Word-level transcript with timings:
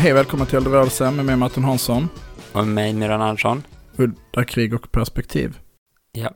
Hej 0.00 0.12
välkommen 0.12 0.46
till 0.46 0.56
Eldrörelse 0.56 1.10
med 1.10 1.24
mig 1.24 1.36
Martin 1.36 1.64
Hansson. 1.64 2.08
Och 2.52 2.66
med 2.66 2.74
mig 2.74 2.94
Myran 2.94 3.22
Andersson. 3.22 3.62
Udda 3.96 4.44
krig 4.44 4.74
och 4.74 4.92
perspektiv. 4.92 5.58
Ja, 6.12 6.30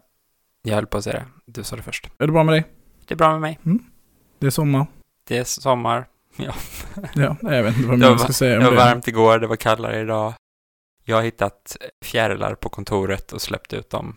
jag 0.62 0.74
höll 0.74 0.86
på 0.86 0.98
att 0.98 1.04
säga 1.04 1.18
det. 1.18 1.52
Du 1.52 1.64
sa 1.64 1.76
det 1.76 1.82
först. 1.82 2.06
Är 2.18 2.26
det 2.26 2.32
bra 2.32 2.44
med 2.44 2.54
dig? 2.54 2.64
Det 3.06 3.14
är 3.14 3.18
bra 3.18 3.32
med 3.32 3.40
mig. 3.40 3.58
Det 4.38 4.46
är 4.46 4.50
sommar. 4.50 4.86
Det 5.28 5.38
är 5.38 5.44
sommar. 5.44 6.06
Ja, 6.36 6.54
jag 7.42 7.62
vet 7.62 7.76
inte 7.76 7.88
vad 7.88 8.00
Det 8.00 8.04
var, 8.04 8.10
jag 8.12 8.20
ska 8.20 8.32
säga 8.32 8.50
det 8.52 8.58
om 8.58 8.64
var 8.64 8.70
det. 8.70 8.76
varmt 8.76 9.08
igår, 9.08 9.38
det 9.38 9.46
var 9.46 9.56
kallare 9.56 10.00
idag. 10.00 10.34
Jag 11.04 11.16
har 11.16 11.22
hittat 11.22 11.76
fjärilar 12.04 12.54
på 12.54 12.68
kontoret 12.68 13.32
och 13.32 13.42
släppt 13.42 13.72
ut 13.72 13.90
dem 13.90 14.16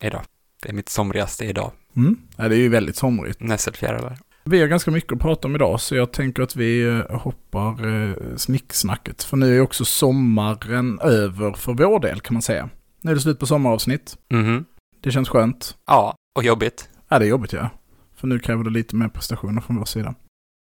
idag. 0.00 0.22
Det 0.62 0.68
är 0.68 0.72
mitt 0.72 0.88
somrigaste 0.88 1.44
idag. 1.44 1.72
Mm. 1.96 2.16
Ja, 2.36 2.48
det 2.48 2.54
är 2.56 2.58
ju 2.60 2.68
väldigt 2.68 2.96
somrigt. 2.96 3.40
Nässelfjärilar. 3.40 4.18
Vi 4.44 4.60
har 4.60 4.68
ganska 4.68 4.90
mycket 4.90 5.12
att 5.12 5.18
prata 5.20 5.48
om 5.48 5.54
idag 5.54 5.80
så 5.80 5.96
jag 5.96 6.12
tänker 6.12 6.42
att 6.42 6.56
vi 6.56 6.82
eh, 6.82 7.20
hoppar 7.20 7.86
eh, 7.86 8.14
snicksnacket. 8.36 9.22
För 9.22 9.36
nu 9.36 9.56
är 9.56 9.60
också 9.60 9.84
sommaren 9.84 11.00
över 11.00 11.52
för 11.52 11.72
vår 11.72 12.00
del 12.00 12.20
kan 12.20 12.34
man 12.34 12.42
säga. 12.42 12.68
Nu 13.02 13.10
är 13.10 13.14
det 13.14 13.20
slut 13.20 13.38
på 13.38 13.46
sommaravsnitt. 13.46 14.16
Mhm. 14.32 14.64
Det 15.02 15.10
känns 15.10 15.28
skönt. 15.28 15.76
Ja, 15.86 16.14
och 16.36 16.44
jobbigt. 16.44 16.88
Ja, 17.08 17.18
det 17.18 17.24
är 17.24 17.28
jobbigt 17.28 17.52
ja. 17.52 17.70
För 18.16 18.26
nu 18.26 18.38
kräver 18.38 18.64
det 18.64 18.70
lite 18.70 18.96
mer 18.96 19.08
prestationer 19.08 19.60
från 19.60 19.76
vår 19.76 19.84
sida. 19.84 20.14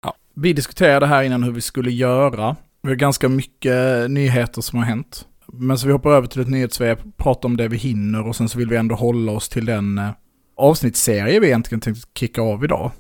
Ja. 0.06 0.16
Vi 0.36 0.54
diskuterade 0.54 1.06
här 1.06 1.24
innan 1.24 1.44
hur 1.44 1.52
vi 1.52 1.62
skulle 1.62 1.92
göra. 1.92 2.56
Vi 2.82 2.90
har 2.90 2.96
ganska 2.96 3.30
mycket 3.30 4.12
nyheter 4.12 4.62
som 4.62 4.80
har 4.80 4.86
hänt. 4.86 5.26
Men 5.48 5.78
så 5.78 5.88
vi 5.88 5.94
hoppar 5.94 6.12
över 6.12 6.28
till 6.28 6.42
ett 6.42 6.50
nyhetssvep, 6.50 7.00
pratar 7.18 7.50
om 7.50 7.58
det 7.58 7.68
vi 7.68 7.78
hinner 7.78 8.28
och 8.28 8.36
sen 8.36 8.50
så 8.50 8.58
vill 8.58 8.70
vi 8.70 8.76
ändå 8.76 8.96
hålla 8.96 9.32
oss 9.32 9.50
till 9.50 9.66
den 9.66 9.98
eh, 9.98 10.10
avsnittsserie 10.58 11.40
vi 11.40 11.48
egentligen 11.48 11.82
tänkte 11.82 12.08
kicka 12.16 12.42
av 12.42 12.64
idag. 12.64 12.92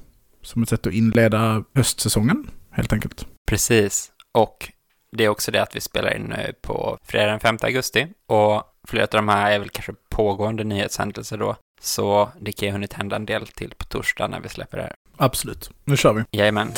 Som 0.41 0.63
ett 0.63 0.69
sätt 0.69 0.87
att 0.87 0.93
inleda 0.93 1.63
höstsäsongen, 1.75 2.51
helt 2.71 2.93
enkelt. 2.93 3.25
Precis. 3.47 4.11
Och 4.33 4.71
det 5.11 5.25
är 5.25 5.29
också 5.29 5.51
det 5.51 5.61
att 5.61 5.75
vi 5.75 5.81
spelar 5.81 6.15
in 6.15 6.21
nu 6.21 6.53
på 6.61 6.97
fredag 7.03 7.31
den 7.31 7.39
5 7.39 7.57
augusti. 7.61 8.07
Och 8.27 8.63
flera 8.87 9.03
av 9.03 9.09
de 9.11 9.29
här 9.29 9.51
är 9.51 9.59
väl 9.59 9.69
kanske 9.69 9.93
pågående 10.09 10.63
nyhetshändelser 10.63 11.37
då. 11.37 11.55
Så 11.81 12.29
det 12.39 12.51
kan 12.51 12.67
ju 12.67 12.71
hunnit 12.71 12.93
hända 12.93 13.15
en 13.15 13.25
del 13.25 13.47
till 13.47 13.73
på 13.77 13.85
torsdag 13.85 14.27
när 14.27 14.39
vi 14.39 14.49
släpper 14.49 14.77
det 14.77 14.83
här. 14.83 14.93
Absolut. 15.17 15.71
Nu 15.85 15.97
kör 15.97 16.13
vi. 16.13 16.23
Jajamän. 16.31 16.71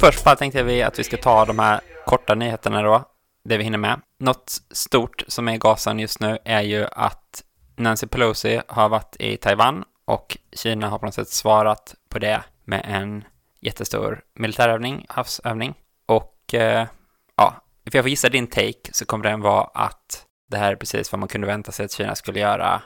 Först 0.00 0.24
bara 0.24 0.36
tänkte 0.36 0.62
vi 0.62 0.82
att 0.82 0.98
vi 0.98 1.04
ska 1.04 1.16
ta 1.16 1.44
de 1.44 1.58
här 1.58 1.80
korta 2.10 2.34
nyheterna 2.34 2.82
då, 2.82 3.04
det 3.44 3.56
vi 3.56 3.64
hinner 3.64 3.78
med. 3.78 4.00
Något 4.18 4.50
stort 4.70 5.24
som 5.28 5.48
är 5.48 5.54
i 5.54 5.58
gasen 5.58 5.98
just 5.98 6.20
nu 6.20 6.38
är 6.44 6.60
ju 6.60 6.86
att 6.92 7.42
Nancy 7.76 8.06
Pelosi 8.06 8.60
har 8.68 8.88
varit 8.88 9.16
i 9.18 9.36
Taiwan 9.36 9.84
och 10.04 10.38
Kina 10.52 10.88
har 10.88 10.98
på 10.98 11.06
något 11.06 11.14
sätt 11.14 11.28
svarat 11.28 11.94
på 12.08 12.18
det 12.18 12.42
med 12.64 12.84
en 12.84 13.24
jättestor 13.60 14.22
militärövning, 14.34 15.06
havsövning. 15.08 15.74
Och 16.06 16.54
eh, 16.54 16.86
ja, 17.36 17.54
för 17.90 17.98
jag 17.98 18.04
får 18.04 18.10
gissa 18.10 18.28
din 18.28 18.46
take 18.46 18.92
så 18.92 19.06
kommer 19.06 19.24
den 19.24 19.40
vara 19.40 19.64
att 19.74 20.26
det 20.50 20.56
här 20.56 20.72
är 20.72 20.76
precis 20.76 21.12
vad 21.12 21.18
man 21.18 21.28
kunde 21.28 21.46
vänta 21.46 21.72
sig 21.72 21.84
att 21.84 21.92
Kina 21.92 22.14
skulle 22.14 22.40
göra 22.40 22.82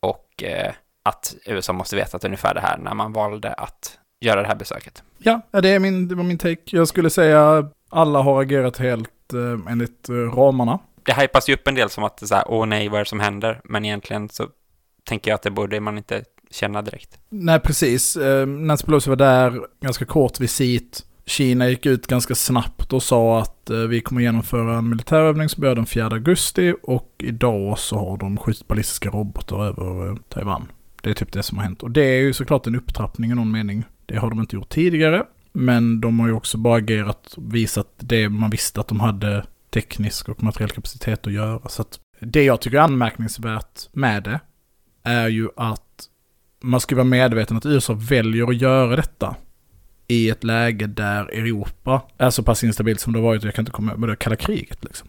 och 0.00 0.42
eh, 0.42 0.72
att 1.02 1.34
USA 1.46 1.72
måste 1.72 1.96
veta 1.96 2.16
att 2.16 2.24
ungefär 2.24 2.54
det 2.54 2.60
här 2.60 2.78
när 2.78 2.94
man 2.94 3.12
valde 3.12 3.52
att 3.52 3.98
göra 4.20 4.42
det 4.42 4.48
här 4.48 4.54
besöket. 4.54 5.02
Ja, 5.18 5.40
det, 5.50 5.68
är 5.68 5.78
min, 5.78 6.08
det 6.08 6.14
var 6.14 6.24
min 6.24 6.38
take. 6.38 6.62
Jag 6.64 6.88
skulle 6.88 7.10
säga 7.10 7.68
alla 7.90 8.22
har 8.22 8.42
agerat 8.42 8.78
helt 8.78 9.34
eh, 9.34 9.72
enligt 9.72 10.08
eh, 10.08 10.14
ramarna. 10.14 10.78
det 11.02 11.12
hypas 11.12 11.48
ju 11.48 11.54
upp 11.54 11.68
en 11.68 11.74
del 11.74 11.90
som 11.90 12.04
att 12.04 12.16
det 12.16 12.24
är 12.24 12.26
så 12.26 12.34
här, 12.34 12.44
åh 12.48 12.66
nej, 12.66 12.88
vad 12.88 13.00
är 13.00 13.04
det 13.04 13.08
som 13.08 13.20
händer? 13.20 13.60
Men 13.64 13.84
egentligen 13.84 14.28
så 14.28 14.46
tänker 15.04 15.30
jag 15.30 15.34
att 15.34 15.42
det 15.42 15.50
borde 15.50 15.80
man 15.80 15.98
inte 15.98 16.24
känna 16.50 16.82
direkt. 16.82 17.18
Nej, 17.28 17.60
precis. 17.60 18.16
Eh, 18.16 18.46
Nancy 18.46 18.84
Pelosi 18.84 19.10
var 19.10 19.16
där, 19.16 19.60
ganska 19.80 20.04
kort 20.04 20.40
visit. 20.40 21.04
Kina 21.26 21.68
gick 21.68 21.86
ut 21.86 22.06
ganska 22.06 22.34
snabbt 22.34 22.92
och 22.92 23.02
sa 23.02 23.38
att 23.40 23.70
eh, 23.70 23.78
vi 23.78 24.00
kommer 24.00 24.20
genomföra 24.20 24.78
en 24.78 24.88
militärövning 24.88 25.48
som 25.48 25.60
börjar 25.60 25.74
den 25.74 25.86
4 25.86 26.04
augusti 26.06 26.74
och 26.82 27.14
idag 27.18 27.78
så 27.78 27.98
har 27.98 28.16
de 28.16 28.36
skjutit 28.36 28.68
ballistiska 28.68 29.10
robotar 29.10 29.66
över 29.66 30.08
eh, 30.08 30.16
Taiwan. 30.28 30.68
Det 31.02 31.10
är 31.10 31.14
typ 31.14 31.32
det 31.32 31.42
som 31.42 31.58
har 31.58 31.64
hänt. 31.64 31.82
Och 31.82 31.90
det 31.90 32.00
är 32.00 32.20
ju 32.20 32.32
såklart 32.32 32.66
en 32.66 32.76
upptrappning 32.76 33.30
i 33.30 33.34
någon 33.34 33.50
mening. 33.50 33.84
Det 34.08 34.18
har 34.18 34.30
de 34.30 34.40
inte 34.40 34.56
gjort 34.56 34.68
tidigare. 34.68 35.24
Men 35.52 36.00
de 36.00 36.20
har 36.20 36.26
ju 36.26 36.32
också 36.34 36.58
bara 36.58 36.76
agerat 36.78 37.32
och 37.36 37.54
visat 37.54 37.88
det 37.96 38.28
man 38.28 38.50
visste 38.50 38.80
att 38.80 38.88
de 38.88 39.00
hade 39.00 39.46
teknisk 39.70 40.28
och 40.28 40.42
materiell 40.42 40.70
kapacitet 40.70 41.26
att 41.26 41.32
göra. 41.32 41.68
Så 41.68 41.82
att 41.82 42.00
det 42.20 42.44
jag 42.44 42.60
tycker 42.60 42.78
är 42.78 42.82
anmärkningsvärt 42.82 43.88
med 43.92 44.22
det 44.22 44.40
är 45.02 45.28
ju 45.28 45.48
att 45.56 46.04
man 46.62 46.80
ska 46.80 46.94
vara 46.96 47.04
medveten 47.04 47.56
att 47.56 47.66
USA 47.66 47.92
väljer 47.98 48.46
att 48.48 48.56
göra 48.56 48.96
detta 48.96 49.36
i 50.08 50.30
ett 50.30 50.44
läge 50.44 50.86
där 50.86 51.24
Europa 51.24 52.02
är 52.18 52.30
så 52.30 52.42
pass 52.42 52.64
instabilt 52.64 53.00
som 53.00 53.12
det 53.12 53.18
har 53.18 53.24
varit, 53.24 53.42
jag 53.44 53.54
kan 53.54 53.62
inte 53.62 53.72
komma 53.72 53.96
med 53.96 54.08
det 54.08 54.16
kalla 54.16 54.36
kriget 54.36 54.84
liksom. 54.84 55.08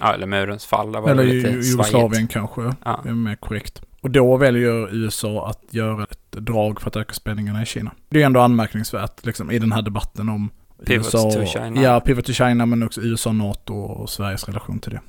Ja, 0.00 0.14
eller 0.14 0.26
murens 0.26 0.66
fall, 0.66 0.92
var 0.92 1.10
Eller 1.10 1.24
det 1.24 1.32
lite 1.32 1.48
Jugoslavien 1.50 2.10
svajigt. 2.10 2.32
kanske, 2.32 2.74
Ja. 2.84 3.02
är 3.06 3.12
mer 3.12 3.34
korrekt. 3.36 3.82
Och 4.00 4.10
då 4.10 4.36
väljer 4.36 4.94
USA 4.94 5.48
att 5.48 5.74
göra 5.74 6.02
ett 6.02 6.32
drag 6.32 6.80
för 6.80 6.88
att 6.88 6.96
öka 6.96 7.12
spänningarna 7.14 7.62
i 7.62 7.66
Kina. 7.66 7.92
Det 8.08 8.22
är 8.22 8.26
ändå 8.26 8.40
anmärkningsvärt 8.40 9.26
liksom, 9.26 9.50
i 9.50 9.58
den 9.58 9.72
här 9.72 9.82
debatten 9.82 10.28
om 10.28 10.50
Pivot 10.86 11.06
USA, 11.06 11.30
to 11.30 11.44
China. 11.46 11.82
Ja, 11.82 12.00
pivot 12.00 12.24
to 12.24 12.32
China, 12.32 12.66
men 12.66 12.82
också 12.82 13.00
USA, 13.00 13.32
NATO 13.32 13.74
och 13.74 14.10
Sveriges 14.10 14.44
relation 14.44 14.78
till 14.78 14.92
det. 14.92 15.00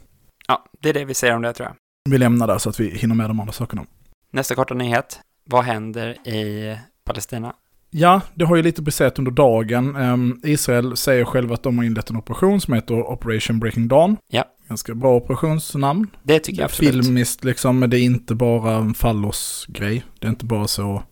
ja, 0.48 0.66
det 0.82 0.90
är 0.90 0.94
det 0.94 1.06
vi 1.06 1.14
säger 1.14 1.36
om 1.36 1.42
det 1.42 1.54
tror 1.54 1.68
jag. 1.68 1.76
Vi 2.12 2.18
lämnar 2.18 2.48
där 2.48 2.58
så 2.58 2.70
att 2.70 2.80
vi 2.80 2.90
hinner 2.98 3.16
med 3.16 3.30
de 3.30 3.40
andra 3.40 3.54
sakerna. 3.54 3.86
Nästa 4.32 4.56
korta 4.56 4.74
nyhet. 4.74 5.20
Vad 5.46 5.64
händer 5.64 6.28
i 6.28 6.78
Palestina? 7.04 7.54
Ja, 7.92 8.22
det 8.34 8.46
har 8.46 8.56
ju 8.56 8.64
lite 8.64 8.82
besett 8.82 9.20
under 9.20 9.32
dagen. 9.32 9.96
Ehm, 9.96 10.40
Israel 10.44 10.98
säger 10.98 11.26
själva 11.26 11.54
att 11.54 11.64
de 11.64 11.78
har 11.78 11.86
inlett 11.86 12.10
en 12.10 12.18
operation 12.18 12.62
som 12.62 12.74
heter 12.74 13.12
Operation 13.12 13.60
Breaking 13.60 13.88
Dawn. 13.88 14.18
Ja. 14.32 14.44
Ganska 14.68 14.96
bra 14.96 15.16
operationsnamn. 15.16 16.08
Det 16.24 16.40
tycker 16.40 16.62
jag 16.62 16.66
absolut. 16.66 17.06
Filmiskt 17.06 17.44
liksom, 17.44 17.80
men 17.80 17.90
det 17.90 18.00
är 18.00 18.04
inte 18.04 18.36
bara 18.36 18.76
en 18.76 18.94
fallos-grej. 18.94 20.04
Det 20.20 20.28
är 20.28 20.30
inte 20.30 20.46
bara 20.46 20.68
så 20.68 21.04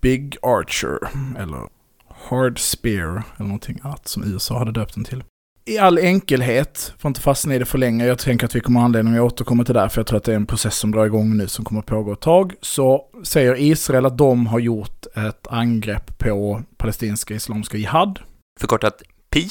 Big 0.00 0.36
Archer 0.42 0.98
eller 1.38 1.60
Hard 2.28 2.58
Spear 2.58 3.22
eller 3.36 3.46
någonting 3.46 3.78
annat 3.82 4.08
som 4.08 4.24
USA 4.24 4.58
hade 4.58 4.72
döpt 4.72 4.94
den 4.94 5.04
till. 5.04 5.24
I 5.64 5.78
all 5.78 5.98
enkelhet, 5.98 6.94
får 6.98 7.08
inte 7.08 7.20
fastna 7.20 7.54
i 7.54 7.58
det 7.58 7.64
för 7.64 7.78
länge, 7.78 8.06
jag 8.06 8.18
tänker 8.18 8.46
att 8.46 8.56
vi 8.56 8.60
kommer 8.60 8.80
ha 8.80 8.84
anledning 8.84 9.14
att 9.14 9.20
återkomma 9.20 9.64
till 9.64 9.74
det 9.74 9.88
för 9.88 10.00
jag 10.00 10.06
tror 10.06 10.16
att 10.16 10.24
det 10.24 10.32
är 10.32 10.36
en 10.36 10.46
process 10.46 10.76
som 10.76 10.90
drar 10.90 11.06
igång 11.06 11.36
nu 11.36 11.48
som 11.48 11.64
kommer 11.64 11.80
att 11.80 11.86
pågå 11.86 12.12
ett 12.12 12.20
tag. 12.20 12.54
Så 12.60 13.04
säger 13.22 13.60
Israel 13.60 14.06
att 14.06 14.18
de 14.18 14.46
har 14.46 14.58
gjort 14.58 15.06
ett 15.16 15.46
angrepp 15.46 16.18
på 16.18 16.62
palestinska 16.76 17.34
islamiska 17.34 17.78
jihad. 17.78 18.18
Förkortat 18.60 19.02
PI. 19.30 19.48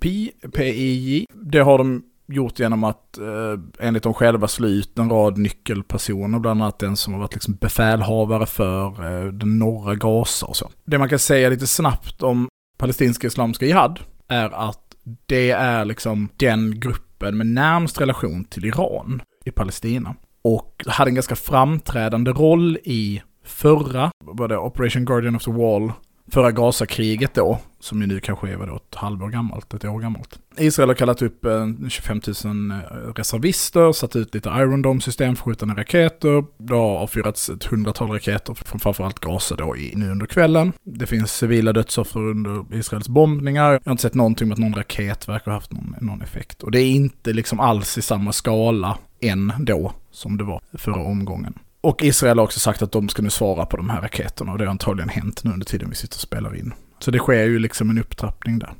PI, 0.00 0.32
PIJ. 0.52 1.26
Det 1.34 1.58
har 1.58 1.78
de 1.78 2.02
gjort 2.28 2.58
genom 2.58 2.84
att 2.84 3.18
eh, 3.18 3.86
enligt 3.86 4.02
dem 4.02 4.14
själva 4.14 4.48
slå 4.48 4.68
ut 4.68 4.98
en 4.98 5.10
rad 5.10 5.38
nyckelpersoner, 5.38 6.38
bland 6.38 6.62
annat 6.62 6.78
den 6.78 6.96
som 6.96 7.12
har 7.12 7.20
varit 7.20 7.34
liksom 7.34 7.54
befälhavare 7.54 8.46
för 8.46 8.86
eh, 8.86 9.32
den 9.32 9.58
norra 9.58 9.94
Gaza 9.94 10.46
och 10.46 10.56
så. 10.56 10.70
Det 10.84 10.98
man 10.98 11.08
kan 11.08 11.18
säga 11.18 11.48
lite 11.48 11.66
snabbt 11.66 12.22
om 12.22 12.48
palestinska 12.78 13.26
islamiska 13.26 13.66
jihad 13.66 14.00
är 14.28 14.68
att 14.68 14.85
det 15.26 15.50
är 15.50 15.84
liksom 15.84 16.28
den 16.36 16.80
gruppen 16.80 17.36
med 17.36 17.46
närmst 17.46 18.00
relation 18.00 18.44
till 18.44 18.64
Iran 18.64 19.22
i 19.44 19.50
Palestina. 19.50 20.14
Och 20.42 20.84
hade 20.86 21.10
en 21.10 21.14
ganska 21.14 21.36
framträdande 21.36 22.30
roll 22.30 22.78
i 22.84 23.22
förra, 23.44 24.10
var 24.24 24.48
det 24.48 24.58
Operation 24.58 25.04
Guardian 25.04 25.36
of 25.36 25.44
the 25.44 25.50
Wall, 25.50 25.92
förra 26.32 26.50
Gazakriget 26.50 27.34
då, 27.34 27.58
som 27.86 28.00
ju 28.00 28.06
nu 28.06 28.20
kanske 28.20 28.50
är 28.50 28.56
vadå, 28.56 28.76
ett 28.76 28.94
halvår 28.94 29.28
gammalt, 29.28 29.74
ett 29.74 29.84
år 29.84 30.00
gammalt. 30.00 30.38
Israel 30.58 30.88
har 30.88 30.94
kallat 30.94 31.22
upp 31.22 31.44
eh, 31.44 31.66
25 31.88 32.20
000 32.44 32.70
eh, 32.70 32.76
reservister, 33.16 33.92
satt 33.92 34.16
ut 34.16 34.34
lite 34.34 34.48
Iron 34.48 34.82
Dome-system 34.82 35.36
för 35.36 35.44
skjutande 35.44 35.74
raketer. 35.74 36.44
Det 36.58 36.74
har 36.74 36.98
avfyrats 36.98 37.48
ett 37.48 37.64
hundratal 37.64 38.10
raketer 38.10 38.54
från 38.54 38.80
framförallt 38.80 39.18
Gaza 39.18 39.56
då 39.56 39.76
i, 39.76 39.92
nu 39.94 40.10
under 40.10 40.26
kvällen. 40.26 40.72
Det 40.84 41.06
finns 41.06 41.32
civila 41.32 41.72
dödsoffer 41.72 42.20
under 42.20 42.64
Israels 42.74 43.08
bombningar. 43.08 43.72
Jag 43.72 43.80
har 43.84 43.92
inte 43.92 44.02
sett 44.02 44.14
någonting 44.14 44.48
med 44.48 44.54
att 44.54 44.58
någon 44.58 44.74
raket 44.74 45.28
verkar 45.28 45.50
ha 45.50 45.56
haft 45.58 45.72
någon, 45.72 45.94
någon 46.00 46.22
effekt. 46.22 46.62
Och 46.62 46.70
det 46.70 46.80
är 46.80 46.90
inte 46.90 47.32
liksom 47.32 47.60
alls 47.60 47.98
i 47.98 48.02
samma 48.02 48.32
skala 48.32 48.98
än 49.20 49.52
då 49.58 49.92
som 50.10 50.36
det 50.36 50.44
var 50.44 50.60
förra 50.72 51.02
omgången. 51.02 51.58
Och 51.80 52.02
Israel 52.02 52.38
har 52.38 52.44
också 52.44 52.60
sagt 52.60 52.82
att 52.82 52.92
de 52.92 53.08
ska 53.08 53.22
nu 53.22 53.30
svara 53.30 53.66
på 53.66 53.76
de 53.76 53.90
här 53.90 54.00
raketerna 54.00 54.52
och 54.52 54.58
det 54.58 54.64
har 54.64 54.70
antagligen 54.70 55.08
hänt 55.08 55.44
nu 55.44 55.52
under 55.52 55.66
tiden 55.66 55.88
vi 55.88 55.94
sitter 55.94 56.16
och 56.16 56.20
spelar 56.20 56.56
in. 56.56 56.74
Så 56.98 57.10
det 57.10 57.18
sker 57.18 57.44
ju 57.44 57.58
liksom 57.58 57.90
en 57.90 57.98
upptrappning 57.98 58.58
där. 58.58 58.74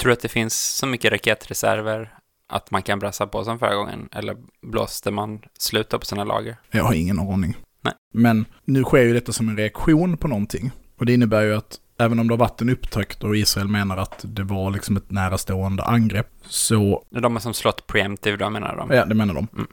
Tror 0.00 0.08
du 0.08 0.12
att 0.12 0.20
det 0.20 0.28
finns 0.28 0.76
så 0.76 0.86
mycket 0.86 1.12
raketreserver 1.12 2.14
att 2.48 2.70
man 2.70 2.82
kan 2.82 2.98
brassa 2.98 3.26
på 3.26 3.44
som 3.44 3.58
förra 3.58 3.74
gången? 3.74 4.08
Eller 4.12 4.36
blåste 4.66 5.10
man 5.10 5.40
slut 5.58 5.88
på 5.88 6.06
sina 6.06 6.24
lager? 6.24 6.56
Jag 6.70 6.84
har 6.84 6.94
ingen 6.94 7.18
aning. 7.18 7.56
Nej. 7.84 7.94
Men 8.14 8.44
nu 8.64 8.82
sker 8.84 9.02
ju 9.02 9.12
detta 9.12 9.32
som 9.32 9.48
en 9.48 9.56
reaktion 9.56 10.16
på 10.16 10.28
någonting. 10.28 10.70
Och 10.98 11.06
det 11.06 11.14
innebär 11.14 11.42
ju 11.42 11.54
att 11.54 11.78
även 11.98 12.18
om 12.18 12.28
det 12.28 12.32
har 12.34 12.38
varit 12.38 12.60
en 12.60 12.70
upptakt 12.70 13.24
och 13.24 13.36
Israel 13.36 13.68
menar 13.68 13.96
att 13.96 14.24
det 14.28 14.42
var 14.42 14.70
liksom 14.70 14.96
ett 14.96 15.10
närastående 15.10 15.82
angrepp, 15.82 16.30
så, 16.46 17.04
Det 17.10 17.16
är 17.16 17.20
de 17.20 17.40
som 17.40 17.54
slått 17.54 17.86
preemptive 17.86 18.36
då 18.36 18.50
menar 18.50 18.76
de? 18.76 18.90
ja 18.96 19.04
det 19.04 19.14
menar 19.14 19.34
de. 19.34 19.48
Mm. 19.52 19.66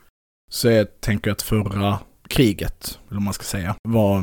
Så 0.51 0.69
jag 0.69 1.01
tänker 1.01 1.31
att 1.31 1.41
förra 1.41 1.99
kriget, 2.29 2.99
eller 3.11 3.19
man 3.19 3.33
ska 3.33 3.43
säga, 3.43 3.75
var 3.83 4.21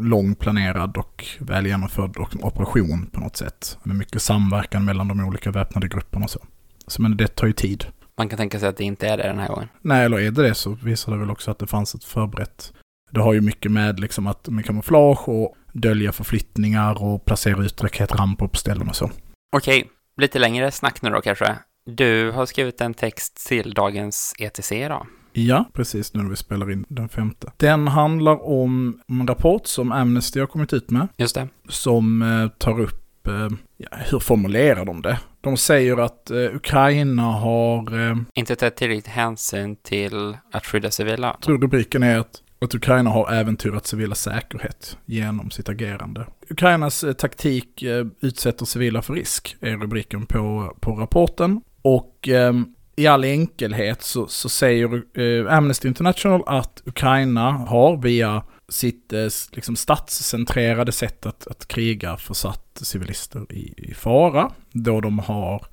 lång 0.00 0.34
planerad 0.34 0.96
och 0.96 1.24
väl 1.38 1.66
genomförd 1.66 2.16
och- 2.16 2.44
operation 2.46 3.06
på 3.12 3.20
något 3.20 3.36
sätt. 3.36 3.78
Med 3.82 3.96
mycket 3.96 4.22
samverkan 4.22 4.84
mellan 4.84 5.08
de 5.08 5.20
olika 5.24 5.50
väpnade 5.50 5.88
grupperna 5.88 6.24
och 6.24 6.30
så. 6.30 6.40
Så 6.86 7.02
men 7.02 7.16
det 7.16 7.28
tar 7.28 7.46
ju 7.46 7.52
tid. 7.52 7.84
Man 8.18 8.28
kan 8.28 8.36
tänka 8.36 8.58
sig 8.60 8.68
att 8.68 8.76
det 8.76 8.84
inte 8.84 9.08
är 9.08 9.16
det 9.16 9.22
den 9.22 9.38
här 9.38 9.48
gången. 9.48 9.68
Nej, 9.82 10.04
eller 10.04 10.18
är 10.20 10.30
det 10.30 10.42
det 10.42 10.54
så 10.54 10.70
visar 10.70 11.12
det 11.12 11.18
väl 11.18 11.30
också 11.30 11.50
att 11.50 11.58
det 11.58 11.66
fanns 11.66 11.94
ett 11.94 12.04
förberett. 12.04 12.72
Det 13.10 13.20
har 13.20 13.32
ju 13.32 13.40
mycket 13.40 13.72
med 13.72 14.00
liksom 14.00 14.26
att 14.26 14.48
med 14.48 14.64
kamouflage 14.66 15.28
och 15.28 15.54
dölja 15.72 16.12
förflyttningar 16.12 17.02
och 17.02 17.24
placera 17.24 17.64
ut 17.64 17.82
raketramper 17.82 18.46
på 18.46 18.56
ställen 18.56 18.88
och 18.88 18.96
så. 18.96 19.10
Okej, 19.56 19.90
lite 20.16 20.38
längre 20.38 20.70
snack 20.70 21.02
nu 21.02 21.10
då 21.10 21.20
kanske. 21.20 21.56
Du 21.86 22.30
har 22.30 22.46
skrivit 22.46 22.80
en 22.80 22.94
text 22.94 23.46
till 23.48 23.74
dagens 23.74 24.34
ETC 24.38 24.72
idag. 24.72 25.06
Ja, 25.46 25.64
precis 25.72 26.14
nu 26.14 26.22
när 26.22 26.30
vi 26.30 26.36
spelar 26.36 26.70
in 26.70 26.84
den 26.88 27.08
femte. 27.08 27.52
Den 27.56 27.88
handlar 27.88 28.46
om 28.48 29.00
en 29.08 29.26
rapport 29.26 29.66
som 29.66 29.92
Amnesty 29.92 30.40
har 30.40 30.46
kommit 30.46 30.72
ut 30.72 30.90
med. 30.90 31.08
Just 31.16 31.34
det. 31.34 31.48
som 31.68 32.22
eh, 32.22 32.48
tar 32.48 32.80
upp, 32.80 33.26
eh, 33.26 33.48
ja, 33.76 33.88
hur 34.10 34.18
formulerar 34.18 34.84
de 34.84 35.02
det? 35.02 35.18
De 35.40 35.56
säger 35.56 35.96
att 35.96 36.30
eh, 36.30 36.36
Ukraina 36.36 37.22
har, 37.22 37.88
Inte 38.34 38.56
tagit 38.56 38.76
tillräckligt 38.76 39.06
hänsyn 39.06 39.76
till 39.76 40.36
att 40.52 40.66
skydda 40.66 40.90
civila. 40.90 41.26
jag 41.26 41.40
tror 41.40 41.58
rubriken 41.58 42.02
är 42.02 42.18
att, 42.18 42.42
att 42.60 42.74
Ukraina 42.74 43.10
har 43.10 43.32
äventyrat 43.32 43.86
civila 43.86 44.14
säkerhet 44.14 44.98
genom 45.06 45.50
sitt 45.50 45.68
agerande. 45.68 46.26
Ukrainas 46.50 47.04
taktik 47.18 47.84
utsätter 48.20 48.64
civila 48.64 49.02
för 49.02 49.14
risk, 49.14 49.56
är 49.60 49.76
rubriken 49.76 50.26
på, 50.26 50.76
på 50.80 50.92
rapporten. 50.92 51.60
Och 51.82 52.28
eh, 52.28 52.52
i 52.98 53.06
all 53.06 53.24
enkelhet 53.24 54.02
så, 54.02 54.26
så 54.26 54.48
säger 54.48 55.02
eh, 55.18 55.56
Amnesty 55.56 55.88
International 55.88 56.42
att 56.46 56.82
Ukraina 56.84 57.50
har 57.52 57.96
via 57.96 58.42
sitt 58.68 59.12
eh, 59.12 59.28
liksom 59.52 59.76
statscentrerade 59.76 60.92
sätt 60.92 61.26
att, 61.26 61.46
att 61.46 61.68
kriga 61.68 62.16
försatt 62.16 62.78
civilister 62.82 63.52
i, 63.52 63.74
i 63.76 63.94
fara. 63.94 64.52
Då 64.72 65.00
de 65.00 65.18
har 65.18 65.66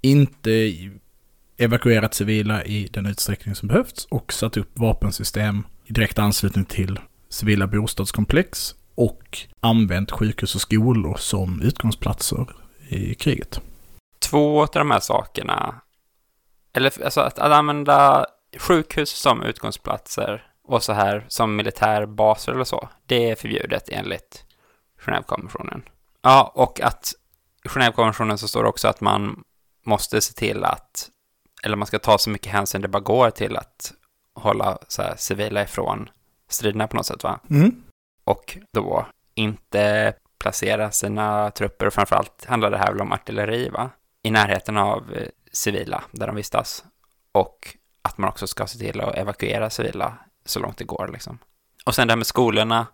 inte 0.00 0.74
evakuerat 1.56 2.14
civila 2.14 2.64
i 2.64 2.88
den 2.92 3.06
utsträckning 3.06 3.54
som 3.54 3.68
behövts 3.68 4.04
och 4.04 4.32
satt 4.32 4.56
upp 4.56 4.78
vapensystem 4.78 5.62
i 5.84 5.92
direkt 5.92 6.18
anslutning 6.18 6.64
till 6.64 6.98
civila 7.28 7.66
bostadskomplex 7.66 8.74
och 8.94 9.38
använt 9.60 10.10
sjukhus 10.10 10.54
och 10.54 10.60
skolor 10.60 11.16
som 11.18 11.62
utgångsplatser 11.62 12.46
i 12.88 13.14
kriget. 13.14 13.60
Två 14.30 14.62
av 14.62 14.68
de 14.72 14.90
här 14.90 15.00
sakerna, 15.00 15.80
eller 16.72 17.04
alltså 17.04 17.20
att, 17.20 17.38
att 17.38 17.52
använda 17.52 18.26
sjukhus 18.58 19.10
som 19.10 19.42
utgångsplatser 19.42 20.46
och 20.64 20.82
så 20.82 20.92
här 20.92 21.24
som 21.28 21.56
militärbaser 21.56 22.52
eller 22.52 22.64
så, 22.64 22.88
det 23.06 23.30
är 23.30 23.34
förbjudet 23.34 23.88
enligt 23.88 24.44
Genèvekonventionen. 25.00 25.82
Ja, 26.22 26.52
och 26.54 26.80
att 26.80 27.12
i 27.64 27.68
Genèvekonventionen 27.68 28.36
så 28.36 28.48
står 28.48 28.62
det 28.62 28.68
också 28.68 28.88
att 28.88 29.00
man 29.00 29.44
måste 29.86 30.20
se 30.20 30.32
till 30.32 30.64
att, 30.64 31.10
eller 31.62 31.76
man 31.76 31.86
ska 31.86 31.98
ta 31.98 32.18
så 32.18 32.30
mycket 32.30 32.52
hänsyn 32.52 32.80
det 32.80 32.88
bara 32.88 33.02
går 33.02 33.30
till 33.30 33.56
att 33.56 33.92
hålla 34.34 34.78
så 34.88 35.02
här, 35.02 35.16
civila 35.16 35.62
ifrån 35.62 36.10
striderna 36.48 36.88
på 36.88 36.96
något 36.96 37.06
sätt, 37.06 37.24
va? 37.24 37.40
Mm. 37.50 37.82
och 38.24 38.58
då 38.72 39.06
inte 39.34 40.14
placera 40.38 40.90
sina 40.90 41.50
trupper, 41.50 41.86
och 41.86 41.92
framförallt 41.92 42.44
handlar 42.44 42.70
det 42.70 42.78
här 42.78 42.92
väl 42.92 43.00
om 43.00 43.12
artilleri, 43.12 43.68
va? 43.68 43.90
I 44.22 44.30
närheten 44.30 44.76
av 44.76 45.12
eh, 45.12 45.28
civila, 45.52 46.04
där 46.10 46.26
de 46.26 46.36
vistas. 46.36 46.84
Och 47.32 47.76
att 48.02 48.18
man 48.18 48.30
också 48.30 48.46
ska 48.46 48.66
se 48.66 48.78
till 48.78 49.00
att 49.00 49.14
evakuera 49.14 49.70
civila 49.70 50.18
så 50.44 50.60
långt 50.60 50.78
det 50.78 50.84
går, 50.84 51.08
liksom. 51.12 51.38
Och 51.84 51.94
sen 51.94 52.06
det 52.08 52.12
här 52.12 52.16
med 52.16 52.26
skolorna 52.26 52.86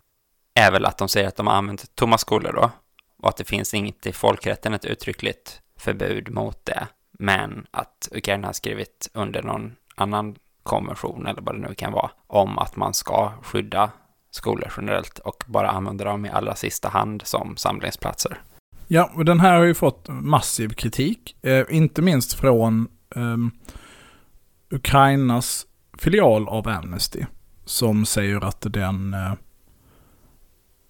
är 0.54 0.72
väl 0.72 0.84
att 0.84 0.98
de 0.98 1.08
säger 1.08 1.28
att 1.28 1.36
de 1.36 1.46
har 1.46 1.54
använt 1.54 1.96
tomma 1.96 2.18
skolor 2.18 2.52
då, 2.52 2.70
och 3.22 3.28
att 3.28 3.36
det 3.36 3.44
finns 3.44 3.74
inget 3.74 4.06
i 4.06 4.12
folkrätten 4.12 4.74
ett 4.74 4.84
uttryckligt 4.84 5.60
förbud 5.78 6.30
mot 6.30 6.64
det, 6.64 6.86
men 7.18 7.66
att 7.70 8.08
Ukraina 8.12 8.48
har 8.48 8.52
skrivit 8.52 9.10
under 9.12 9.42
någon 9.42 9.76
annan 9.94 10.36
konvention, 10.62 11.26
eller 11.26 11.42
vad 11.42 11.54
det 11.54 11.68
nu 11.68 11.74
kan 11.74 11.92
vara, 11.92 12.10
om 12.26 12.58
att 12.58 12.76
man 12.76 12.94
ska 12.94 13.32
skydda 13.42 13.90
skolor 14.30 14.72
generellt 14.76 15.18
och 15.18 15.44
bara 15.46 15.68
använda 15.68 16.04
dem 16.04 16.26
i 16.26 16.30
allra 16.30 16.54
sista 16.54 16.88
hand 16.88 17.22
som 17.26 17.56
samlingsplatser. 17.56 18.40
Ja, 18.88 19.10
och 19.14 19.24
den 19.24 19.40
här 19.40 19.56
har 19.56 19.64
ju 19.64 19.74
fått 19.74 20.08
massiv 20.08 20.68
kritik. 20.68 21.36
Eh, 21.42 21.64
inte 21.70 22.02
minst 22.02 22.34
från 22.34 22.88
eh, 23.16 23.36
Ukrainas 24.70 25.66
filial 25.98 26.48
av 26.48 26.68
Amnesty. 26.68 27.24
Som 27.64 28.06
säger 28.06 28.44
att 28.44 28.66
den 28.72 29.14
eh, 29.14 29.32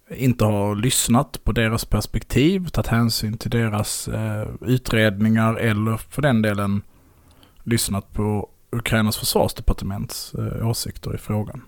inte 0.09 0.45
har 0.45 0.75
lyssnat 0.75 1.43
på 1.43 1.51
deras 1.51 1.85
perspektiv, 1.85 2.67
tagit 2.67 2.87
hänsyn 2.87 3.37
till 3.37 3.51
deras 3.51 4.07
eh, 4.07 4.47
utredningar 4.61 5.55
eller 5.55 5.97
för 5.97 6.21
den 6.21 6.41
delen 6.41 6.81
lyssnat 7.63 8.13
på 8.13 8.49
Ukrainas 8.71 9.17
försvarsdepartements 9.17 10.33
eh, 10.33 10.67
åsikter 10.67 11.15
i 11.15 11.17
frågan. 11.17 11.61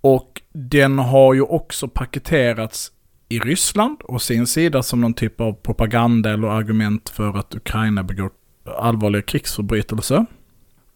Och 0.00 0.42
den 0.52 0.98
har 0.98 1.34
ju 1.34 1.42
också 1.42 1.88
paketerats 1.88 2.92
i 3.32 3.38
Ryssland 3.38 3.96
och 4.02 4.22
sin 4.22 4.46
sida 4.46 4.82
som 4.82 5.00
någon 5.00 5.14
typ 5.14 5.40
av 5.40 5.52
propaganda 5.52 6.30
eller 6.30 6.48
argument 6.48 7.08
för 7.08 7.38
att 7.38 7.54
Ukraina 7.54 8.02
begår 8.02 8.30
allvarliga 8.78 9.22
krigsförbrytelser. 9.22 10.26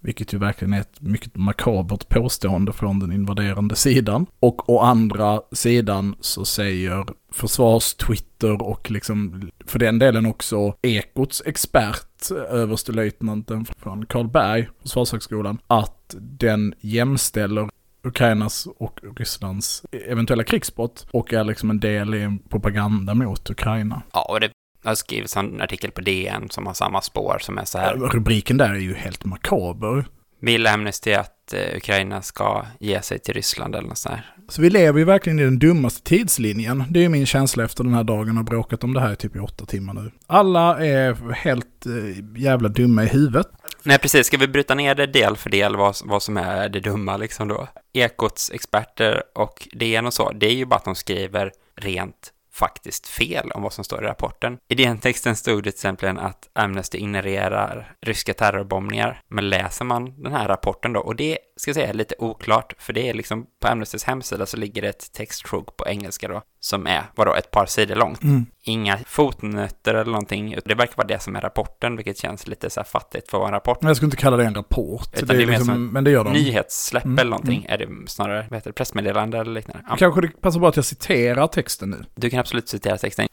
Vilket 0.01 0.35
ju 0.35 0.39
verkligen 0.39 0.73
är 0.73 0.81
ett 0.81 1.01
mycket 1.01 1.37
makabert 1.37 2.09
påstående 2.09 2.73
från 2.73 2.99
den 2.99 3.13
invaderande 3.13 3.77
sidan. 3.77 4.27
Och 4.41 4.71
å 4.71 4.81
andra 4.81 5.41
sidan 5.53 6.17
så 6.21 6.45
säger 6.45 7.07
försvarstwitter 7.33 8.63
och 8.63 8.91
liksom 8.91 9.51
för 9.67 9.79
den 9.79 9.99
delen 9.99 10.27
också 10.27 10.75
Ekots 10.83 11.43
expert, 11.47 12.31
överstelöjtnanten 12.51 13.67
från 13.79 14.07
Karlberg, 14.07 14.69
Försvarshögskolan, 14.83 15.59
att 15.67 16.15
den 16.19 16.75
jämställer 16.81 17.69
Ukrainas 18.07 18.69
och 18.79 19.01
Rysslands 19.17 19.83
eventuella 19.93 20.45
krigsbrott 20.45 21.07
och 21.11 21.33
är 21.33 21.45
liksom 21.45 21.71
en 21.71 21.81
del 21.81 22.15
i 22.15 22.23
en 22.23 22.39
propaganda 22.39 23.15
mot 23.15 23.51
Ukraina. 23.51 24.03
Ja, 24.13 24.27
och 24.29 24.41
det 24.41 24.51
har 24.85 24.95
skrivits 24.95 25.37
en 25.37 25.61
artikel 25.61 25.91
på 25.91 26.01
DN 26.01 26.49
som 26.51 26.67
har 26.67 26.75
samma 26.75 27.01
spår 27.03 27.37
som 27.41 27.59
är 27.59 27.65
så 27.65 27.79
här. 27.79 27.95
Rubriken 27.95 28.57
där 28.57 28.71
är 28.71 28.79
ju 28.79 28.95
helt 28.95 29.25
makaber. 29.25 30.07
Vill 30.41 30.67
Amnesty 30.67 31.13
att 31.13 31.53
eh, 31.53 31.77
Ukraina 31.77 32.23
ska 32.23 32.67
ge 32.81 33.03
sig 33.03 33.19
till 33.19 33.35
Ryssland 33.35 33.75
eller 33.75 33.89
något 33.89 33.99
sånt 33.99 34.15
här? 34.15 34.35
Så 34.49 34.63
vi 34.63 34.71
lever 34.71 34.99
ju 34.99 35.05
verkligen 35.05 35.39
i 35.39 35.43
den 35.43 35.59
dummaste 35.59 36.03
tidslinjen. 36.03 36.85
Det 36.91 36.99
är 36.99 37.03
ju 37.03 37.09
min 37.09 37.27
känsla 37.27 37.65
efter 37.65 37.85
den 37.85 37.95
här 37.95 38.05
dagen 38.05 38.39
och 38.39 38.45
bråkat 38.45 38.85
om 38.85 38.95
det 38.95 39.01
här 39.01 39.13
i 39.13 39.17
typ 39.17 39.37
i 39.37 39.39
åtta 39.39 39.67
timmar 39.67 39.95
nu. 39.95 40.11
Alla 40.27 40.85
är 40.87 41.33
helt 41.35 41.87
eh, 41.87 42.43
jävla 42.43 42.69
dumma 42.69 43.05
i 43.05 43.07
huvudet. 43.07 43.47
Nej, 43.87 43.99
precis. 43.99 44.27
Ska 44.27 44.37
vi 44.37 44.49
bryta 44.49 44.75
ner 44.75 44.95
det 44.95 45.07
del 45.07 45.37
för 45.37 45.51
del, 45.51 45.77
vad, 45.77 45.97
vad 46.05 46.23
som 46.23 46.37
är 46.37 46.69
det 46.69 46.81
dumma 46.81 47.17
liksom 47.17 47.49
då? 47.49 47.69
Ekots 47.93 48.51
experter 48.51 49.23
och 49.35 49.69
DN 49.73 50.07
och 50.07 50.15
så, 50.15 50.33
det 50.33 50.47
är 50.47 50.55
ju 50.55 50.65
bara 50.65 50.77
att 50.77 50.85
de 50.85 50.95
skriver 50.95 51.53
rent 51.77 52.33
faktiskt 52.59 53.07
fel 53.07 53.51
om 53.51 53.63
vad 53.63 53.73
som 53.73 53.85
står 53.85 54.05
i 54.05 54.07
rapporten. 54.07 54.59
I 54.69 54.75
den 54.75 54.99
texten 54.99 55.37
stod 55.37 55.59
det 55.59 55.63
till 55.63 55.69
exempel 55.69 56.19
att 56.19 56.49
Amnesty 56.53 56.99
ignorerar 56.99 57.95
ryska 58.07 58.35
terrorbombningar, 58.35 59.21
men 59.29 59.49
läser 59.49 59.85
man 59.85 60.23
den 60.23 60.33
här 60.33 60.49
rapporten 60.49 60.93
då, 60.93 61.01
och 61.01 61.17
det 61.17 61.39
ska 61.57 61.69
jag 61.69 61.75
säga 61.75 61.89
är 61.89 61.95
lite 61.95 62.15
oklart, 62.19 62.75
för 62.79 62.93
det 62.93 63.09
är 63.09 63.15
liksom 63.15 63.47
på 63.61 63.69
Amnestys 63.69 64.05
hemsida 64.05 64.47
så 64.47 64.57
ligger 64.57 64.83
det 64.83 64.89
ett 64.89 65.13
textsjok 65.13 65.77
på 65.77 65.87
engelska 65.87 66.29
då, 66.29 66.43
som 66.61 66.87
är, 66.87 67.03
vadå, 67.15 67.35
ett 67.35 67.51
par 67.51 67.67
sidor 67.67 67.95
långt. 67.95 68.21
Inga 68.63 68.99
fotnötter 69.07 69.95
eller 69.95 70.11
någonting, 70.13 70.57
det 70.65 70.75
verkar 70.75 70.97
vara 70.97 71.07
det 71.07 71.23
som 71.23 71.37
är 71.37 71.41
rapporten, 71.41 71.97
vilket 71.97 72.19
känns 72.19 72.47
lite 72.47 72.71
så 72.71 72.81
här 72.81 72.85
fattigt 72.85 73.31
för 73.31 73.39
att 73.39 73.41
vara 73.41 73.49
en 73.49 73.55
rapport. 73.55 73.83
Men 73.83 73.89
jag 73.89 73.97
skulle 73.97 74.07
inte 74.07 74.17
kalla 74.17 74.37
det 74.37 74.45
en 74.45 74.55
rapport. 74.55 75.09
Utan 75.13 75.29
det 75.29 75.35
är 75.35 75.39
det 75.39 75.43
är 75.43 75.47
liksom, 75.47 75.67
som 75.67 75.89
men 75.89 76.05
det 76.05 76.11
gör 76.11 76.25
de. 76.25 76.33
Nyhetssläpp 76.33 77.05
Mm, 77.05 77.19
eller 77.19 77.31
någonting, 77.31 77.67
är 77.69 77.79
det 77.79 77.89
snarare, 78.07 78.47
vad 78.51 78.57
heter 78.57 78.71
det, 78.71 78.75
pressmeddelande 78.75 79.39
eller 79.39 79.51
liknande. 79.53 79.85
Ja, 79.89 79.97
Kanske 79.97 80.21
det 80.21 80.29
passar 80.41 80.61
bra 80.61 80.69
att 80.69 80.77
jag 80.77 80.85
citerar 80.85 81.47
texten 81.47 81.91
nu. 81.91 82.05
du 82.15 82.31
kan 82.31 82.37
absolut 82.47 82.69
citera 82.69 82.99
texten. 82.99 83.27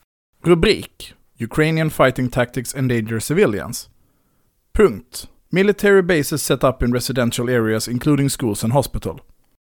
Rubrik. 0.44 1.14
Ukrainian 1.38 1.90
fighting 1.90 2.30
tactics 2.30 2.76
endanger 2.76 3.20
civilians. 3.20 3.90
Punkt. 4.74 5.30
Military 5.50 6.02
bases 6.02 6.42
set 6.44 6.64
up 6.64 6.84
in 6.84 6.94
residential 6.94 7.50
areas 7.50 7.88
including 7.88 8.30
schools 8.30 8.64
and 8.64 8.74
hospital. 8.74 9.20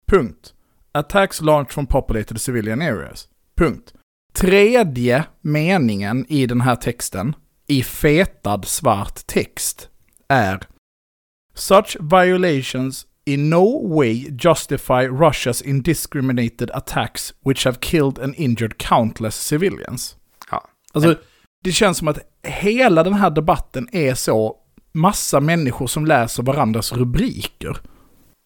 Punkt. 0.08 0.54
Attacks 0.94 1.42
launched 1.42 1.74
from 1.74 1.88
populated 1.88 2.40
civilian 2.40 2.82
areas. 2.82 3.28
Punkt. 3.58 3.94
Tredje 4.34 5.26
meningen 5.42 6.26
i 6.30 6.46
den 6.46 6.62
här 6.62 6.76
texten, 6.76 7.36
i 7.68 7.84
fetad 7.84 8.66
svart 8.66 9.28
text, 9.28 9.90
är 10.28 10.60
Such 11.54 11.98
violations 12.00 13.08
in 13.26 13.50
no 13.50 13.96
way 13.96 14.14
justify 14.30 15.08
Russia's 15.08 15.62
indiscriminated 15.62 16.72
attacks 16.74 17.34
which 17.46 17.66
have 17.66 17.78
killed 17.80 18.20
and 18.20 18.36
injured 18.38 18.78
countless 18.78 19.36
civilians. 19.36 20.16
Ja. 20.52 20.68
Alltså, 20.94 21.16
det 21.64 21.72
känns 21.72 21.98
som 21.98 22.08
att 22.08 22.20
hela 22.44 23.04
den 23.04 23.14
här 23.14 23.30
debatten 23.30 23.90
är 23.92 24.14
så 24.14 24.58
massa 24.92 25.40
människor 25.40 25.88
som 25.88 26.06
läser 26.06 26.44
varandras 26.44 26.94
rubriker. 26.94 27.78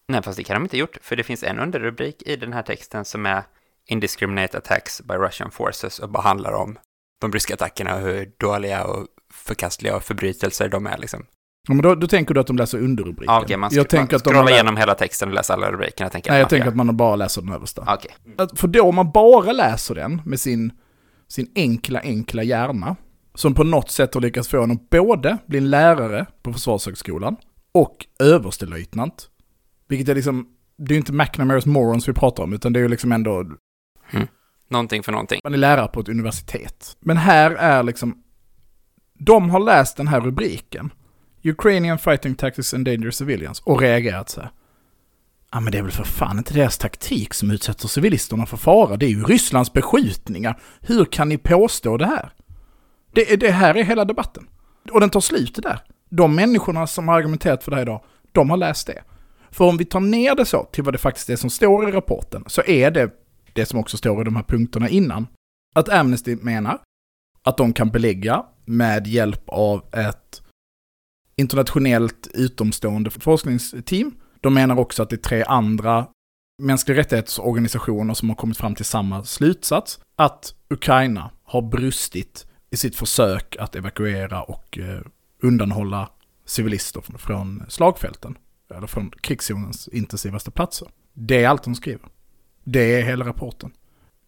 Nej, 0.07 0.23
fast 0.23 0.37
det 0.37 0.43
kan 0.43 0.53
de 0.53 0.63
inte 0.63 0.77
gjort, 0.77 0.97
för 1.01 1.15
det 1.15 1.23
finns 1.23 1.43
en 1.43 1.59
underrubrik 1.59 2.23
i 2.25 2.35
den 2.35 2.53
här 2.53 2.63
texten 2.63 3.05
som 3.05 3.25
är 3.25 3.43
Indiscriminate 3.91 4.57
attacks 4.57 5.01
by 5.01 5.13
Russian 5.13 5.51
forces 5.51 5.99
och 5.99 6.09
bara 6.09 6.23
handlar 6.23 6.53
om 6.53 6.77
de 7.21 7.31
ryska 7.31 7.53
attackerna 7.53 7.95
och 7.95 8.01
hur 8.01 8.31
dåliga 8.37 8.83
och 8.83 9.07
förkastliga 9.33 9.95
och 9.95 10.03
förbrytelser 10.03 10.69
de 10.69 10.87
är 10.87 10.97
liksom. 10.97 11.25
Ja, 11.67 11.73
men 11.73 11.81
då, 11.83 11.95
då 11.95 12.07
tänker 12.07 12.33
du 12.33 12.39
att 12.39 12.47
de 12.47 12.57
läser 12.57 12.77
underrubriken. 12.77 13.33
Ja, 13.33 13.41
okej, 13.41 13.57
man, 13.57 13.69
jag 13.73 13.89
tänker 13.89 14.13
man 14.13 14.17
att 14.17 14.23
de 14.23 14.29
scrollar 14.33 14.51
igenom 14.51 14.77
hela 14.77 14.95
texten 14.95 15.27
och 15.29 15.35
läser 15.35 15.53
alla 15.53 15.71
rubrikerna. 15.71 16.09
Tänker 16.09 16.31
Nej, 16.31 16.39
jag 16.39 16.43
man 16.45 16.49
tänker 16.49 16.63
ska- 16.63 16.69
att 16.69 16.75
man 16.87 16.97
bara 16.97 17.15
läser 17.15 17.41
den 17.41 17.53
översta. 17.53 17.85
Okej. 17.87 18.11
Att- 18.37 18.59
För 18.59 18.67
då 18.67 18.83
om 18.83 18.95
man 18.95 19.11
bara 19.11 19.51
läser 19.51 19.95
den 19.95 20.21
med 20.25 20.39
sin, 20.39 20.71
sin 21.27 21.51
enkla, 21.55 21.99
enkla 21.99 22.43
hjärna, 22.43 22.95
som 23.35 23.53
på 23.53 23.63
något 23.63 23.91
sätt 23.91 24.13
har 24.13 24.21
lyckats 24.21 24.47
få 24.49 24.57
honom 24.59 24.87
både 24.91 25.37
bli 25.45 25.57
en 25.57 25.69
lärare 25.69 26.25
på 26.43 26.53
Försvarshögskolan 26.53 27.35
och 27.71 28.05
överstelöjtnant. 28.19 29.29
Vilket 29.87 30.09
är 30.09 30.15
liksom, 30.15 30.47
det 30.77 30.91
är 30.91 30.93
ju 30.95 30.97
inte 30.99 31.11
McNamara's 31.11 31.67
morons 31.67 32.07
vi 32.09 32.13
pratar 32.13 32.43
om, 32.43 32.53
utan 32.53 32.73
det 32.73 32.79
är 32.79 32.81
ju 32.81 32.87
liksom 32.89 33.11
ändå, 33.11 33.45
Någonting 34.69 35.03
för 35.03 35.11
någonting. 35.11 35.41
man 35.43 35.53
är 35.53 35.57
lärare 35.57 35.87
på 35.87 35.99
ett 35.99 36.09
universitet. 36.09 36.97
Men 36.99 37.17
här 37.17 37.51
är 37.51 37.83
liksom, 37.83 38.23
de 39.19 39.49
har 39.49 39.59
läst 39.59 39.97
den 39.97 40.07
här 40.07 40.21
rubriken, 40.21 40.89
Ukrainian 41.43 41.97
fighting 41.97 42.35
tactics 42.35 42.73
endanger 42.73 43.11
civilians, 43.11 43.59
och 43.59 43.81
reagerat 43.81 44.29
så 44.29 44.41
här. 44.41 44.51
Ja 45.51 45.59
men 45.59 45.71
det 45.71 45.77
är 45.77 45.81
väl 45.81 45.91
för 45.91 46.03
fan 46.03 46.37
inte 46.37 46.53
deras 46.53 46.77
taktik 46.77 47.33
som 47.33 47.51
utsätter 47.51 47.87
civilisterna 47.87 48.45
för 48.45 48.57
fara, 48.57 48.97
det 48.97 49.05
är 49.05 49.09
ju 49.09 49.23
Rysslands 49.23 49.73
beskjutningar. 49.73 50.59
Hur 50.81 51.05
kan 51.05 51.29
ni 51.29 51.37
påstå 51.37 51.97
det 51.97 52.05
här? 52.05 52.33
Det, 53.11 53.35
det 53.35 53.51
här 53.51 53.75
är 53.75 53.83
hela 53.83 54.05
debatten. 54.05 54.47
Och 54.91 54.99
den 54.99 55.09
tar 55.09 55.21
slut 55.21 55.59
där. 55.63 55.79
De 56.09 56.35
människorna 56.35 56.87
som 56.87 57.07
har 57.07 57.15
argumenterat 57.15 57.63
för 57.63 57.71
det 57.71 57.77
här 57.77 57.83
idag, 57.83 58.03
de 58.31 58.49
har 58.49 58.57
läst 58.57 58.87
det. 58.87 59.03
För 59.51 59.65
om 59.65 59.77
vi 59.77 59.85
tar 59.85 59.99
ner 59.99 60.35
det 60.35 60.45
så 60.45 60.63
till 60.63 60.83
vad 60.83 60.93
det 60.93 60.97
faktiskt 60.97 61.29
är 61.29 61.35
som 61.35 61.49
står 61.49 61.89
i 61.89 61.91
rapporten, 61.91 62.43
så 62.47 62.61
är 62.61 62.91
det 62.91 63.11
det 63.53 63.65
som 63.65 63.79
också 63.79 63.97
står 63.97 64.21
i 64.21 64.23
de 64.23 64.35
här 64.35 64.43
punkterna 64.43 64.89
innan. 64.89 65.27
Att 65.75 65.89
Amnesty 65.89 66.35
menar 66.35 66.79
att 67.43 67.57
de 67.57 67.73
kan 67.73 67.89
belägga 67.89 68.45
med 68.65 69.07
hjälp 69.07 69.43
av 69.47 69.85
ett 69.91 70.41
internationellt 71.39 72.27
utomstående 72.33 73.09
forskningsteam. 73.09 74.11
De 74.41 74.53
menar 74.53 74.79
också 74.79 75.03
att 75.03 75.09
det 75.09 75.15
är 75.15 75.17
tre 75.17 75.43
andra 75.43 76.07
mänskliga 76.61 76.97
rättighetsorganisationer 76.97 78.13
som 78.13 78.29
har 78.29 78.35
kommit 78.35 78.57
fram 78.57 78.75
till 78.75 78.85
samma 78.85 79.23
slutsats. 79.23 79.99
Att 80.15 80.53
Ukraina 80.69 81.31
har 81.43 81.61
brustit 81.61 82.47
i 82.69 82.77
sitt 82.77 82.95
försök 82.95 83.55
att 83.59 83.75
evakuera 83.75 84.43
och 84.43 84.77
eh, 84.77 85.01
undanhålla 85.41 86.09
civilister 86.45 87.01
från 87.17 87.63
slagfälten. 87.67 88.37
Eller 88.75 88.87
från 88.87 89.11
krigszonens 89.21 89.87
intensivaste 89.87 90.51
platser. 90.51 90.87
Det 91.13 91.43
är 91.43 91.47
allt 91.47 91.63
de 91.63 91.75
skriver. 91.75 92.09
Det 92.63 92.99
är 92.99 93.03
hela 93.03 93.25
rapporten. 93.25 93.71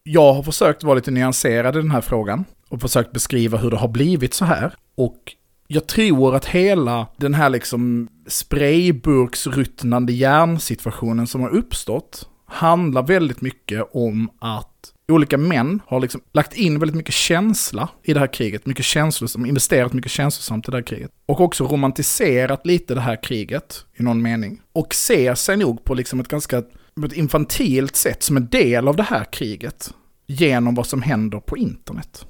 Jag 0.03 0.33
har 0.33 0.43
försökt 0.43 0.83
vara 0.83 0.95
lite 0.95 1.11
nyanserad 1.11 1.75
i 1.75 1.81
den 1.81 1.91
här 1.91 2.01
frågan 2.01 2.45
och 2.69 2.81
försökt 2.81 3.11
beskriva 3.11 3.57
hur 3.57 3.71
det 3.71 3.77
har 3.77 3.87
blivit 3.87 4.33
så 4.33 4.45
här. 4.45 4.75
Och 4.95 5.35
jag 5.73 5.87
tror 5.87 6.35
att 6.35 6.45
hela 6.45 7.07
den 7.17 7.33
här 7.33 7.49
liksom 7.49 8.09
sprayburksruttnande 8.27 10.13
hjärnsituationen 10.13 11.27
som 11.27 11.41
har 11.41 11.49
uppstått 11.49 12.29
handlar 12.45 13.03
väldigt 13.03 13.41
mycket 13.41 13.89
om 13.93 14.29
att 14.39 14.93
olika 15.07 15.37
män 15.37 15.81
har 15.87 15.99
liksom 15.99 16.21
lagt 16.33 16.53
in 16.53 16.79
väldigt 16.79 16.95
mycket 16.95 17.13
känsla 17.13 17.89
i 18.03 18.13
det 18.13 18.19
här 18.19 18.33
kriget, 18.33 18.65
mycket 18.65 18.85
känslosamt, 18.85 19.47
investerat 19.47 19.93
mycket 19.93 20.11
känslosamt 20.11 20.67
i 20.67 20.71
det 20.71 20.77
här 20.77 20.83
kriget. 20.83 21.11
Och 21.25 21.41
också 21.41 21.63
romantiserat 21.63 22.65
lite 22.65 22.95
det 22.95 23.01
här 23.01 23.23
kriget 23.23 23.85
i 23.95 24.03
någon 24.03 24.21
mening. 24.21 24.61
Och 24.73 24.93
ser 24.95 25.35
sig 25.35 25.57
nog 25.57 25.83
på 25.83 25.93
liksom 25.93 26.19
ett 26.19 26.27
ganska 26.27 26.63
på 26.95 27.05
ett 27.05 27.13
infantilt 27.13 27.95
sätt 27.95 28.23
som 28.23 28.37
en 28.37 28.49
del 28.49 28.87
av 28.87 28.95
det 28.95 29.03
här 29.03 29.23
kriget 29.23 29.93
genom 30.27 30.75
vad 30.75 30.87
som 30.87 31.01
händer 31.01 31.39
på 31.39 31.57
internet. 31.57 32.25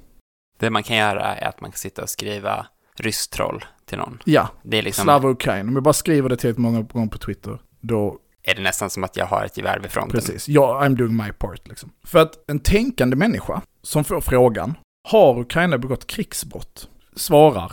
Det 0.58 0.70
man 0.70 0.82
kan 0.82 0.96
göra 0.96 1.36
är 1.36 1.48
att 1.48 1.60
man 1.60 1.70
kan 1.70 1.78
sitta 1.78 2.02
och 2.02 2.10
skriva 2.10 2.66
rysstroll 2.98 3.64
till 3.84 3.98
någon. 3.98 4.18
Ja, 4.24 4.48
Det 4.62 4.78
är 4.78 4.82
liksom, 4.82 5.02
Slava 5.02 5.28
Ukraina. 5.28 5.68
Om 5.68 5.74
jag 5.74 5.82
bara 5.82 5.92
skriver 5.92 6.28
det 6.28 6.36
tillräckligt 6.36 6.62
många 6.62 6.82
gånger 6.82 7.08
på 7.08 7.18
Twitter, 7.18 7.58
då 7.80 8.18
är 8.42 8.54
det 8.54 8.62
nästan 8.62 8.90
som 8.90 9.04
att 9.04 9.16
jag 9.16 9.26
har 9.26 9.44
ett 9.44 9.56
gevär 9.56 9.78
vid 9.78 9.90
fronten. 9.90 10.20
Precis, 10.20 10.48
ja, 10.48 10.80
I'm 10.84 10.96
doing 10.96 11.16
my 11.16 11.32
part 11.32 11.68
liksom. 11.68 11.92
För 12.04 12.18
att 12.18 12.50
en 12.50 12.60
tänkande 12.60 13.16
människa 13.16 13.62
som 13.82 14.04
får 14.04 14.20
frågan, 14.20 14.74
har 15.08 15.38
Ukraina 15.40 15.78
begått 15.78 16.06
krigsbrott? 16.06 16.88
Svarar, 17.16 17.72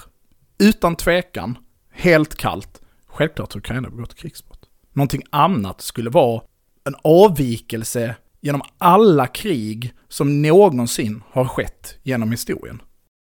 utan 0.58 0.96
tvekan, 0.96 1.58
helt 1.92 2.36
kallt, 2.36 2.82
självklart 3.08 3.54
har 3.54 3.60
Ukraina 3.60 3.90
begått 3.90 4.16
krigsbrott. 4.16 4.66
Någonting 4.94 5.24
annat 5.30 5.82
skulle 5.82 6.10
vara 6.10 6.42
en 6.84 6.96
avvikelse 7.04 8.16
genom 8.42 8.62
alla 8.78 9.28
krig 9.28 9.94
som 10.08 10.42
någonsin 10.42 11.24
har 11.32 11.46
skett 11.46 11.98
genom 12.04 12.32
historien. 12.32 12.82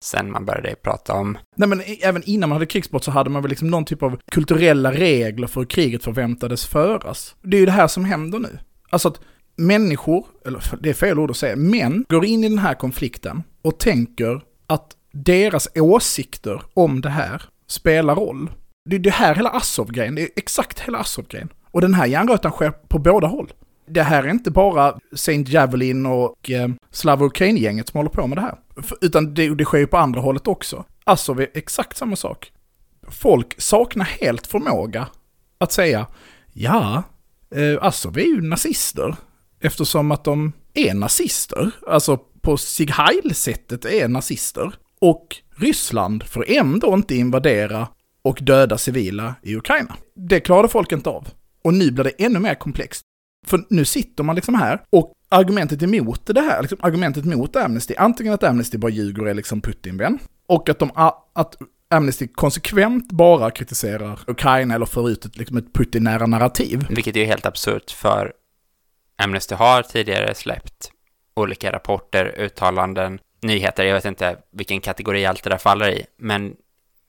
Sen 0.04 0.32
man 0.32 0.46
började 0.46 0.76
prata 0.76 1.14
om, 1.14 1.38
Nej 1.56 1.70
men 1.70 1.82
även 2.02 2.24
innan 2.24 2.50
man 2.50 2.56
hade 2.56 2.66
krigsbrott 2.66 3.04
så 3.04 3.12
hade 3.12 3.30
man 3.30 3.42
väl 3.42 3.50
liksom 3.50 3.68
någon 3.68 3.86
typ 3.86 4.04
av 4.04 4.20
kulturella 4.32 4.92
regler 4.92 5.48
för 5.48 5.62
hur 5.62 5.68
kriget 5.68 6.04
förväntades 6.04 6.66
föras. 6.66 7.36
Det 7.42 7.58
är 7.58 7.60
ju 7.60 7.66
det 7.66 7.72
här 7.72 7.88
som 7.88 8.06
händer 8.06 8.40
nu. 8.40 8.60
Alltså 8.90 9.08
att 9.08 9.20
människor, 9.56 10.26
eller 10.46 10.64
det 10.80 10.90
är 10.90 10.94
fel 10.94 11.20
ord 11.20 11.32
att 11.32 11.38
säga, 11.38 11.56
män 11.56 12.06
går 12.10 12.26
in 12.26 12.44
i 12.44 12.50
den 12.50 12.60
här 12.60 12.74
konflikten 12.74 13.44
och 13.62 13.80
tänker 13.80 14.42
att 14.68 14.96
deras 15.12 15.68
åsikter 15.76 16.62
om 16.74 17.02
det 17.02 17.10
här 17.10 17.44
spelar 17.68 18.16
roll. 18.16 18.52
Det 18.90 18.96
är 18.96 19.00
det 19.00 19.10
här 19.10 19.36
hela 19.36 19.50
Azov-grejen, 19.50 20.16
det 20.16 20.22
är 20.22 20.30
exakt 20.36 20.80
hela 20.80 20.98
Azov-grejen. 20.98 21.50
Och 21.72 21.82
den 21.82 21.94
här 21.94 22.06
järnrötan 22.06 22.52
sker 22.52 22.72
på 22.72 23.00
båda 23.00 23.28
håll. 23.28 23.54
Det 23.90 24.04
här 24.04 24.24
är 24.24 24.30
inte 24.30 24.52
bara 24.52 25.00
Saint 25.16 25.48
Javelin 25.50 26.06
och 26.06 26.50
eh, 26.50 26.70
Slava 26.92 27.26
Ukraine-gänget 27.26 27.90
som 27.90 27.98
håller 27.98 28.10
på 28.10 28.28
med 28.28 28.38
det 28.38 28.42
här. 28.42 28.56
F- 28.80 28.94
Utan 29.02 29.34
det, 29.34 29.56
det 29.56 29.66
sker 29.66 29.78
ju 29.78 29.88
på 29.88 29.98
andra 29.98 30.22
hållet 30.22 30.48
också. 30.48 30.86
Alltså, 31.04 31.32
Azov 31.32 31.42
är 31.42 31.48
exakt 31.54 31.98
samma 31.98 32.16
sak. 32.16 32.52
Folk 33.08 33.62
saknar 33.62 34.06
helt 34.06 34.48
förmåga 34.48 35.08
att 35.58 35.72
säga 35.72 36.08
ja, 36.54 37.04
eh, 37.56 37.78
alltså, 37.82 38.08
Azov 38.10 38.18
är 38.18 38.24
ju 38.26 38.42
nazister. 38.42 39.16
Eftersom 39.62 40.12
att 40.12 40.24
de 40.24 40.52
är 40.74 40.94
nazister. 40.94 41.72
Alltså 41.88 42.18
på 42.42 42.58
Sieg 42.58 42.92
Heil-sättet 42.92 43.86
är 43.86 44.08
nazister. 44.08 44.72
Och 45.02 45.28
Ryssland 45.56 46.24
får 46.24 46.46
ändå 46.50 46.94
inte 46.94 47.16
invadera 47.16 47.88
och 48.22 48.40
döda 48.42 48.78
civila 48.78 49.36
i 49.44 49.56
Ukraina. 49.56 49.96
Det 50.16 50.40
klarade 50.40 50.68
folk 50.68 50.92
inte 50.92 51.10
av. 51.10 51.28
Och 51.64 51.74
nu 51.74 51.92
blir 51.92 52.04
det 52.04 52.10
ännu 52.26 52.40
mer 52.40 52.56
komplext. 52.56 53.02
För 53.48 53.66
nu 53.70 53.86
sitter 53.86 54.24
man 54.24 54.36
liksom 54.36 54.56
här 54.56 54.82
och 54.90 55.14
argumentet 55.30 55.84
emot 55.84 56.26
det 56.26 56.42
här, 56.42 56.62
liksom 56.62 56.78
argumentet 56.82 57.26
mot 57.26 57.56
Amnesty, 57.56 57.96
antingen 57.98 58.34
att 58.34 58.44
Amnesty 58.44 58.78
bara 58.78 58.92
ljuger 58.92 59.22
och 59.22 59.30
är 59.30 59.34
liksom 59.34 59.62
Putin-vän, 59.62 60.20
och 60.48 60.70
att, 60.70 60.80
de, 60.80 60.92
att 61.34 61.58
Amnesty 61.90 62.28
konsekvent 62.28 63.12
bara 63.12 63.52
kritiserar 63.52 64.20
Ukraina 64.28 64.76
eller 64.76 64.86
för 64.86 65.10
ut 65.10 65.26
ett, 65.26 65.38
liksom 65.38 65.58
ett 65.58 65.74
Putin-nära 65.74 66.26
narrativ. 66.26 66.88
vilket 66.90 67.16
är 67.16 67.20
ju 67.20 67.26
helt 67.26 67.46
absurt 67.46 67.92
för 67.92 68.34
Amnesty 69.18 69.56
har 69.56 69.82
tidigare 69.82 70.36
släppt 70.36 70.92
olika 71.34 71.72
rapporter, 71.72 72.36
uttalanden 72.38 73.20
nyheter, 73.42 73.86
jag 73.86 73.94
vet 73.94 74.06
inte 74.06 74.38
vilken 74.52 74.82
kategori 74.82 75.26
allt 75.26 75.44
det 75.44 75.50
där 75.50 75.58
faller 75.58 75.90
i, 75.90 76.06
men 76.18 76.56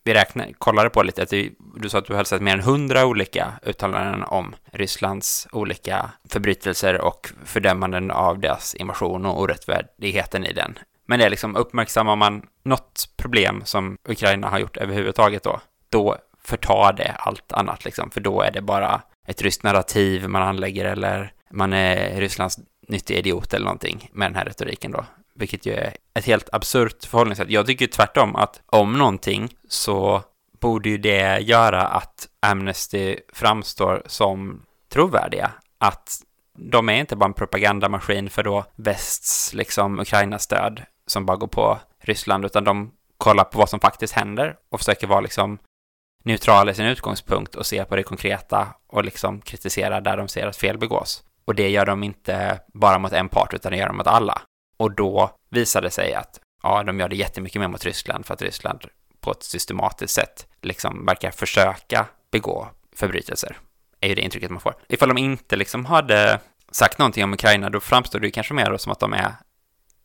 vi 0.05 0.15
räknade, 0.15 0.53
kollade 0.53 0.91
på 0.91 1.03
lite, 1.03 1.23
att 1.23 1.33
vi, 1.33 1.53
du 1.77 1.89
sa 1.89 1.99
att 1.99 2.07
du 2.07 2.15
hade 2.15 2.29
sett 2.29 2.43
mer 2.43 2.53
än 2.53 2.61
hundra 2.61 3.07
olika 3.07 3.53
uttalanden 3.63 4.23
om 4.23 4.55
Rysslands 4.73 5.49
olika 5.53 6.11
förbrytelser 6.29 7.01
och 7.01 7.29
fördömanden 7.45 8.11
av 8.11 8.41
deras 8.41 8.75
invasion 8.75 9.27
och 9.27 9.41
orättfärdigheten 9.41 10.47
i 10.47 10.53
den. 10.53 10.79
Men 11.07 11.19
det 11.19 11.25
är 11.25 11.31
liksom, 11.31 11.57
uppmärksammar 11.57 12.17
man 12.17 12.43
något 12.65 13.09
problem 13.17 13.63
som 13.65 13.99
Ukraina 14.09 14.49
har 14.49 14.59
gjort 14.59 14.77
överhuvudtaget 14.77 15.43
då, 15.43 15.61
då 15.89 16.17
förtar 16.45 16.93
det 16.93 17.15
allt 17.19 17.53
annat 17.53 17.85
liksom, 17.85 18.11
för 18.11 18.21
då 18.21 18.43
är 18.43 18.51
det 18.51 18.63
bara 18.63 19.03
ett 19.27 19.43
ryskt 19.43 19.63
narrativ 19.63 20.29
man 20.29 20.43
anlägger 20.43 20.85
eller 20.85 21.33
man 21.51 21.73
är 21.73 22.21
Rysslands 22.21 22.59
nyttiga 22.89 23.19
idiot 23.19 23.55
eller 23.55 23.65
någonting 23.65 24.11
med 24.13 24.31
den 24.31 24.37
här 24.37 24.45
retoriken 24.45 24.91
då. 24.91 25.05
Vilket 25.41 25.67
ju 25.67 25.73
är 25.73 25.97
ett 26.15 26.25
helt 26.25 26.49
absurt 26.53 27.05
förhållningssätt. 27.05 27.51
Jag 27.51 27.67
tycker 27.67 27.87
tvärtom 27.87 28.37
att 28.37 28.63
om 28.67 28.99
någonting 28.99 29.55
så 29.69 30.23
borde 30.61 30.89
ju 30.89 30.99
det 30.99 31.39
göra 31.39 31.87
att 31.87 32.29
Amnesty 32.41 33.17
framstår 33.33 34.03
som 34.07 34.63
trovärdiga. 34.93 35.51
Att 35.79 36.23
de 36.59 36.89
är 36.89 36.95
inte 36.95 37.17
bara 37.17 37.27
en 37.27 37.33
propagandamaskin 37.33 38.31
för 38.31 38.43
då 38.43 38.65
västs 38.77 39.55
liksom 39.55 40.01
Ukraina-stöd 40.01 40.83
som 41.07 41.27
bara 41.27 41.37
går 41.37 41.47
på 41.47 41.79
Ryssland, 42.01 42.45
utan 42.45 42.65
de 42.65 42.93
kollar 43.19 43.45
på 43.45 43.59
vad 43.59 43.69
som 43.69 43.81
faktiskt 43.81 44.13
händer 44.13 44.57
och 44.71 44.81
försöker 44.81 45.07
vara 45.07 45.21
liksom 45.21 45.59
neutrala 46.25 46.71
i 46.71 46.75
sin 46.75 46.87
utgångspunkt 46.87 47.55
och 47.55 47.67
se 47.67 47.85
på 47.85 47.97
det 47.97 48.03
konkreta 48.03 48.69
och 48.89 49.05
liksom 49.05 49.41
kritisera 49.41 50.01
där 50.01 50.17
de 50.17 50.29
ser 50.29 50.47
att 50.47 50.57
fel 50.57 50.79
begås. 50.79 51.23
Och 51.45 51.55
det 51.55 51.69
gör 51.69 51.87
de 51.87 52.03
inte 52.03 52.61
bara 52.75 52.99
mot 52.99 53.13
en 53.13 53.29
part, 53.29 53.55
utan 53.55 53.73
det 53.73 53.79
gör 53.79 53.87
de 53.87 53.97
mot 53.97 54.07
alla. 54.07 54.43
Och 54.81 54.95
då 54.95 55.31
visar 55.51 55.83
det 55.83 55.91
sig 55.91 56.15
att 56.15 56.41
ja, 56.63 56.83
de 56.83 57.01
gör 57.01 57.09
det 57.09 57.17
jättemycket 57.17 57.61
mer 57.61 57.69
mot 57.69 57.85
Ryssland 57.85 58.27
för 58.27 58.35
att 58.35 58.43
Ryssland 58.43 58.85
på 59.21 59.31
ett 59.31 59.43
systematiskt 59.43 60.15
sätt 60.15 60.47
liksom 60.63 61.07
verkar 61.07 61.31
försöka 61.31 62.07
begå 62.33 62.69
förbrytelser. 62.97 63.57
Är 64.01 64.09
ju 64.09 64.15
det 64.15 64.21
intrycket 64.21 64.51
man 64.51 64.61
får. 64.61 64.75
Ifall 64.89 65.09
de 65.09 65.19
inte 65.19 65.57
liksom 65.57 65.85
hade 65.85 66.41
sagt 66.71 66.99
någonting 66.99 67.25
om 67.25 67.33
Ukraina, 67.33 67.71
då 67.71 67.81
framstår 67.81 68.21
det 68.21 68.27
ju 68.27 68.31
kanske 68.31 68.55
mer 68.55 68.77
som 68.77 68.93
att 68.93 69.01
de 69.01 69.13
är 69.13 69.33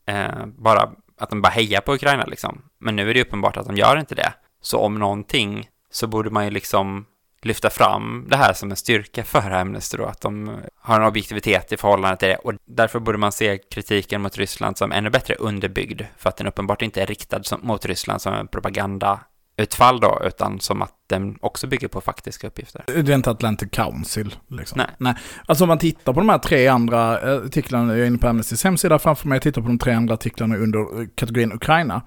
eh, 0.05 0.46
bara 0.46 0.91
att 1.17 1.29
de 1.29 1.41
bara 1.41 1.50
hejar 1.50 1.82
på 1.82 1.94
Ukraina 1.94 2.25
liksom. 2.25 2.62
Men 2.79 2.96
nu 2.96 3.10
är 3.10 3.13
det 3.13 3.22
uppenbart 3.22 3.58
att 3.58 3.67
de 3.67 3.75
gör 3.75 3.98
inte 3.98 4.15
det. 4.15 4.34
Så 4.62 4.79
om 4.79 5.00
någonting 5.00 5.70
så 5.91 6.08
borde 6.08 6.29
man 6.29 6.46
ju 6.46 6.51
liksom 6.51 7.05
lyfta 7.46 7.70
fram 7.70 8.25
det 8.30 8.38
här 8.38 8.54
som 8.54 8.72
en 8.72 8.78
styrka 8.78 9.24
för 9.24 9.52
Amnesty 9.52 9.98
då, 9.98 10.06
att 10.06 10.22
de 10.22 10.60
har 10.80 11.00
en 11.00 11.08
objektivitet 11.08 11.72
i 11.72 11.78
förhållande 11.78 12.18
till 12.18 12.28
det 12.28 12.36
och 12.36 12.54
därför 12.68 13.00
borde 13.00 13.18
man 13.18 13.32
se 13.32 13.58
kritiken 13.58 14.22
mot 14.22 14.38
Ryssland 14.38 14.78
som 14.78 14.92
ännu 14.92 15.10
bättre 15.10 15.36
underbyggd 15.36 16.02
för 16.18 16.30
att 16.30 16.38
den 16.38 16.48
uppenbart 16.48 16.82
inte 16.82 17.02
är 17.02 17.06
riktad 17.06 17.44
som, 17.44 17.60
mot 17.64 17.86
Ryssland 17.86 18.22
som 18.22 18.34
en 18.34 18.48
propagandautfall 18.48 20.00
då, 20.00 20.22
utan 20.25 20.60
som 20.60 20.82
att 20.82 20.94
den 21.08 21.38
också 21.42 21.68
bygger 21.68 21.88
på 21.88 22.02
faktiska 22.02 22.48
uppgifter. 22.48 22.84
Det 22.88 23.12
är 23.12 23.16
inte 23.16 23.32
Atlantic 23.32 23.70
Council. 23.72 24.36
Liksom. 24.48 24.78
Nej. 24.78 24.88
Nej. 24.98 25.14
Alltså 25.46 25.64
om 25.64 25.68
man 25.68 25.80
tittar 25.80 26.14
på 26.14 26.20
de 26.20 26.30
här 26.30 26.40
tre 26.40 26.68
andra 26.68 27.22
eh, 27.22 27.46
artiklarna, 27.46 27.94
jag 27.94 28.02
är 28.02 28.08
inne 28.08 28.18
på 28.18 28.28
Amnestys 28.28 28.64
hemsida 28.64 29.00
framför 29.00 29.28
mig, 29.28 29.36
jag 29.36 29.44
tittar 29.44 29.62
på 29.62 29.68
de 29.68 29.80
tre 29.80 29.94
andra 29.94 30.14
artiklarna 30.14 30.58
under 30.58 30.80
eh, 30.80 31.08
kategorin 31.16 31.54
Ukraina. 31.54 32.02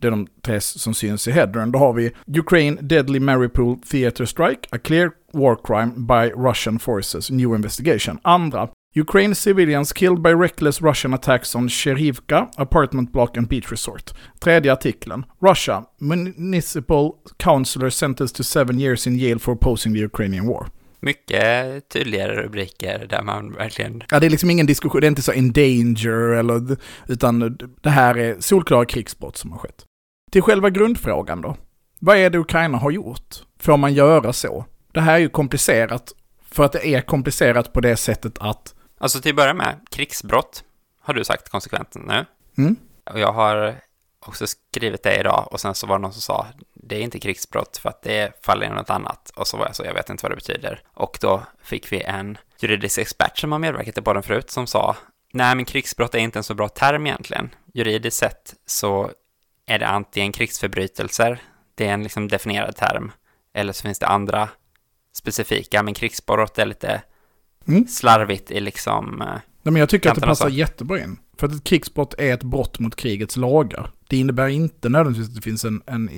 Det 0.00 0.06
är 0.06 0.10
de 0.10 0.26
tre 0.42 0.60
som 0.60 0.94
syns 0.94 1.28
i 1.28 1.30
headern. 1.30 1.72
Då 1.72 1.78
har 1.78 1.92
vi 1.92 2.10
Ukraine 2.26 2.78
Deadly 2.80 3.20
Mariupol 3.20 3.78
Theater 3.78 4.24
Strike, 4.24 4.68
a 4.70 4.78
clear 4.78 5.10
war 5.32 5.56
crime 5.64 5.92
by 5.96 6.32
Russian 6.48 6.78
forces, 6.78 7.30
new 7.30 7.54
investigation. 7.54 8.18
Andra, 8.22 8.68
Ukraine 8.96 9.34
civilians 9.34 9.92
killed 9.92 10.22
by 10.22 10.30
reckless 10.30 10.82
Russian 10.82 11.14
attacks 11.14 11.54
on 11.54 11.68
Cherivka, 11.68 12.48
apartment 12.56 13.12
block 13.12 13.36
and 13.36 13.48
beach 13.48 13.70
resort. 13.70 14.12
Tredje 14.40 14.72
artikeln, 14.72 15.24
Russia, 15.40 15.84
municipal 16.00 17.12
councillor 17.38 17.90
sentenced 17.90 18.36
to 18.36 18.42
seven 18.42 18.80
years 18.80 19.06
in 19.06 19.18
jail 19.18 19.38
for 19.38 19.52
opposing 19.52 19.94
the 19.94 20.00
Ukrainian 20.00 20.46
war. 20.46 20.66
Mycket 21.02 21.88
tydligare 21.88 22.42
rubriker 22.42 23.06
där 23.10 23.22
man 23.22 23.52
verkligen 23.52 24.02
Ja, 24.10 24.20
det 24.20 24.26
är 24.26 24.30
liksom 24.30 24.50
ingen 24.50 24.66
diskussion, 24.66 25.00
det 25.00 25.06
är 25.06 25.08
inte 25.08 25.22
så 25.22 25.32
in 25.32 25.52
danger 25.52 26.38
eller, 26.38 26.76
utan 27.08 27.58
det 27.82 27.90
här 27.90 28.18
är 28.18 28.36
solklara 28.40 28.84
krigsbrott 28.84 29.36
som 29.36 29.52
har 29.52 29.58
skett. 29.58 29.84
Till 30.30 30.42
själva 30.42 30.70
grundfrågan 30.70 31.40
då. 31.40 31.56
Vad 31.98 32.16
är 32.16 32.30
det 32.30 32.38
Ukraina 32.38 32.78
har 32.78 32.90
gjort? 32.90 33.36
Får 33.58 33.76
man 33.76 33.94
göra 33.94 34.32
så? 34.32 34.64
Det 34.92 35.00
här 35.00 35.14
är 35.14 35.18
ju 35.18 35.28
komplicerat, 35.28 36.12
för 36.50 36.64
att 36.64 36.72
det 36.72 36.86
är 36.86 37.00
komplicerat 37.00 37.72
på 37.72 37.80
det 37.80 37.96
sättet 37.96 38.38
att, 38.40 38.74
Alltså 38.98 39.20
till 39.20 39.30
att 39.32 39.36
börja 39.36 39.54
med, 39.54 39.80
krigsbrott 39.90 40.64
har 41.00 41.14
du 41.14 41.24
sagt 41.24 41.48
konsekvent 41.48 41.94
nu. 41.94 42.24
mm, 42.58 42.76
Och 43.10 43.18
jag 43.20 43.32
har 43.32 43.76
också 44.26 44.46
skrivit 44.46 45.02
det 45.02 45.20
idag 45.20 45.48
och 45.50 45.60
sen 45.60 45.74
så 45.74 45.86
var 45.86 45.98
det 45.98 46.02
någon 46.02 46.12
som 46.12 46.22
sa 46.22 46.46
det 46.74 46.96
är 46.96 47.00
inte 47.00 47.18
krigsbrott 47.18 47.76
för 47.76 47.88
att 47.88 48.02
det 48.02 48.44
faller 48.44 48.66
in 48.66 48.72
något 48.72 48.90
annat. 48.90 49.32
Och 49.36 49.46
så 49.46 49.56
var 49.56 49.66
jag 49.66 49.76
så, 49.76 49.84
jag 49.84 49.94
vet 49.94 50.10
inte 50.10 50.22
vad 50.22 50.32
det 50.32 50.36
betyder. 50.36 50.82
Och 50.94 51.18
då 51.20 51.42
fick 51.62 51.92
vi 51.92 52.02
en 52.02 52.38
juridisk 52.60 52.98
expert 52.98 53.38
som 53.38 53.52
har 53.52 53.58
medverkat 53.58 53.98
i 53.98 54.02
podden 54.02 54.22
förut 54.22 54.50
som 54.50 54.66
sa 54.66 54.96
nej 55.32 55.54
men 55.56 55.64
krigsbrott 55.64 56.14
är 56.14 56.18
inte 56.18 56.38
en 56.38 56.42
så 56.42 56.54
bra 56.54 56.68
term 56.68 57.06
egentligen. 57.06 57.50
Juridiskt 57.74 58.16
sett 58.18 58.54
så 58.66 59.10
är 59.70 59.78
det 59.78 59.86
antingen 59.88 60.32
krigsförbrytelser, 60.32 61.40
det 61.74 61.86
är 61.86 61.92
en 61.94 62.02
liksom 62.02 62.28
definierad 62.28 62.76
term, 62.76 63.12
eller 63.54 63.72
så 63.72 63.82
finns 63.82 63.98
det 63.98 64.06
andra 64.06 64.48
specifika, 65.16 65.82
men 65.82 65.94
krigsbrott 65.94 66.58
är 66.58 66.66
lite 66.66 67.02
Mm. 67.68 67.86
slarvigt 67.86 68.50
i 68.50 68.60
liksom, 68.60 69.20
eh, 69.22 69.26
Nej, 69.62 69.72
men 69.72 69.76
jag 69.76 69.88
tycker 69.88 70.08
att 70.10 70.14
det 70.14 70.20
passar 70.20 70.48
så. 70.48 70.54
jättebra 70.54 71.00
in. 71.00 71.18
För 71.38 71.46
att 71.46 71.52
ett 71.54 71.64
krigsbrott 71.64 72.14
är 72.18 72.34
ett 72.34 72.42
brott 72.42 72.78
mot 72.78 72.96
krigets 72.96 73.36
lagar. 73.36 73.90
Det 74.08 74.16
innebär 74.16 74.48
inte 74.48 74.88
nödvändigtvis 74.88 75.28
att 75.28 75.34
det 75.34 75.42
finns 75.42 75.64
en, 75.64 75.82
en 75.86 76.10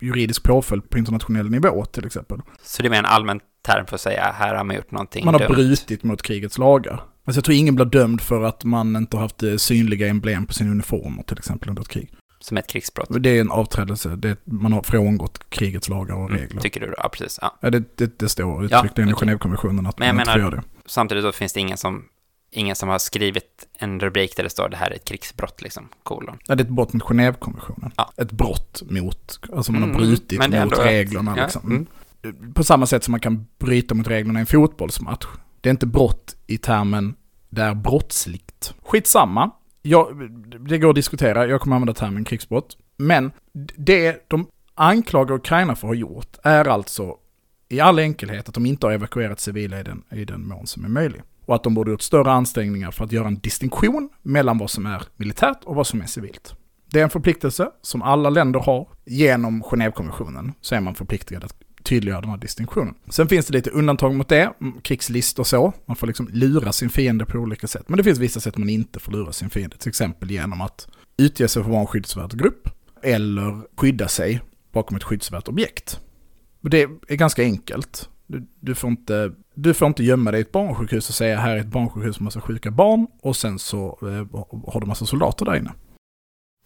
juridisk 0.00 0.42
påföljd 0.42 0.90
på 0.90 0.98
internationell 0.98 1.50
nivå 1.50 1.84
till 1.84 2.06
exempel. 2.06 2.40
så 2.62 2.82
det 2.82 2.88
är 2.88 2.90
mer 2.90 2.98
en 2.98 3.04
allmän 3.04 3.40
term 3.66 3.86
för 3.86 3.94
att 3.94 4.00
säga 4.00 4.32
här 4.38 4.54
har 4.54 4.64
man 4.64 4.76
gjort 4.76 4.90
någonting 4.90 5.24
Man 5.24 5.34
har 5.34 5.38
dumt. 5.40 5.54
brutit 5.54 6.02
mot 6.02 6.22
krigets 6.22 6.58
lagar. 6.58 6.92
Alltså 7.24 7.38
jag 7.38 7.44
tror 7.44 7.56
ingen 7.56 7.74
blir 7.74 7.84
dömd 7.86 8.20
för 8.20 8.42
att 8.42 8.64
man 8.64 8.96
inte 8.96 9.16
har 9.16 9.22
haft 9.22 9.42
eh, 9.42 9.56
synliga 9.56 10.08
emblem 10.08 10.46
på 10.46 10.52
sin 10.54 10.70
uniformer 10.70 11.22
till 11.22 11.38
exempel 11.38 11.68
under 11.68 11.82
ett 11.82 11.88
krig. 11.88 12.10
Som 12.46 12.56
ett 12.56 12.66
krigsbrott. 12.66 13.08
Det 13.20 13.30
är 13.30 13.40
en 13.40 13.50
avträdelse, 13.50 14.08
det 14.16 14.28
är, 14.28 14.36
man 14.44 14.72
har 14.72 14.82
frångått 14.82 15.50
krigets 15.50 15.88
lagar 15.88 16.14
och 16.14 16.30
regler. 16.30 16.50
Mm, 16.50 16.62
tycker 16.62 16.80
du 16.80 16.86
då? 16.86 16.94
Ja, 16.96 17.08
precis. 17.08 17.38
Ja. 17.42 17.58
Ja, 17.60 17.70
det, 17.70 17.96
det, 17.98 18.18
det 18.18 18.28
står 18.28 18.68
Ja, 18.70 18.78
uttryckligen 18.78 19.08
i. 19.10 19.12
Genèvekonventionen 19.12 19.86
att 19.88 19.98
Men 19.98 20.06
jag 20.08 20.14
man 20.14 20.20
inte 20.22 20.32
får 20.32 20.38
menar- 20.38 20.50
göra 20.52 20.60
det. 20.60 20.66
Samtidigt 20.86 21.24
då 21.24 21.32
finns 21.32 21.52
det 21.52 21.60
ingen 21.60 21.76
som, 21.76 22.04
ingen 22.50 22.76
som 22.76 22.88
har 22.88 22.98
skrivit 22.98 23.66
en 23.78 24.00
rubrik 24.00 24.36
där 24.36 24.44
det 24.44 24.50
står 24.50 24.68
det 24.68 24.76
här 24.76 24.90
är 24.90 24.94
ett 24.94 25.04
krigsbrott, 25.04 25.62
liksom, 25.62 25.88
kolon. 26.02 26.38
Ja, 26.46 26.54
det 26.54 26.62
är 26.62 26.64
ett 26.64 26.70
brott 26.70 26.92
mot 26.92 27.02
Genèvekonventionen. 27.02 27.90
Ja. 27.96 28.12
Ett 28.16 28.32
brott 28.32 28.82
mot, 28.90 29.40
alltså 29.56 29.72
man 29.72 29.82
har 29.82 29.88
Mm, 29.88 30.00
brutit 30.00 30.28
det 30.28 30.36
är 30.36 30.48
mot 30.48 30.54
ändå 30.54 30.76
reglerna 30.76 31.34
Ja, 31.36 31.42
liksom. 31.42 31.70
mm. 32.22 32.52
På 32.54 32.64
samma 32.64 32.86
sätt 32.86 33.04
som 33.04 33.10
man 33.12 33.20
kan 33.20 33.46
bryta 33.58 33.94
mot 33.94 34.08
reglerna 34.08 34.38
i 34.38 34.40
en 34.40 34.46
fotbollsmatch. 34.46 35.26
Det 35.60 35.68
är 35.68 35.70
inte 35.70 35.86
brott 35.86 36.36
i 36.46 36.58
termen 36.58 37.14
det 37.48 37.62
är 37.62 37.74
brottsligt. 37.74 38.74
Skitsamma. 38.82 39.50
Jag, 39.86 40.30
det 40.68 40.78
går 40.78 40.88
att 40.88 40.94
diskutera, 40.94 41.46
jag 41.46 41.60
kommer 41.60 41.76
använda 41.76 41.94
termen 41.94 42.24
krigsbrott. 42.24 42.76
Men 42.96 43.32
det 43.76 44.28
de 44.28 44.46
anklagar 44.74 45.34
Ukraina 45.34 45.76
för 45.76 45.88
att 45.88 45.90
ha 45.90 45.94
gjort 45.94 46.36
är 46.42 46.68
alltså 46.68 47.16
i 47.68 47.80
all 47.80 47.98
enkelhet 47.98 48.48
att 48.48 48.54
de 48.54 48.66
inte 48.66 48.86
har 48.86 48.92
evakuerat 48.92 49.40
civila 49.40 49.80
i 49.80 49.82
den, 49.82 50.02
i 50.10 50.24
den 50.24 50.48
mån 50.48 50.66
som 50.66 50.84
är 50.84 50.88
möjlig. 50.88 51.22
Och 51.44 51.54
att 51.54 51.62
de 51.62 51.74
borde 51.74 51.90
gjort 51.90 52.02
större 52.02 52.30
ansträngningar 52.30 52.90
för 52.90 53.04
att 53.04 53.12
göra 53.12 53.26
en 53.26 53.38
distinktion 53.38 54.08
mellan 54.22 54.58
vad 54.58 54.70
som 54.70 54.86
är 54.86 55.02
militärt 55.16 55.64
och 55.64 55.74
vad 55.74 55.86
som 55.86 56.00
är 56.00 56.06
civilt. 56.06 56.54
Det 56.90 56.98
är 56.98 57.04
en 57.04 57.10
förpliktelse 57.10 57.70
som 57.82 58.02
alla 58.02 58.30
länder 58.30 58.60
har. 58.60 58.88
Genom 59.04 59.62
Genèvekonventionen 59.62 60.52
så 60.60 60.74
är 60.74 60.80
man 60.80 60.94
förpliktigad 60.94 61.44
att 61.44 61.54
tydliggöra 61.86 62.20
den 62.20 62.30
här 62.30 62.36
distinktionen. 62.36 62.94
Sen 63.08 63.28
finns 63.28 63.46
det 63.46 63.52
lite 63.52 63.70
undantag 63.70 64.14
mot 64.14 64.28
det, 64.28 64.52
krigslist 64.58 64.82
krigslistor 64.82 65.42
och 65.42 65.46
så. 65.46 65.72
Man 65.86 65.96
får 65.96 66.06
liksom 66.06 66.28
lura 66.32 66.72
sin 66.72 66.90
fiende 66.90 67.26
på 67.26 67.38
olika 67.38 67.66
sätt. 67.66 67.88
Men 67.88 67.96
det 67.96 68.04
finns 68.04 68.18
vissa 68.18 68.40
sätt 68.40 68.56
man 68.56 68.68
inte 68.68 69.00
får 69.00 69.12
lura 69.12 69.32
sin 69.32 69.50
fiende. 69.50 69.76
Till 69.76 69.88
exempel 69.88 70.30
genom 70.30 70.60
att 70.60 70.88
utge 71.16 71.48
sig 71.48 71.48
för 71.48 71.60
att 71.60 71.72
vara 71.72 71.80
en 71.80 71.86
skyddsvärd 71.86 72.38
grupp. 72.38 72.68
Eller 73.02 73.62
skydda 73.76 74.08
sig 74.08 74.40
bakom 74.72 74.96
ett 74.96 75.04
skyddsvärt 75.04 75.48
objekt. 75.48 76.00
Det 76.60 76.82
är 76.82 77.16
ganska 77.16 77.42
enkelt. 77.42 78.08
Du, 78.26 78.46
du, 78.60 78.74
får 78.74 78.90
inte, 78.90 79.32
du 79.54 79.74
får 79.74 79.88
inte 79.88 80.04
gömma 80.04 80.30
dig 80.30 80.40
i 80.40 80.42
ett 80.42 80.52
barnsjukhus 80.52 81.08
och 81.08 81.14
säga 81.14 81.38
här 81.38 81.56
är 81.56 81.60
ett 81.60 81.66
barnsjukhus 81.66 82.20
med 82.20 82.24
massa 82.24 82.40
sjuka 82.40 82.70
barn 82.70 83.06
och 83.22 83.36
sen 83.36 83.58
så 83.58 83.98
eh, 84.02 84.40
har 84.72 84.80
du 84.80 84.86
massa 84.86 85.06
soldater 85.06 85.44
där 85.44 85.56
inne. 85.56 85.72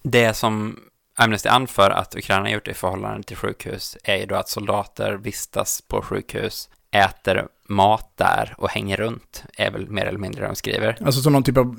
Det 0.03 0.37
som 0.37 0.77
Amnesty 1.17 1.49
anför 1.49 1.91
att 1.91 2.15
Ukraina 2.15 2.51
gjort 2.51 2.69
i 2.69 2.75
förhållande 2.75 3.23
till 3.23 3.37
sjukhus 3.37 3.97
är 4.05 4.17
ju 4.17 4.27
då 4.27 4.35
att 4.35 4.49
soldater 4.49 5.13
vistas 5.13 5.83
på 5.89 6.03
sjukhus, 6.03 6.69
äter 6.91 7.47
mat 7.69 8.13
där 8.17 8.55
och 8.59 8.71
hänger 8.71 8.97
runt, 8.97 9.45
är 9.57 9.71
väl 9.71 9.91
mer 9.91 10.07
eller 10.07 10.19
mindre 10.19 10.41
det 10.41 10.47
de 10.47 10.57
skriver. 10.57 10.99
Alltså 11.05 11.21
som 11.21 11.33
någon 11.33 11.43
typ 11.43 11.57
av 11.57 11.77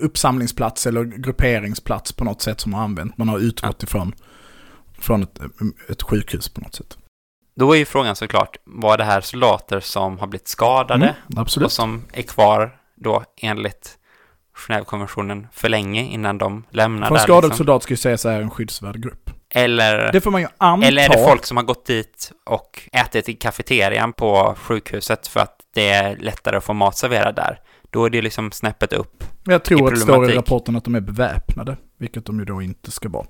uppsamlingsplats 0.00 0.86
eller 0.86 1.04
grupperingsplats 1.04 2.12
på 2.12 2.24
något 2.24 2.42
sätt 2.42 2.60
som 2.60 2.74
har 2.74 2.82
använt. 2.82 3.18
Man 3.18 3.28
har 3.28 3.38
utgått 3.38 3.82
ifrån 3.82 4.14
från 4.98 5.22
ett, 5.22 5.40
ett 5.88 6.02
sjukhus 6.02 6.48
på 6.48 6.60
något 6.60 6.74
sätt. 6.74 6.98
Då 7.54 7.72
är 7.72 7.78
ju 7.78 7.84
frågan 7.84 8.16
såklart, 8.16 8.56
var 8.64 8.98
det 8.98 9.04
här 9.04 9.20
soldater 9.20 9.80
som 9.80 10.18
har 10.18 10.26
blivit 10.26 10.48
skadade 10.48 11.14
Mm, 11.36 11.46
och 11.64 11.72
som 11.72 12.04
är 12.12 12.22
kvar 12.22 12.80
då 12.94 13.24
enligt 13.36 13.98
Genèvekonventionen 14.68 15.46
för 15.52 15.68
länge 15.68 16.02
innan 16.02 16.38
de 16.38 16.64
lämnar 16.70 17.08
För 17.08 17.14
en 17.14 17.20
skadad 17.20 17.44
Liksom. 17.44 17.56
soldat 17.58 17.82
ska 17.82 17.92
ju 17.92 17.96
sägas 17.96 18.24
är 18.26 18.40
en 18.40 18.50
skyddsvärd 18.50 19.02
grupp. 19.02 19.30
Eller, 19.54 20.12
Det 20.12 20.20
får 20.20 20.30
man 20.30 20.40
ju 20.40 20.46
anta. 20.58 20.86
eller 20.86 21.02
är 21.02 21.08
det 21.08 21.24
folk 21.24 21.46
som 21.46 21.56
har 21.56 21.64
gått 21.64 21.86
dit 21.86 22.32
och 22.46 22.88
ätit 22.92 23.28
i 23.28 23.34
kafeterian 23.34 24.12
på 24.12 24.54
sjukhuset 24.58 25.26
för 25.26 25.40
att 25.40 25.56
det 25.74 25.88
är 25.88 26.16
lättare 26.16 26.56
att 26.56 26.64
få 26.64 26.72
mat 26.72 26.96
serverad 26.96 27.34
där? 27.34 27.60
Då 27.90 28.04
är 28.04 28.10
det 28.10 28.22
liksom 28.22 28.52
snäppet 28.52 28.92
upp. 28.92 29.24
Jag 29.44 29.64
tror 29.64 29.86
att 29.88 29.94
det 29.94 30.00
står 30.00 30.30
i 30.30 30.36
rapporten 30.36 30.76
att 30.76 30.84
de 30.84 30.94
är 30.94 31.00
beväpnade, 31.00 31.76
vilket 31.98 32.24
de 32.26 32.38
ju 32.38 32.44
då 32.44 32.62
inte 32.62 32.90
ska 32.90 33.08
vara. 33.08 33.26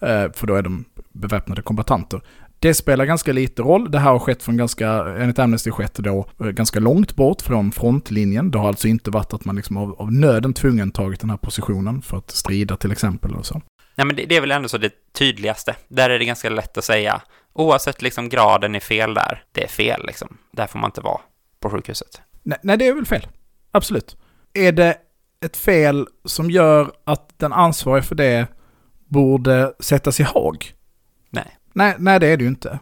Eh, 0.00 0.32
för 0.32 0.46
då 0.46 0.54
är 0.54 0.62
de 0.62 0.84
beväpnade 1.12 1.62
kombatanter. 1.62 2.20
Det 2.62 2.74
spelar 2.74 3.04
ganska 3.04 3.32
lite 3.32 3.62
roll. 3.62 3.90
Det 3.90 3.98
här 3.98 4.10
har 4.10 4.18
skett 4.18 4.42
från 4.42 4.56
ganska, 4.56 4.88
enligt 4.90 5.38
Amnesty 5.38 5.70
skett 5.70 5.94
då 5.94 6.28
eh, 6.40 6.46
ganska 6.46 6.80
långt 6.80 7.16
bort 7.16 7.42
från 7.42 7.72
frontlinjen. 7.72 8.50
Det 8.50 8.58
har 8.58 8.68
alltså 8.68 8.88
inte 8.88 9.10
varit 9.10 9.32
att 9.32 9.44
man 9.44 9.56
liksom 9.56 9.76
av, 9.76 10.00
av 10.00 10.12
nöden 10.12 10.54
tvungen 10.54 10.90
tagit 10.90 11.20
den 11.20 11.30
här 11.30 11.36
positionen 11.36 12.02
för 12.02 12.16
att 12.16 12.30
strida 12.30 12.76
till 12.76 12.92
exempel 12.92 13.34
och 13.34 13.46
så. 13.46 13.62
Nej, 13.94 14.06
men 14.06 14.16
det, 14.16 14.24
det 14.24 14.36
är 14.36 14.40
väl 14.40 14.50
ändå 14.50 14.68
så 14.68 14.78
det 14.78 14.92
tydligaste. 15.12 15.76
Där 15.88 16.10
är 16.10 16.18
det 16.18 16.24
ganska 16.24 16.50
lätt 16.50 16.78
att 16.78 16.84
säga, 16.84 17.22
oavsett 17.52 18.02
liksom 18.02 18.28
graden 18.28 18.74
är 18.74 18.80
fel 18.80 19.14
där, 19.14 19.44
det 19.52 19.64
är 19.64 19.68
fel 19.68 20.06
liksom. 20.06 20.36
Där 20.52 20.66
får 20.66 20.78
man 20.78 20.88
inte 20.88 21.00
vara 21.00 21.20
på 21.60 21.70
sjukhuset. 21.70 22.20
Nej, 22.42 22.58
nej, 22.62 22.76
det 22.76 22.88
är 22.88 22.94
väl 22.94 23.06
fel. 23.06 23.26
Absolut. 23.70 24.16
Är 24.54 24.72
det 24.72 24.96
ett 25.44 25.56
fel 25.56 26.06
som 26.24 26.50
gör 26.50 26.92
att 27.04 27.38
den 27.38 27.52
ansvarige 27.52 28.02
för 28.02 28.14
det 28.14 28.46
borde 29.08 29.72
sättas 29.80 30.20
i 30.20 30.22
Haag? 30.22 30.74
Nej. 31.30 31.56
Nej, 31.80 31.94
nej 31.98 32.20
det 32.20 32.26
är 32.26 32.36
det 32.36 32.44
ju 32.44 32.48
inte. 32.48 32.78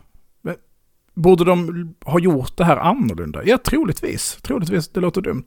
Borde 1.15 1.45
de 1.45 1.95
ha 2.05 2.21
gjort 2.21 2.57
det 2.57 2.65
här 2.65 2.77
annorlunda? 2.77 3.41
Ja, 3.45 3.59
troligtvis. 3.65 4.39
Troligtvis, 4.43 4.89
det 4.89 5.01
låter 5.01 5.21
dumt. 5.21 5.45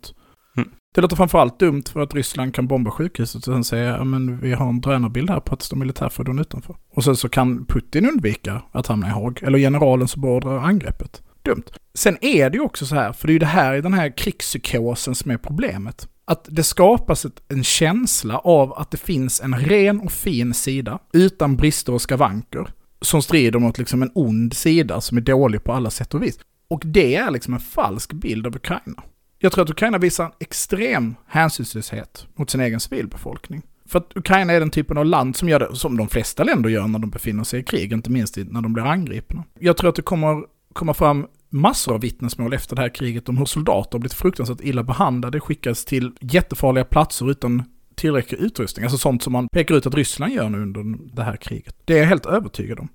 Mm. 0.58 0.70
Det 0.96 1.02
låter 1.02 1.16
framförallt 1.16 1.60
dumt 1.60 1.84
för 1.94 2.00
att 2.00 2.14
Ryssland 2.14 2.56
kan 2.56 2.68
bomba 2.68 2.92
sjukhuset 2.92 3.48
och 3.48 3.54
sen 3.54 3.64
säga 3.64 3.98
ja, 3.98 4.04
men 4.04 4.40
vi 4.40 4.54
har 4.54 4.70
en 4.70 4.82
drönarbild 4.82 5.30
här 5.30 5.40
på 5.40 5.54
att 5.54 5.60
det 5.60 5.66
står 5.66 5.78
militärfordon 5.78 6.40
utanför. 6.40 6.76
Och 6.94 7.04
sen 7.04 7.16
så 7.16 7.30
kan 7.30 7.66
Putin 7.66 8.10
undvika 8.10 8.62
att 8.72 8.88
hamna 8.88 9.08
i 9.08 9.10
Haag, 9.10 9.40
eller 9.44 9.60
generalen 9.60 10.08
som 10.08 10.22
beordrar 10.22 10.58
angreppet. 10.58 11.22
Dumt. 11.42 11.64
Sen 11.94 12.18
är 12.22 12.50
det 12.50 12.58
ju 12.58 12.64
också 12.64 12.86
så 12.86 12.96
här, 12.96 13.14
för 13.14 13.28
det 13.28 13.32
är 13.32 13.34
ju 13.34 13.40
det 13.40 13.46
här 13.46 13.76
i 13.76 13.82
den 13.82 13.94
här 13.94 14.18
krigspsykosen 14.18 15.16
som 15.16 15.32
är 15.32 15.38
problemet. 15.38 16.08
Att 16.26 16.48
det 16.50 16.64
skapas 16.64 17.26
ett, 17.26 17.42
en 17.48 17.64
känsla 17.64 18.38
av 18.38 18.74
att 18.74 18.92
det 18.92 18.98
finns 18.98 19.42
en 19.42 19.60
ren 19.60 20.00
och 20.00 20.12
fin 20.12 20.54
sida, 20.54 21.00
utan 21.14 21.56
brister 21.56 21.94
och 21.94 22.02
skavanker, 22.02 22.68
som 23.02 23.22
strider 23.22 23.60
mot 23.60 23.78
liksom 23.78 24.02
en 24.02 24.12
ond 24.16 24.54
sida 24.54 25.02
som 25.02 25.18
är 25.18 25.22
dålig 25.22 25.64
på 25.64 25.74
alla 25.74 25.90
sätt 25.90 26.14
och 26.14 26.24
vis. 26.24 26.40
Och 26.68 26.82
det 26.86 27.16
är 27.16 27.32
liksom 27.32 27.54
en 27.54 27.60
falsk 27.60 28.14
bild 28.14 28.48
av 28.48 28.56
Ukraina. 28.56 29.04
Jag 29.40 29.52
tror 29.52 29.64
att 29.64 29.70
Ukraina 29.70 29.98
visar 29.98 30.26
en 30.26 30.32
extrem 30.40 31.16
hänsynslöshet 31.28 32.28
mot 32.36 32.50
sin 32.50 32.62
egen 32.62 32.80
civilbefolkning. 32.80 33.62
För 33.86 34.00
att 34.00 34.18
Ukraina 34.18 34.54
är 34.54 34.60
den 34.60 34.70
typen 34.70 34.98
av 34.98 35.06
land 35.06 35.36
som 35.36 35.50
gör 35.50 35.60
det, 35.60 35.76
som 35.76 35.98
de 35.98 36.08
flesta 36.08 36.44
länder 36.44 36.70
gör 36.70 36.88
när 36.88 37.00
de 37.00 37.10
befinner 37.10 37.44
sig 37.44 37.60
i 37.60 37.64
krig, 37.64 37.94
inte 37.94 38.12
minst 38.12 38.38
när 38.38 38.62
de 38.62 38.74
blir 38.74 38.84
angripna. 38.84 39.44
Jag 39.60 39.78
tror 39.78 39.90
att 39.90 39.96
det 39.96 40.02
kommer 40.02 40.44
komma 40.74 40.94
fram 40.94 41.28
massor 41.50 41.94
av 41.94 42.02
vittnesmål 42.02 42.54
efter 42.54 42.76
det 42.76 42.82
här 42.82 42.96
kriget 42.96 43.30
om 43.30 43.38
hur 43.38 43.46
soldater 43.46 43.92
har 43.92 44.00
blivit 44.00 44.14
fruktansvärt 44.14 44.62
illa 44.62 44.84
behandlade, 44.84 45.40
skickats 45.40 45.86
till 45.86 46.12
jättefarliga 46.20 46.86
platser 46.86 47.32
utan 47.32 47.64
tillräcklig 48.02 48.40
utrustning. 48.40 48.86
Alltså 48.86 48.98
sånt 48.98 49.24
som 49.24 49.34
man 49.34 49.48
pekar 49.48 49.76
ut 49.76 49.86
att 49.86 49.96
Ryssland 49.96 50.34
gör 50.34 50.50
nu 50.50 50.58
under 50.58 51.16
det 51.16 51.24
här 51.24 51.36
kriget. 51.36 51.76
Det 51.86 51.94
är 51.94 51.98
jag 51.98 52.06
helt 52.06 52.26
övertygad 52.26 52.80
om. 52.80 52.88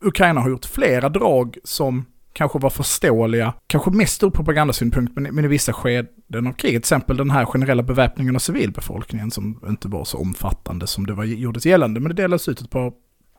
Ukraina 0.00 0.40
har 0.40 0.50
gjort 0.50 0.64
flera 0.64 1.08
drag 1.08 1.58
som 1.64 2.04
kanske 2.32 2.58
var 2.58 2.70
förståeliga, 2.70 3.54
kanske 3.66 3.90
mest 3.90 4.22
ur 4.22 4.30
propagandasynpunkt, 4.30 5.12
men, 5.14 5.34
men 5.34 5.44
i 5.44 5.48
vissa 5.48 5.72
skeden 5.72 6.46
av 6.46 6.52
kriget. 6.52 6.58
Till 6.58 6.76
exempel 6.76 7.16
den 7.16 7.30
här 7.30 7.44
generella 7.44 7.82
beväpningen 7.82 8.36
av 8.36 8.38
civilbefolkningen 8.38 9.30
som 9.30 9.60
inte 9.68 9.88
var 9.88 10.04
så 10.04 10.18
omfattande 10.18 10.86
som 10.86 11.06
det 11.06 11.12
var, 11.12 11.24
gjordes 11.24 11.66
gällande, 11.66 12.00
men 12.00 12.08
det 12.08 12.22
delades 12.22 12.48
ut 12.48 12.60
ett 12.60 12.70
par 12.70 12.92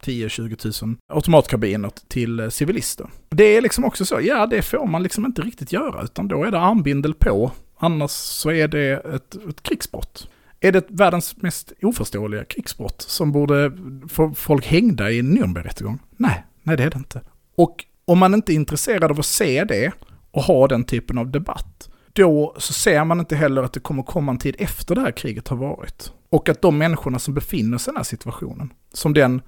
10-20 0.05 0.85
000 0.85 0.95
automatkarbiner 1.07 1.91
till 2.07 2.39
eh, 2.39 2.49
civilister. 2.49 3.07
Det 3.29 3.57
är 3.57 3.61
liksom 3.61 3.85
också 3.85 4.05
så, 4.05 4.19
ja 4.21 4.45
det 4.45 4.61
får 4.61 4.87
man 4.87 5.03
liksom 5.03 5.25
inte 5.25 5.41
riktigt 5.41 5.71
göra, 5.71 6.03
utan 6.03 6.27
då 6.27 6.43
är 6.43 6.51
det 6.51 6.59
armbindel 6.59 7.13
på, 7.13 7.51
annars 7.77 8.11
så 8.11 8.51
är 8.51 8.67
det 8.67 8.91
ett, 8.91 9.35
ett 9.49 9.63
krigsbrott. 9.63 10.27
Är 10.63 10.71
det 10.71 10.85
världens 10.89 11.41
mest 11.41 11.73
oförståeliga 11.81 12.45
krigsbrott 12.45 13.01
som 13.01 13.31
borde 13.31 13.71
få 14.09 14.33
folk 14.33 14.65
hängda 14.65 15.11
i 15.11 15.19
en 15.19 15.37
Nürnbergrättegång? 15.37 15.99
Nej, 16.17 16.45
nej 16.63 16.77
det 16.77 16.83
är 16.83 16.89
det 16.89 16.97
inte. 16.97 17.21
Och 17.55 17.85
om 18.05 18.19
man 18.19 18.33
inte 18.33 18.53
är 18.53 18.55
intresserad 18.55 19.11
av 19.11 19.19
att 19.19 19.25
se 19.25 19.63
det 19.63 19.91
och 20.31 20.43
ha 20.43 20.67
den 20.67 20.83
typen 20.83 21.17
av 21.17 21.31
debatt, 21.31 21.89
då 22.13 22.55
så 22.57 22.73
ser 22.73 23.03
man 23.03 23.19
inte 23.19 23.35
heller 23.35 23.63
att 23.63 23.73
det 23.73 23.79
kommer 23.79 24.03
komma 24.03 24.31
en 24.31 24.37
tid 24.37 24.55
efter 24.59 24.95
det 24.95 25.01
här 25.01 25.11
kriget 25.11 25.47
har 25.47 25.57
varit. 25.57 26.11
Och 26.29 26.49
att 26.49 26.61
de 26.61 26.77
människorna 26.77 27.19
som 27.19 27.33
befinner 27.33 27.77
sig 27.77 27.91
i 27.91 27.93
den 27.93 27.97
här 27.97 28.03
situationen, 28.03 28.73
som 28.93 29.13
den 29.13 29.41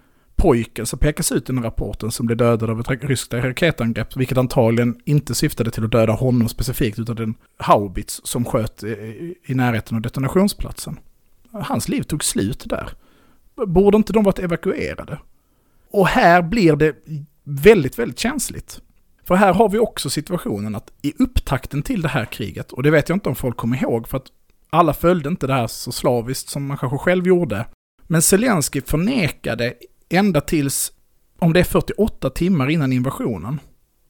pojken 0.45 0.85
som 0.85 0.99
pekas 0.99 1.31
ut 1.31 1.49
i 1.49 1.53
den 1.53 1.63
rapporten 1.63 2.11
som 2.11 2.25
blev 2.25 2.37
dödad 2.37 2.69
av 2.69 2.79
ett 2.79 3.03
ryskt 3.03 3.33
raketangrepp, 3.33 4.17
vilket 4.17 4.37
antagligen 4.37 4.99
inte 5.05 5.35
syftade 5.35 5.71
till 5.71 5.85
att 5.85 5.91
döda 5.91 6.13
honom 6.13 6.49
specifikt, 6.49 6.99
utan 6.99 7.15
den 7.15 7.35
haubits 7.57 8.21
som 8.23 8.45
sköt 8.45 8.83
i, 8.83 8.87
i, 8.87 9.35
i 9.45 9.53
närheten 9.53 9.95
av 9.95 10.01
detonationsplatsen. 10.01 10.99
Hans 11.51 11.89
liv 11.89 12.01
tog 12.01 12.23
slut 12.23 12.63
där. 12.65 12.89
Borde 13.67 13.97
inte 13.97 14.13
de 14.13 14.23
varit 14.23 14.39
evakuerade? 14.39 15.19
Och 15.91 16.07
här 16.07 16.41
blir 16.41 16.75
det 16.75 16.95
väldigt, 17.43 17.99
väldigt 17.99 18.19
känsligt. 18.19 18.81
För 19.23 19.35
här 19.35 19.53
har 19.53 19.69
vi 19.69 19.79
också 19.79 20.09
situationen 20.09 20.75
att 20.75 20.91
i 21.01 21.13
upptakten 21.19 21.81
till 21.81 22.01
det 22.01 22.09
här 22.09 22.25
kriget, 22.25 22.71
och 22.71 22.83
det 22.83 22.91
vet 22.91 23.09
jag 23.09 23.15
inte 23.15 23.29
om 23.29 23.35
folk 23.35 23.57
kommer 23.57 23.83
ihåg, 23.83 24.07
för 24.07 24.17
att 24.17 24.27
alla 24.69 24.93
följde 24.93 25.29
inte 25.29 25.47
det 25.47 25.53
här 25.53 25.67
så 25.67 25.91
slaviskt 25.91 26.49
som 26.49 26.67
man 26.67 26.77
kanske 26.77 26.97
själv 26.97 27.27
gjorde. 27.27 27.65
Men 28.07 28.21
Zelensky 28.21 28.81
förnekade 28.81 29.73
ända 30.09 30.41
tills, 30.41 30.91
om 31.39 31.53
det 31.53 31.59
är 31.59 31.63
48 31.63 32.29
timmar 32.29 32.69
innan 32.69 32.93
invasionen, 32.93 33.59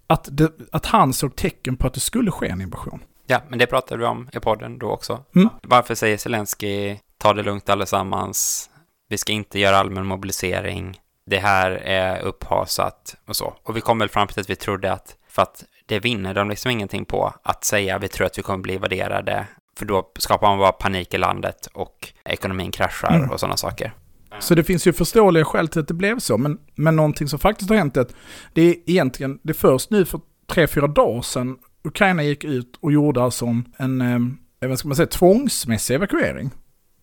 att, 0.08 0.28
det, 0.32 0.52
att 0.72 0.86
han 0.86 1.14
såg 1.14 1.36
tecken 1.36 1.78
på 1.78 1.88
att 1.88 1.94
det 1.94 2.00
skulle 2.00 2.32
ske 2.32 2.48
en 2.50 2.62
invasion. 2.62 3.00
Ja, 3.28 3.42
men 3.50 3.60
det 3.60 3.68
pratade 3.68 4.00
vi 4.00 4.06
om 4.06 4.30
i 4.34 4.40
podden 4.40 4.78
då 4.80 4.92
också. 4.92 5.24
Mm. 5.36 5.50
Varför 5.64 5.96
säger 5.96 6.18
Zelensky, 6.18 6.98
ta 7.18 7.34
det 7.34 7.44
lugnt 7.44 7.70
allesammans, 7.70 8.70
vi 9.10 9.18
ska 9.18 9.34
inte 9.34 9.60
göra 9.60 9.78
allmän 9.78 10.06
mobilisering, 10.06 11.00
det 11.26 11.38
här 11.40 11.72
är 11.72 12.20
upphasat 12.22 13.16
och 13.28 13.36
så. 13.36 13.54
Och 13.64 13.78
vi 13.78 13.82
kom 13.82 14.00
väl 14.00 14.10
fram 14.10 14.28
till 14.28 14.40
att 14.40 14.50
vi 14.50 14.56
trodde 14.56 14.94
att, 14.94 15.16
för 15.30 15.42
att 15.42 15.64
det 15.86 16.00
vinner 16.00 16.34
de 16.34 16.50
liksom 16.50 16.72
ingenting 16.72 17.06
på 17.06 17.34
att 17.44 17.64
säga 17.64 17.98
vi 17.98 18.08
tror 18.08 18.28
att 18.28 18.38
vi 18.38 18.42
kommer 18.42 18.60
bli 18.60 18.74
invaderade, 18.74 19.48
för 19.78 19.86
då 19.86 20.12
skapar 20.20 20.48
man 20.48 20.58
bara 20.60 20.72
panik 20.72 21.14
i 21.14 21.18
landet 21.18 21.68
och 21.74 22.14
ekonomin 22.26 22.72
kraschar 22.72 23.16
Mm. 23.16 23.32
och 23.32 23.40
sådana 23.40 23.58
saker. 23.58 23.94
Så 24.40 24.56
det 24.56 24.64
finns 24.64 24.88
ju 24.88 24.94
förståeliga 24.94 25.46
skäl 25.46 25.68
till 25.68 25.82
att 25.82 25.88
det 25.88 25.94
blev 25.94 26.20
så, 26.20 26.38
men, 26.38 26.58
men 26.76 26.96
någonting 26.96 27.28
som 27.28 27.40
faktiskt 27.40 27.70
har 27.70 27.78
hänt 27.78 27.98
är 27.98 28.02
att 28.02 28.16
det 28.54 28.62
är 28.62 28.76
egentligen, 28.86 29.40
det 29.44 29.52
är 29.52 29.54
först 29.54 29.90
nu 29.90 30.06
för 30.06 30.20
tre, 30.48 30.68
fyra 30.68 30.88
dagar 30.88 31.22
sedan 31.22 31.58
Ukraina 31.84 32.24
gick 32.24 32.44
ut 32.44 32.78
och 32.80 32.92
gjorde 32.92 33.24
alltså 33.24 33.46
en, 33.78 34.02
eh, 34.02 34.70
vad 34.70 34.80
ska 34.80 34.88
man 34.88 34.96
säga, 34.96 35.08
tvångsmässig 35.08 35.96
evakuering 35.96 36.52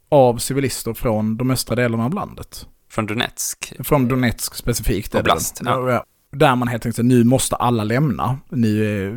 av 0.09 0.39
civilister 0.39 0.95
från 0.95 1.37
de 1.37 1.51
östra 1.51 1.77
delarna 1.77 2.05
av 2.05 2.15
landet. 2.15 2.67
Från 2.91 3.07
Donetsk. 3.07 3.73
Från 3.79 4.09
Donetsk 4.09 4.55
specifikt. 4.55 5.15
Oblast. 5.15 5.61
Ja, 5.65 6.05
Där 6.37 6.57
man 6.57 6.69
helt 6.69 6.87
enkelt 6.87 6.97
säger, 6.97 7.09
nu 7.09 7.25
måste 7.25 7.57
alla 7.57 7.85
lämna. 7.85 8.39
Nu 8.49 8.85
är, 8.85 9.17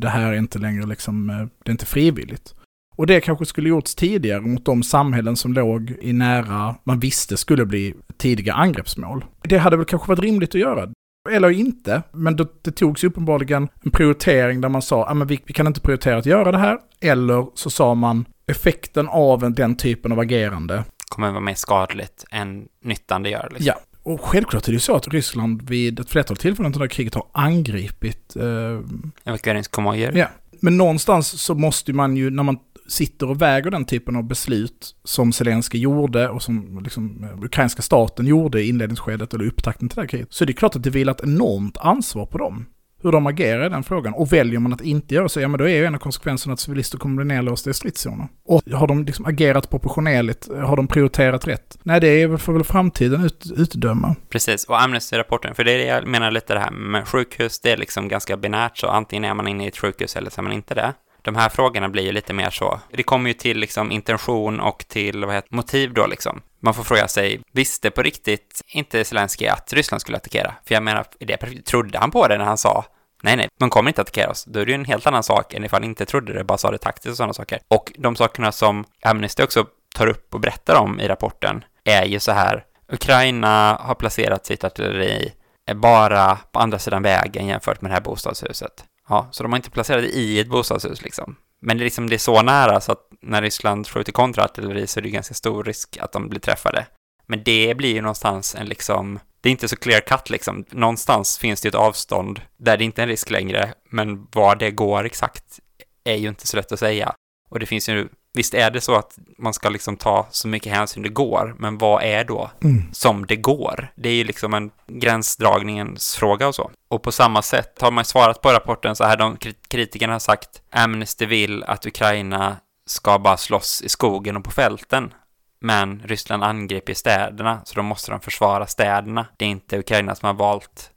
det 0.00 0.08
här 0.08 0.32
är 0.32 0.36
inte 0.36 0.58
längre 0.58 0.86
liksom, 0.86 1.30
eh, 1.30 1.36
det 1.36 1.70
är 1.70 1.72
inte 1.72 1.86
frivilligt. 1.86 2.54
Och 2.96 3.06
det 3.06 3.20
kanske 3.20 3.46
skulle 3.46 3.68
gjorts 3.68 3.94
tidigare 3.94 4.40
mot 4.40 4.64
de 4.64 4.82
samhällen 4.82 5.36
som 5.36 5.52
låg 5.52 5.94
i 6.00 6.12
nära, 6.12 6.74
man 6.84 7.00
visste 7.00 7.36
skulle 7.36 7.66
bli 7.66 7.94
tidiga 8.16 8.54
angreppsmål. 8.54 9.24
Det 9.42 9.58
hade 9.58 9.76
väl 9.76 9.86
kanske 9.86 10.08
varit 10.08 10.18
rimligt 10.18 10.54
att 10.54 10.60
göra. 10.60 10.88
Eller 11.30 11.50
inte, 11.50 12.02
men 12.12 12.36
det, 12.36 12.46
det 12.62 12.70
togs 12.70 13.04
uppenbarligen 13.04 13.68
en 13.84 13.90
prioritering 13.90 14.60
där 14.60 14.68
man 14.68 14.82
sa, 14.82 15.04
ah, 15.10 15.14
men 15.14 15.26
vi, 15.28 15.40
vi 15.46 15.52
kan 15.52 15.66
inte 15.66 15.80
prioritera 15.80 16.18
att 16.18 16.26
göra 16.26 16.52
det 16.52 16.58
här. 16.58 16.78
Eller 17.00 17.46
så 17.54 17.70
sa 17.70 17.94
man, 17.94 18.24
effekten 18.46 19.08
av 19.08 19.44
en- 19.44 19.54
den 19.54 19.76
typen 19.76 20.12
av 20.12 20.18
agerande 20.18 20.84
kommer 21.08 21.30
vara 21.30 21.40
mer 21.40 21.54
skadligt 21.54 22.24
än 22.30 22.64
nyttan 22.84 23.22
det 23.22 23.30
gör. 23.30 23.48
Liksom. 23.50 23.66
Ja, 23.66 23.74
och 24.02 24.20
självklart 24.20 24.62
är 24.62 24.72
det 24.72 24.74
ju 24.76 24.80
så 24.80 24.96
att 24.96 25.08
Ryssland 25.08 25.62
vid 25.68 26.00
ett 26.00 26.10
flertal 26.10 26.36
tillfällen 26.36 26.74
under 26.74 26.86
kriget 26.88 27.14
har 27.14 27.26
angripit. 27.32 28.36
Eh, 28.36 28.80
Evakueringskonvojer. 29.24 30.12
ja. 30.12 30.26
Men 30.60 30.76
någonstans 30.76 31.40
så 31.42 31.54
måste 31.54 31.92
man 31.92 32.16
ju, 32.16 32.30
när 32.30 32.42
man 32.42 32.58
sitter 32.88 33.30
och 33.30 33.42
väger 33.42 33.70
den 33.70 33.84
typen 33.84 34.16
av 34.16 34.24
beslut 34.24 34.96
som 35.04 35.32
Zelensky 35.32 35.78
gjorde 35.78 36.28
och 36.28 36.42
som 36.42 36.80
liksom, 36.84 37.24
eh, 37.24 37.44
ukrainska 37.44 37.82
staten 37.82 38.26
gjorde 38.26 38.62
i 38.62 38.68
inledningsskedet 38.68 39.34
eller 39.34 39.46
upptakten 39.46 39.88
till 39.88 39.96
det 39.96 40.02
här 40.02 40.08
kriget, 40.08 40.28
så 40.30 40.44
är 40.44 40.46
det 40.46 40.52
klart 40.52 40.76
att 40.76 40.82
det 40.82 40.90
vilar 40.90 41.12
ett 41.12 41.24
enormt 41.24 41.76
ansvar 41.76 42.26
på 42.26 42.38
dem. 42.38 42.66
Hur 43.02 43.12
de 43.12 43.26
agerar 43.26 43.66
i 43.66 43.68
den 43.68 43.82
frågan. 43.82 44.14
Och 44.14 44.32
väljer 44.32 44.60
man 44.60 44.72
att 44.72 44.80
inte 44.80 45.14
göra 45.14 45.28
så, 45.28 45.40
ja 45.40 45.48
men 45.48 45.58
då 45.58 45.68
är 45.68 45.76
ju 45.76 45.84
en 45.84 45.94
av 45.94 45.98
konsekvenserna 45.98 46.54
att 46.54 46.60
civilister 46.60 46.98
kommer 46.98 47.24
bli 47.24 47.34
nedlåsta 47.34 47.70
i 47.70 47.74
stridszoner. 47.74 48.28
Och 48.44 48.62
har 48.72 48.86
de 48.86 49.04
liksom 49.04 49.24
agerat 49.24 49.70
proportionerligt? 49.70 50.48
Har 50.48 50.76
de 50.76 50.86
prioriterat 50.86 51.46
rätt? 51.48 51.78
Nej, 51.82 52.00
det 52.00 52.38
får 52.38 52.52
väl 52.52 52.64
väl 52.64 52.64
framtiden 52.64 53.24
ut, 53.24 53.52
utdöma. 53.56 54.16
Precis, 54.28 54.64
och 54.64 54.80
Amnesty-rapporten, 54.80 55.54
för 55.54 55.64
det 55.64 55.72
är 55.72 55.78
det 55.78 55.84
jag 55.84 56.06
menar 56.06 56.30
lite 56.30 56.54
det 56.54 56.60
här 56.60 56.70
med 56.70 57.08
sjukhus, 57.08 57.60
det 57.60 57.72
är 57.72 57.76
liksom 57.76 58.08
ganska 58.08 58.36
binärt, 58.36 58.78
så 58.78 58.88
antingen 58.88 59.24
är 59.24 59.34
man 59.34 59.48
inne 59.48 59.64
i 59.64 59.68
ett 59.68 59.78
sjukhus 59.78 60.16
eller 60.16 60.30
så 60.30 60.40
är 60.40 60.42
man 60.42 60.52
inte 60.52 60.74
det. 60.74 60.92
De 61.24 61.36
här 61.36 61.48
frågorna 61.48 61.88
blir 61.88 62.02
ju 62.02 62.12
lite 62.12 62.32
mer 62.32 62.50
så. 62.50 62.80
Det 62.90 63.02
kommer 63.02 63.30
ju 63.30 63.34
till 63.34 63.58
liksom 63.58 63.92
intention 63.92 64.60
och 64.60 64.84
till 64.88 65.24
vad 65.24 65.34
heter, 65.34 65.54
motiv 65.54 65.94
då 65.94 66.06
liksom. 66.06 66.42
Man 66.60 66.74
får 66.74 66.84
fråga 66.84 67.08
sig, 67.08 67.40
visste 67.52 67.90
på 67.90 68.02
riktigt 68.02 68.60
inte 68.66 69.04
Zelenskyj 69.04 69.48
att 69.48 69.72
Ryssland 69.72 70.00
skulle 70.00 70.16
attackera? 70.16 70.54
För 70.64 70.74
jag 70.74 70.82
menar, 70.82 71.06
det 71.18 71.36
trodde 71.64 71.98
han 71.98 72.10
på 72.10 72.28
det 72.28 72.38
när 72.38 72.44
han 72.44 72.58
sa 72.58 72.84
nej, 73.24 73.36
nej, 73.36 73.48
de 73.58 73.70
kommer 73.70 73.90
inte 73.90 74.02
attackera 74.02 74.30
oss. 74.30 74.44
Då 74.44 74.60
är 74.60 74.66
det 74.66 74.72
ju 74.72 74.74
en 74.74 74.84
helt 74.84 75.06
annan 75.06 75.22
sak 75.22 75.54
än 75.54 75.64
ifall 75.64 75.82
han 75.82 75.90
inte 75.90 76.06
trodde 76.06 76.32
det, 76.32 76.44
bara 76.44 76.58
sa 76.58 76.70
det 76.70 76.78
taktiskt 76.78 77.10
och 77.10 77.16
sådana 77.16 77.32
saker. 77.32 77.58
Och 77.68 77.92
de 77.98 78.16
sakerna 78.16 78.52
som 78.52 78.84
Amnesty 79.02 79.42
också 79.42 79.66
tar 79.94 80.06
upp 80.06 80.34
och 80.34 80.40
berättar 80.40 80.74
om 80.74 81.00
i 81.00 81.08
rapporten 81.08 81.64
är 81.84 82.04
ju 82.04 82.20
så 82.20 82.32
här, 82.32 82.64
Ukraina 82.92 83.78
har 83.80 83.94
placerat 83.94 84.46
sitt 84.46 84.64
artilleri 84.64 85.32
bara 85.74 86.38
på 86.52 86.58
andra 86.58 86.78
sidan 86.78 87.02
vägen 87.02 87.46
jämfört 87.46 87.80
med 87.80 87.90
det 87.90 87.94
här 87.94 88.00
bostadshuset. 88.00 88.84
Ja, 89.08 89.28
så 89.30 89.42
de 89.42 89.52
har 89.52 89.56
inte 89.56 89.70
placerat 89.70 90.02
det 90.02 90.08
i 90.08 90.40
ett 90.40 90.48
bostadshus 90.48 91.02
liksom. 91.02 91.36
Men 91.60 91.76
det 91.78 91.82
är, 91.82 91.84
liksom, 91.84 92.08
det 92.08 92.16
är 92.16 92.18
så 92.18 92.42
nära 92.42 92.80
så 92.80 92.92
att 92.92 93.08
när 93.22 93.42
Ryssland 93.42 93.88
skjuter 93.88 94.12
kontraartilleri 94.12 94.86
så 94.86 95.00
är 95.00 95.02
det 95.02 95.10
ganska 95.10 95.34
stor 95.34 95.64
risk 95.64 95.96
att 96.00 96.12
de 96.12 96.28
blir 96.28 96.40
träffade. 96.40 96.86
Men 97.26 97.42
det 97.44 97.76
blir 97.76 97.94
ju 97.94 98.00
någonstans 98.00 98.54
en 98.54 98.66
liksom, 98.66 99.18
det 99.40 99.48
är 99.48 99.50
inte 99.50 99.68
så 99.68 99.76
clear 99.76 100.00
cut 100.00 100.30
liksom. 100.30 100.64
Någonstans 100.70 101.38
finns 101.38 101.60
det 101.60 101.66
ju 101.66 101.68
ett 101.68 101.74
avstånd 101.74 102.40
där 102.56 102.76
det 102.76 102.84
inte 102.84 103.00
är 103.00 103.02
en 103.02 103.08
risk 103.08 103.30
längre, 103.30 103.74
men 103.90 104.26
var 104.32 104.56
det 104.56 104.70
går 104.70 105.04
exakt 105.04 105.60
är 106.04 106.16
ju 106.16 106.28
inte 106.28 106.46
så 106.46 106.56
lätt 106.56 106.72
att 106.72 106.78
säga. 106.78 107.14
Och 107.50 107.58
det 107.58 107.66
finns 107.66 107.88
ju, 107.88 108.08
visst 108.34 108.54
är 108.54 108.70
det 108.70 108.80
så 108.80 108.94
att 108.94 109.18
man 109.38 109.54
ska 109.54 109.68
liksom 109.68 109.96
ta 109.96 110.26
så 110.30 110.48
mycket 110.48 110.72
hänsyn 110.72 111.02
det 111.02 111.08
går, 111.08 111.54
men 111.58 111.78
vad 111.78 112.02
är 112.02 112.24
då 112.24 112.50
som 112.92 113.26
det 113.26 113.36
går? 113.36 113.92
Det 113.96 114.08
är 114.08 114.14
ju 114.14 114.24
liksom 114.24 114.54
en 114.54 114.70
gränsdragningens 114.86 116.16
fråga 116.16 116.48
och 116.48 116.54
så. 116.54 116.70
Och 116.88 117.02
på 117.02 117.12
samma 117.12 117.42
sätt 117.42 117.80
har 117.82 117.90
man 117.90 118.04
svarat 118.04 118.40
på 118.40 118.52
rapporten 118.52 118.96
så 118.96 119.04
här, 119.04 119.16
de 119.16 119.36
krit- 119.36 119.68
kritikerna 119.68 120.12
har 120.12 120.20
sagt 120.20 120.62
Amnesty 120.70 121.26
vill 121.26 121.64
att 121.64 121.86
Ukraina 121.86 122.56
ska 122.86 123.18
bara 123.18 123.36
slåss 123.36 123.82
i 123.82 123.88
skogen 123.88 124.36
och 124.36 124.44
på 124.44 124.50
fälten. 124.50 125.14
Men 125.60 126.02
Ryssland 126.04 126.44
angriper 126.44 126.94
städerna, 126.94 127.60
så 127.64 127.74
då 127.74 127.82
måste 127.82 128.10
de 128.10 128.20
försvara 128.20 128.66
städerna. 128.66 129.26
Det 129.36 129.44
är 129.44 129.48
inte 129.48 129.78
Ukraina 129.78 130.14
som 130.14 130.26
har 130.26 130.34
valt 130.34 130.90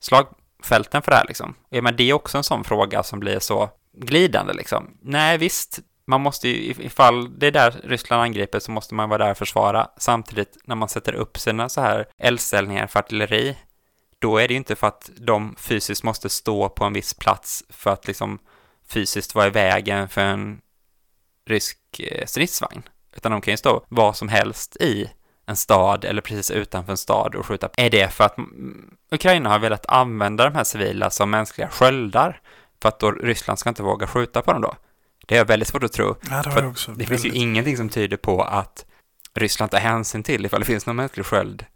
slagfälten 0.00 1.02
för 1.02 1.10
det 1.10 1.16
här 1.16 1.26
liksom. 1.28 1.54
Ja, 1.70 1.82
men 1.82 1.96
det 1.96 2.10
är 2.10 2.12
också 2.12 2.38
en 2.38 2.44
sån 2.44 2.64
fråga 2.64 3.02
som 3.02 3.20
blir 3.20 3.38
så 3.38 3.70
glidande 3.98 4.52
liksom. 4.52 4.90
Nej, 5.02 5.38
visst, 5.38 5.78
man 6.06 6.20
måste 6.20 6.48
ju, 6.48 6.74
ifall 6.78 7.38
det 7.38 7.46
är 7.46 7.50
där 7.50 7.80
Ryssland 7.84 8.22
angriper 8.22 8.58
så 8.58 8.70
måste 8.70 8.94
man 8.94 9.08
vara 9.08 9.24
där 9.24 9.30
och 9.30 9.38
försvara. 9.38 9.88
Samtidigt, 9.96 10.58
när 10.64 10.74
man 10.74 10.88
sätter 10.88 11.12
upp 11.12 11.38
sina 11.38 11.68
så 11.68 11.80
här 11.80 12.06
eldställningar 12.18 12.86
för 12.86 12.98
artilleri, 12.98 13.56
då 14.18 14.38
är 14.38 14.48
det 14.48 14.54
ju 14.54 14.58
inte 14.58 14.76
för 14.76 14.86
att 14.86 15.10
de 15.16 15.54
fysiskt 15.58 16.02
måste 16.02 16.28
stå 16.28 16.68
på 16.68 16.84
en 16.84 16.92
viss 16.92 17.14
plats 17.14 17.64
för 17.68 17.90
att 17.90 18.06
liksom 18.06 18.38
fysiskt 18.88 19.34
vara 19.34 19.46
i 19.46 19.50
vägen 19.50 20.08
för 20.08 20.20
en 20.20 20.60
rysk 21.46 21.78
eh, 21.98 22.26
stridsvagn. 22.26 22.82
Utan 23.16 23.32
de 23.32 23.40
kan 23.40 23.52
ju 23.52 23.56
stå 23.56 23.84
vad 23.88 24.16
som 24.16 24.28
helst 24.28 24.76
i 24.76 25.10
en 25.46 25.56
stad 25.56 26.04
eller 26.04 26.22
precis 26.22 26.50
utanför 26.50 26.92
en 26.92 26.96
stad 26.96 27.34
och 27.34 27.46
skjuta. 27.46 27.68
Är 27.76 27.90
det 27.90 28.08
för 28.08 28.24
att 28.24 28.38
mm, 28.38 28.96
Ukraina 29.10 29.50
har 29.50 29.58
velat 29.58 29.86
använda 29.86 30.44
de 30.44 30.54
här 30.54 30.64
civila 30.64 31.10
som 31.10 31.30
mänskliga 31.30 31.68
sköldar 31.68 32.40
för 32.82 32.88
att 32.88 33.00
då 33.00 33.10
Ryssland 33.10 33.58
ska 33.58 33.68
inte 33.68 33.82
våga 33.82 34.06
skjuta 34.06 34.42
på 34.42 34.52
dem 34.52 34.62
då? 34.62 34.74
Det 35.26 35.36
är 35.36 35.44
väldigt 35.44 35.68
svårt 35.68 35.84
att 35.84 35.92
tro. 35.92 36.16
Ja, 36.30 36.42
det 36.42 36.50
har 36.50 36.62
jag. 36.62 36.74
Det 36.74 37.06
finns 37.06 37.24
ju 37.24 37.28
väldigt- 37.28 37.34
ingenting 37.34 37.76
som 37.76 37.88
tyder 37.88 38.16
på 38.16 38.42
att 38.42 38.84
Ryssland 39.34 39.70
tar 39.70 39.78
hänsyn 39.78 40.22
till 40.22 40.46
ifall 40.46 40.60
det 40.60 40.66
finns 40.66 40.86
någon 40.86 40.96
mänsklig 40.96 41.26
sköld 41.26 41.66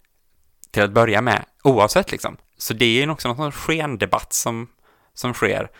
till 0.71 0.83
att 0.83 0.93
börja 0.93 1.21
med, 1.21 1.45
oavsett 1.65 2.11
liksom. 2.13 2.37
Så 2.59 2.75
det 2.75 2.85
är 2.85 3.05
ju 3.05 3.11
också 3.11 3.29
någon 3.29 3.53
skendebatt 3.53 4.33
som, 4.33 4.69
som 5.15 5.35
sker. 5.35 5.71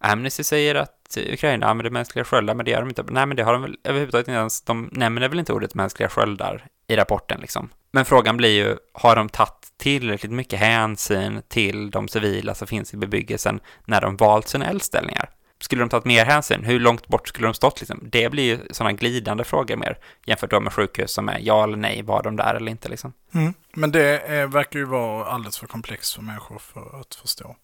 Amnesty 0.00 0.44
säger 0.44 0.74
att 0.74 1.18
Ukraina 1.32 1.66
använder 1.66 1.90
mänskliga 1.90 2.24
sköldar, 2.24 2.54
men 2.54 2.64
det 2.64 2.70
gör 2.70 2.80
de 2.80 2.88
inte. 2.88 3.02
Nej, 3.08 3.26
men 3.26 3.36
det 3.36 3.42
har 3.42 3.52
de 3.52 3.62
väl 3.62 3.76
överhuvudtaget 3.84 4.28
inte 4.28 4.38
ens, 4.38 4.62
de 4.62 4.88
nämner 4.92 5.28
väl 5.28 5.38
inte 5.38 5.52
ordet 5.52 5.74
mänskliga 5.74 6.08
sköldar 6.08 6.66
i 6.88 6.96
rapporten 6.96 7.40
liksom. 7.40 7.68
Men 7.92 8.04
frågan 8.04 8.36
blir 8.36 8.50
ju, 8.66 8.76
har 8.92 9.16
de 9.16 9.28
tagit 9.28 9.72
tillräckligt 9.78 10.32
mycket 10.32 10.58
hänsyn 10.58 11.42
till 11.48 11.90
de 11.90 12.08
civila 12.08 12.54
som 12.54 12.66
finns 12.68 12.94
i 12.94 12.96
bebyggelsen 12.96 13.60
när 13.84 14.00
de 14.00 14.16
valt 14.16 14.48
sina 14.48 14.66
eldställningar? 14.66 15.30
Skulle 15.62 15.82
de 15.82 15.88
tagit 15.88 16.04
mer 16.04 16.24
hänsyn? 16.24 16.64
Hur 16.64 16.80
långt 16.80 17.08
bort 17.08 17.28
skulle 17.28 17.46
de 17.46 17.54
stått 17.54 17.80
liksom? 17.80 18.00
Det 18.02 18.28
blir 18.28 18.44
ju 18.44 18.58
sådana 18.70 18.92
glidande 18.92 19.44
frågor 19.44 19.76
mer, 19.76 19.98
jämfört 20.26 20.50
då 20.50 20.60
med 20.60 20.72
sjukhus 20.72 21.12
som 21.12 21.28
är 21.28 21.38
ja 21.38 21.64
eller 21.64 21.76
nej, 21.76 22.02
var 22.02 22.22
de 22.22 22.36
där 22.36 22.54
eller 22.54 22.70
inte 22.70 22.88
liksom. 22.88 23.12
Mm. 23.34 23.54
Men 23.74 23.92
det 23.92 24.18
är, 24.18 24.46
verkar 24.46 24.78
ju 24.78 24.84
vara 24.84 25.26
alldeles 25.26 25.58
för 25.58 25.66
komplext 25.66 26.14
för 26.14 26.22
människor 26.22 26.58
för 26.58 27.00
att 27.00 27.14
förstå. 27.14 27.56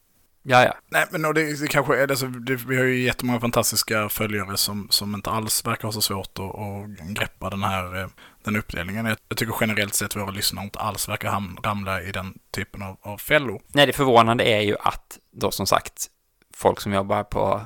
Ja, 0.43 0.65
ja. 0.65 0.75
Nej, 0.89 1.07
men 1.11 1.25
och 1.25 1.35
det, 1.35 1.61
det 1.61 1.67
kanske 1.67 2.03
är 2.03 2.07
det, 2.07 2.17
så 2.17 2.27
det, 2.27 2.55
vi 2.55 2.77
har 2.77 2.85
ju 2.85 3.03
jättemånga 3.03 3.41
fantastiska 3.41 4.09
följare 4.09 4.57
som, 4.57 4.87
som 4.91 5.15
inte 5.15 5.31
alls 5.31 5.67
verkar 5.67 5.89
ha 5.89 5.93
så 5.93 6.01
svårt 6.01 6.39
att, 6.39 6.45
att 6.45 7.09
greppa 7.09 7.51
den 7.51 7.63
här 7.63 8.03
eh, 8.03 8.09
den 8.45 8.57
uppdelningen. 8.57 9.07
Jag, 9.07 9.17
jag 9.29 9.39
tycker 9.39 9.55
generellt 9.61 9.95
sett 9.95 10.17
våra 10.17 10.31
lyssnare 10.31 10.65
inte 10.65 10.79
alls 10.79 11.09
verkar 11.09 11.31
ham, 11.31 11.59
ramla 11.65 12.03
i 12.03 12.13
den 12.13 12.35
typen 12.55 12.83
av, 12.83 12.97
av 13.03 13.19
fällor. 13.19 13.61
Nej, 13.67 13.87
det 13.87 13.93
förvånande 13.93 14.45
är 14.45 14.61
ju 14.61 14.77
att 14.81 15.19
då 15.33 15.51
som 15.51 15.67
sagt 15.67 16.07
folk 16.55 16.81
som 16.81 16.93
jobbar 16.93 17.25
på 17.25 17.63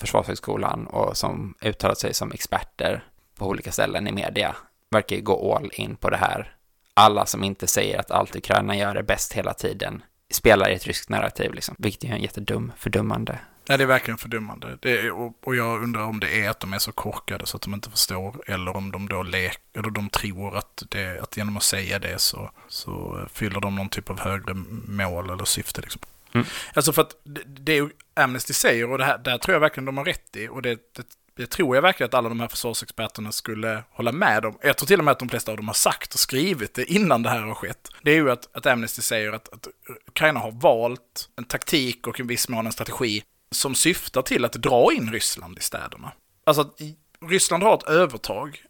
Försvarshögskolan 0.00 0.86
och 0.86 1.16
som 1.16 1.54
uttalat 1.60 1.98
sig 1.98 2.14
som 2.14 2.32
experter 2.32 3.04
på 3.38 3.46
olika 3.46 3.72
ställen 3.72 4.08
i 4.08 4.12
media 4.12 4.56
verkar 4.90 5.16
ju 5.16 5.22
gå 5.22 5.54
all 5.56 5.70
in 5.72 5.96
på 5.96 6.10
det 6.10 6.16
här. 6.16 6.54
Alla 6.94 7.26
som 7.26 7.44
inte 7.44 7.66
säger 7.66 7.98
att 7.98 8.10
allt 8.10 8.36
Ukraina 8.36 8.76
gör 8.76 8.94
är 8.94 9.02
bäst 9.02 9.32
hela 9.32 9.54
tiden 9.54 10.02
spelar 10.30 10.68
i 10.70 10.74
ett 10.74 10.86
ryskt 10.86 11.08
narrativ 11.08 11.54
liksom, 11.54 11.74
vilket 11.78 12.04
är 12.04 12.14
en 12.14 12.22
jättedum, 12.22 12.72
fördummande. 12.76 13.38
Nej, 13.68 13.78
det 13.78 13.84
är 13.84 13.88
verkligen 13.88 14.18
fördummande. 14.18 14.78
Det 14.80 14.98
är, 14.98 15.10
och, 15.10 15.32
och 15.44 15.56
jag 15.56 15.82
undrar 15.82 16.02
om 16.02 16.20
det 16.20 16.40
är 16.40 16.50
att 16.50 16.60
de 16.60 16.72
är 16.72 16.78
så 16.78 16.92
korkade 16.92 17.46
så 17.46 17.56
att 17.56 17.62
de 17.62 17.74
inte 17.74 17.90
förstår 17.90 18.36
eller 18.46 18.76
om 18.76 18.92
de 18.92 19.08
då 19.08 19.22
leker, 19.22 19.60
eller 19.74 19.90
de 19.90 20.08
tror 20.08 20.56
att, 20.56 20.82
det, 20.88 21.20
att 21.22 21.36
genom 21.36 21.56
att 21.56 21.62
säga 21.62 21.98
det 21.98 22.18
så, 22.18 22.50
så 22.68 23.20
fyller 23.32 23.60
de 23.60 23.74
någon 23.74 23.88
typ 23.88 24.10
av 24.10 24.20
högre 24.20 24.54
mål 24.88 25.30
eller 25.30 25.44
syfte. 25.44 25.80
Liksom. 25.80 26.02
Mm. 26.36 26.46
Alltså 26.74 26.92
för 26.92 27.02
att 27.02 27.16
det, 27.24 27.42
det 27.46 27.88
Amnesty 28.14 28.52
säger, 28.54 28.90
och 28.90 28.98
det 28.98 29.04
här, 29.04 29.18
där 29.18 29.38
tror 29.38 29.52
jag 29.52 29.60
verkligen 29.60 29.84
de 29.84 29.96
har 29.96 30.04
rätt 30.04 30.36
i, 30.36 30.48
och 30.48 30.62
det, 30.62 30.78
det, 30.96 31.06
det 31.36 31.46
tror 31.46 31.76
jag 31.76 31.82
verkligen 31.82 32.08
att 32.08 32.14
alla 32.14 32.28
de 32.28 32.40
här 32.40 32.48
försvarsexperterna 32.48 33.32
skulle 33.32 33.82
hålla 33.90 34.12
med 34.12 34.44
om. 34.44 34.58
Jag 34.62 34.76
tror 34.76 34.86
till 34.86 34.98
och 34.98 35.04
med 35.04 35.12
att 35.12 35.18
de 35.18 35.28
flesta 35.28 35.50
av 35.50 35.56
dem 35.56 35.66
har 35.66 35.74
sagt 35.74 36.14
och 36.14 36.20
skrivit 36.20 36.74
det 36.74 36.84
innan 36.84 37.22
det 37.22 37.28
här 37.28 37.40
har 37.40 37.54
skett. 37.54 37.88
Det 38.02 38.10
är 38.10 38.14
ju 38.14 38.30
att, 38.30 38.56
att 38.56 38.66
Amnesty 38.66 39.02
säger 39.02 39.32
att, 39.32 39.52
att 39.52 39.68
Ukraina 40.08 40.40
har 40.40 40.52
valt 40.52 41.28
en 41.36 41.44
taktik 41.44 42.06
och 42.06 42.20
en 42.20 42.26
viss 42.26 42.48
mån 42.48 42.66
en 42.66 42.72
strategi 42.72 43.22
som 43.50 43.74
syftar 43.74 44.22
till 44.22 44.44
att 44.44 44.52
dra 44.52 44.92
in 44.92 45.12
Ryssland 45.12 45.58
i 45.58 45.60
städerna. 45.60 46.12
Alltså 46.44 46.62
att 46.62 46.80
Ryssland 47.28 47.62
har 47.62 47.74
ett 47.74 47.88
övertag 47.88 48.62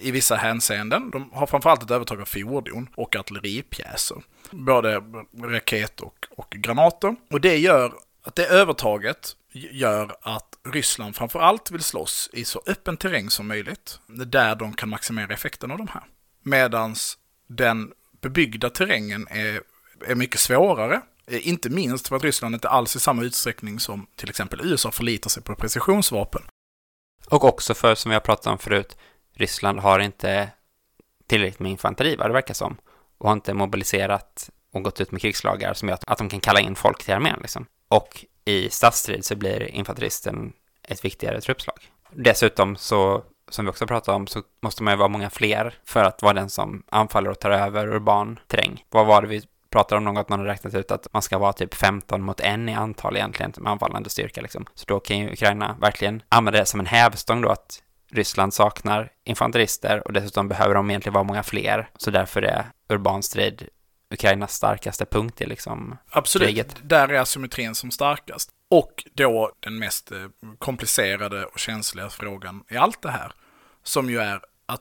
i 0.00 0.10
vissa 0.10 0.36
hänseenden. 0.36 1.10
De 1.10 1.30
har 1.32 1.46
framförallt 1.46 1.82
ett 1.82 1.90
övertag 1.90 2.20
av 2.20 2.24
fordon 2.24 2.88
och 2.94 3.16
artilleripjäser. 3.16 4.22
Både 4.50 5.02
raket 5.42 6.00
och, 6.00 6.26
och 6.30 6.50
granater. 6.50 7.16
Och 7.30 7.40
det 7.40 7.56
gör 7.56 7.94
att 8.22 8.34
det 8.34 8.46
övertaget 8.46 9.36
gör 9.52 10.16
att 10.22 10.58
Ryssland 10.64 11.16
framförallt 11.16 11.70
vill 11.70 11.82
slåss 11.82 12.30
i 12.32 12.44
så 12.44 12.62
öppen 12.66 12.96
terräng 12.96 13.30
som 13.30 13.48
möjligt. 13.48 14.00
Där 14.06 14.54
de 14.54 14.72
kan 14.72 14.88
maximera 14.88 15.34
effekten 15.34 15.70
av 15.70 15.78
de 15.78 15.88
här. 15.88 16.02
Medans 16.42 17.18
den 17.46 17.92
bebyggda 18.20 18.70
terrängen 18.70 19.26
är, 19.30 19.60
är 20.06 20.14
mycket 20.14 20.40
svårare. 20.40 21.00
Eh, 21.26 21.48
inte 21.48 21.70
minst 21.70 22.08
för 22.08 22.16
att 22.16 22.24
Ryssland 22.24 22.54
inte 22.54 22.68
alls 22.68 22.96
i 22.96 23.00
samma 23.00 23.22
utsträckning 23.22 23.80
som 23.80 24.06
till 24.16 24.30
exempel 24.30 24.60
USA 24.64 24.90
förlitar 24.90 25.30
sig 25.30 25.42
på 25.42 25.54
precisionsvapen. 25.54 26.42
Och 27.26 27.44
också 27.44 27.74
för, 27.74 27.94
som 27.94 28.10
jag 28.10 28.22
pratade 28.22 28.42
pratat 28.42 28.52
om 28.52 28.58
förut, 28.58 28.96
Ryssland 29.34 29.80
har 29.80 29.98
inte 29.98 30.50
tillräckligt 31.26 31.60
med 31.60 31.70
infanteri, 31.70 32.16
vad 32.16 32.28
det 32.30 32.32
verkar 32.32 32.54
som, 32.54 32.76
och 33.18 33.28
har 33.28 33.32
inte 33.32 33.54
mobiliserat 33.54 34.50
och 34.72 34.82
gått 34.82 35.00
ut 35.00 35.10
med 35.10 35.20
krigslagar 35.20 35.74
som 35.74 35.88
gör 35.88 35.98
att, 36.06 36.18
de 36.18 36.28
kan 36.28 36.40
kalla 36.40 36.60
in 36.60 36.74
folk 36.74 37.04
till 37.04 37.14
armén. 37.14 37.38
Liksom. 37.40 37.66
Och 37.88 38.24
i 38.44 38.70
stadsstrid 38.70 39.24
så 39.24 39.36
blir 39.36 39.62
infanteristen 39.62 40.52
ett 40.82 41.04
viktigare 41.04 41.40
truppslag. 41.40 41.78
Dessutom 42.10 42.76
så, 42.76 43.24
som 43.48 43.64
vi 43.64 43.70
också 43.70 43.86
pratade 43.86 44.16
om, 44.16 44.26
så 44.26 44.42
måste 44.62 44.82
man 44.82 44.94
ju 44.94 44.98
vara 44.98 45.08
många 45.08 45.30
fler 45.30 45.74
för 45.84 46.04
att 46.04 46.22
vara 46.22 46.34
den 46.34 46.50
som 46.50 46.82
anfaller 46.90 47.30
och 47.30 47.40
tar 47.40 47.50
över 47.50 47.88
urban 47.88 48.38
terräng. 48.46 48.84
Vad 48.90 49.06
var 49.06 49.22
det 49.22 49.28
vi 49.28 49.42
pratade 49.70 49.96
om 49.98 50.04
något, 50.04 50.28
man 50.28 50.38
har 50.38 50.46
räknat 50.46 50.74
ut 50.74 50.90
att 50.90 51.06
man 51.12 51.22
ska 51.22 51.38
vara 51.38 51.52
typ 51.52 51.74
15 51.74 52.22
mot 52.22 52.40
1 52.40 52.58
i 52.58 52.72
antal 52.72 53.16
egentligen 53.16 53.52
med 53.58 53.72
anfallande 53.72 54.10
styrka 54.10 54.40
liksom. 54.40 54.66
Så 54.74 54.84
då 54.86 55.00
kan 55.00 55.18
ju 55.18 55.32
Ukraina 55.32 55.76
verkligen 55.80 56.22
använda 56.28 56.60
det 56.60 56.66
som 56.66 56.80
en 56.80 56.86
hävstång 56.86 57.40
då 57.40 57.48
att 57.48 57.82
Ryssland 58.12 58.54
saknar 58.54 59.10
infanterister 59.24 60.06
och 60.06 60.12
dessutom 60.12 60.48
behöver 60.48 60.74
de 60.74 60.90
egentligen 60.90 61.14
vara 61.14 61.24
många 61.24 61.42
fler. 61.42 61.88
Så 61.96 62.10
därför 62.10 62.42
är 62.42 62.64
urban 62.88 63.22
strid 63.22 63.68
Ukrainas 64.10 64.54
starkaste 64.54 65.04
punkt 65.04 65.40
i 65.40 65.46
liksom 65.46 65.98
Absolut, 66.10 66.48
kriget. 66.48 66.76
där 66.82 67.08
är 67.08 67.20
asymmetrin 67.20 67.74
som 67.74 67.90
starkast. 67.90 68.50
Och 68.70 69.04
då 69.14 69.52
den 69.60 69.78
mest 69.78 70.12
eh, 70.12 70.18
komplicerade 70.58 71.44
och 71.44 71.58
känsliga 71.58 72.10
frågan 72.10 72.64
i 72.68 72.76
allt 72.76 73.02
det 73.02 73.10
här. 73.10 73.32
Som 73.82 74.10
ju 74.10 74.18
är 74.18 74.40
att 74.66 74.80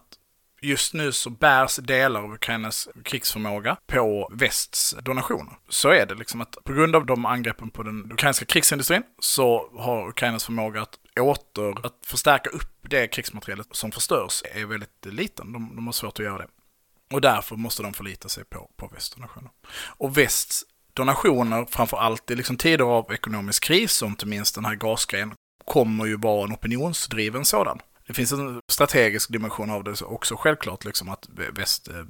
just 0.61 0.93
nu 0.93 1.11
så 1.11 1.29
bärs 1.29 1.75
delar 1.75 2.23
av 2.23 2.33
Ukrainas 2.33 2.89
krigsförmåga 3.03 3.77
på 3.87 4.29
västs 4.33 4.95
donationer. 5.01 5.53
Så 5.69 5.89
är 5.89 6.05
det 6.05 6.15
liksom 6.15 6.41
att 6.41 6.57
på 6.63 6.73
grund 6.73 6.95
av 6.95 7.05
de 7.05 7.25
angreppen 7.25 7.69
på 7.69 7.83
den 7.83 8.11
ukrainska 8.11 8.45
krigsindustrin 8.45 9.03
så 9.19 9.71
har 9.77 10.09
Ukrainas 10.09 10.45
förmåga 10.45 10.81
att 10.81 10.99
åter, 11.19 11.85
att 11.85 11.97
förstärka 12.05 12.49
upp 12.49 12.77
det 12.81 13.07
krigsmaterialet 13.07 13.67
som 13.71 13.91
förstörs 13.91 14.43
är 14.55 14.65
väldigt 14.65 15.05
liten. 15.05 15.53
De, 15.53 15.75
de 15.75 15.85
har 15.85 15.93
svårt 15.93 16.19
att 16.19 16.25
göra 16.25 16.37
det. 16.37 16.47
Och 17.13 17.21
därför 17.21 17.55
måste 17.55 17.83
de 17.83 17.93
förlita 17.93 18.29
sig 18.29 18.43
på, 18.43 18.69
på 18.77 18.87
västdonationer. 18.93 19.49
Och 19.97 20.17
västs 20.17 20.63
donationer, 20.93 21.67
framför 21.69 21.97
allt 21.97 22.31
i 22.31 22.35
liksom 22.35 22.57
tider 22.57 22.85
av 22.85 23.13
ekonomisk 23.13 23.63
kris, 23.63 24.01
och 24.01 24.07
inte 24.07 24.25
minst 24.25 24.55
den 24.55 24.65
här 24.65 24.75
gasgrejen, 24.75 25.33
kommer 25.65 26.05
ju 26.05 26.17
vara 26.17 26.43
en 26.43 26.53
opinionsdriven 26.53 27.45
sådan. 27.45 27.79
Det 28.11 28.15
finns 28.15 28.31
en 28.31 28.61
strategisk 28.67 29.31
dimension 29.31 29.69
av 29.69 29.83
det 29.83 30.01
också 30.01 30.35
självklart, 30.35 30.85
liksom 30.85 31.09
att 31.09 31.29
väst 31.53 31.87
eh, 31.87 32.05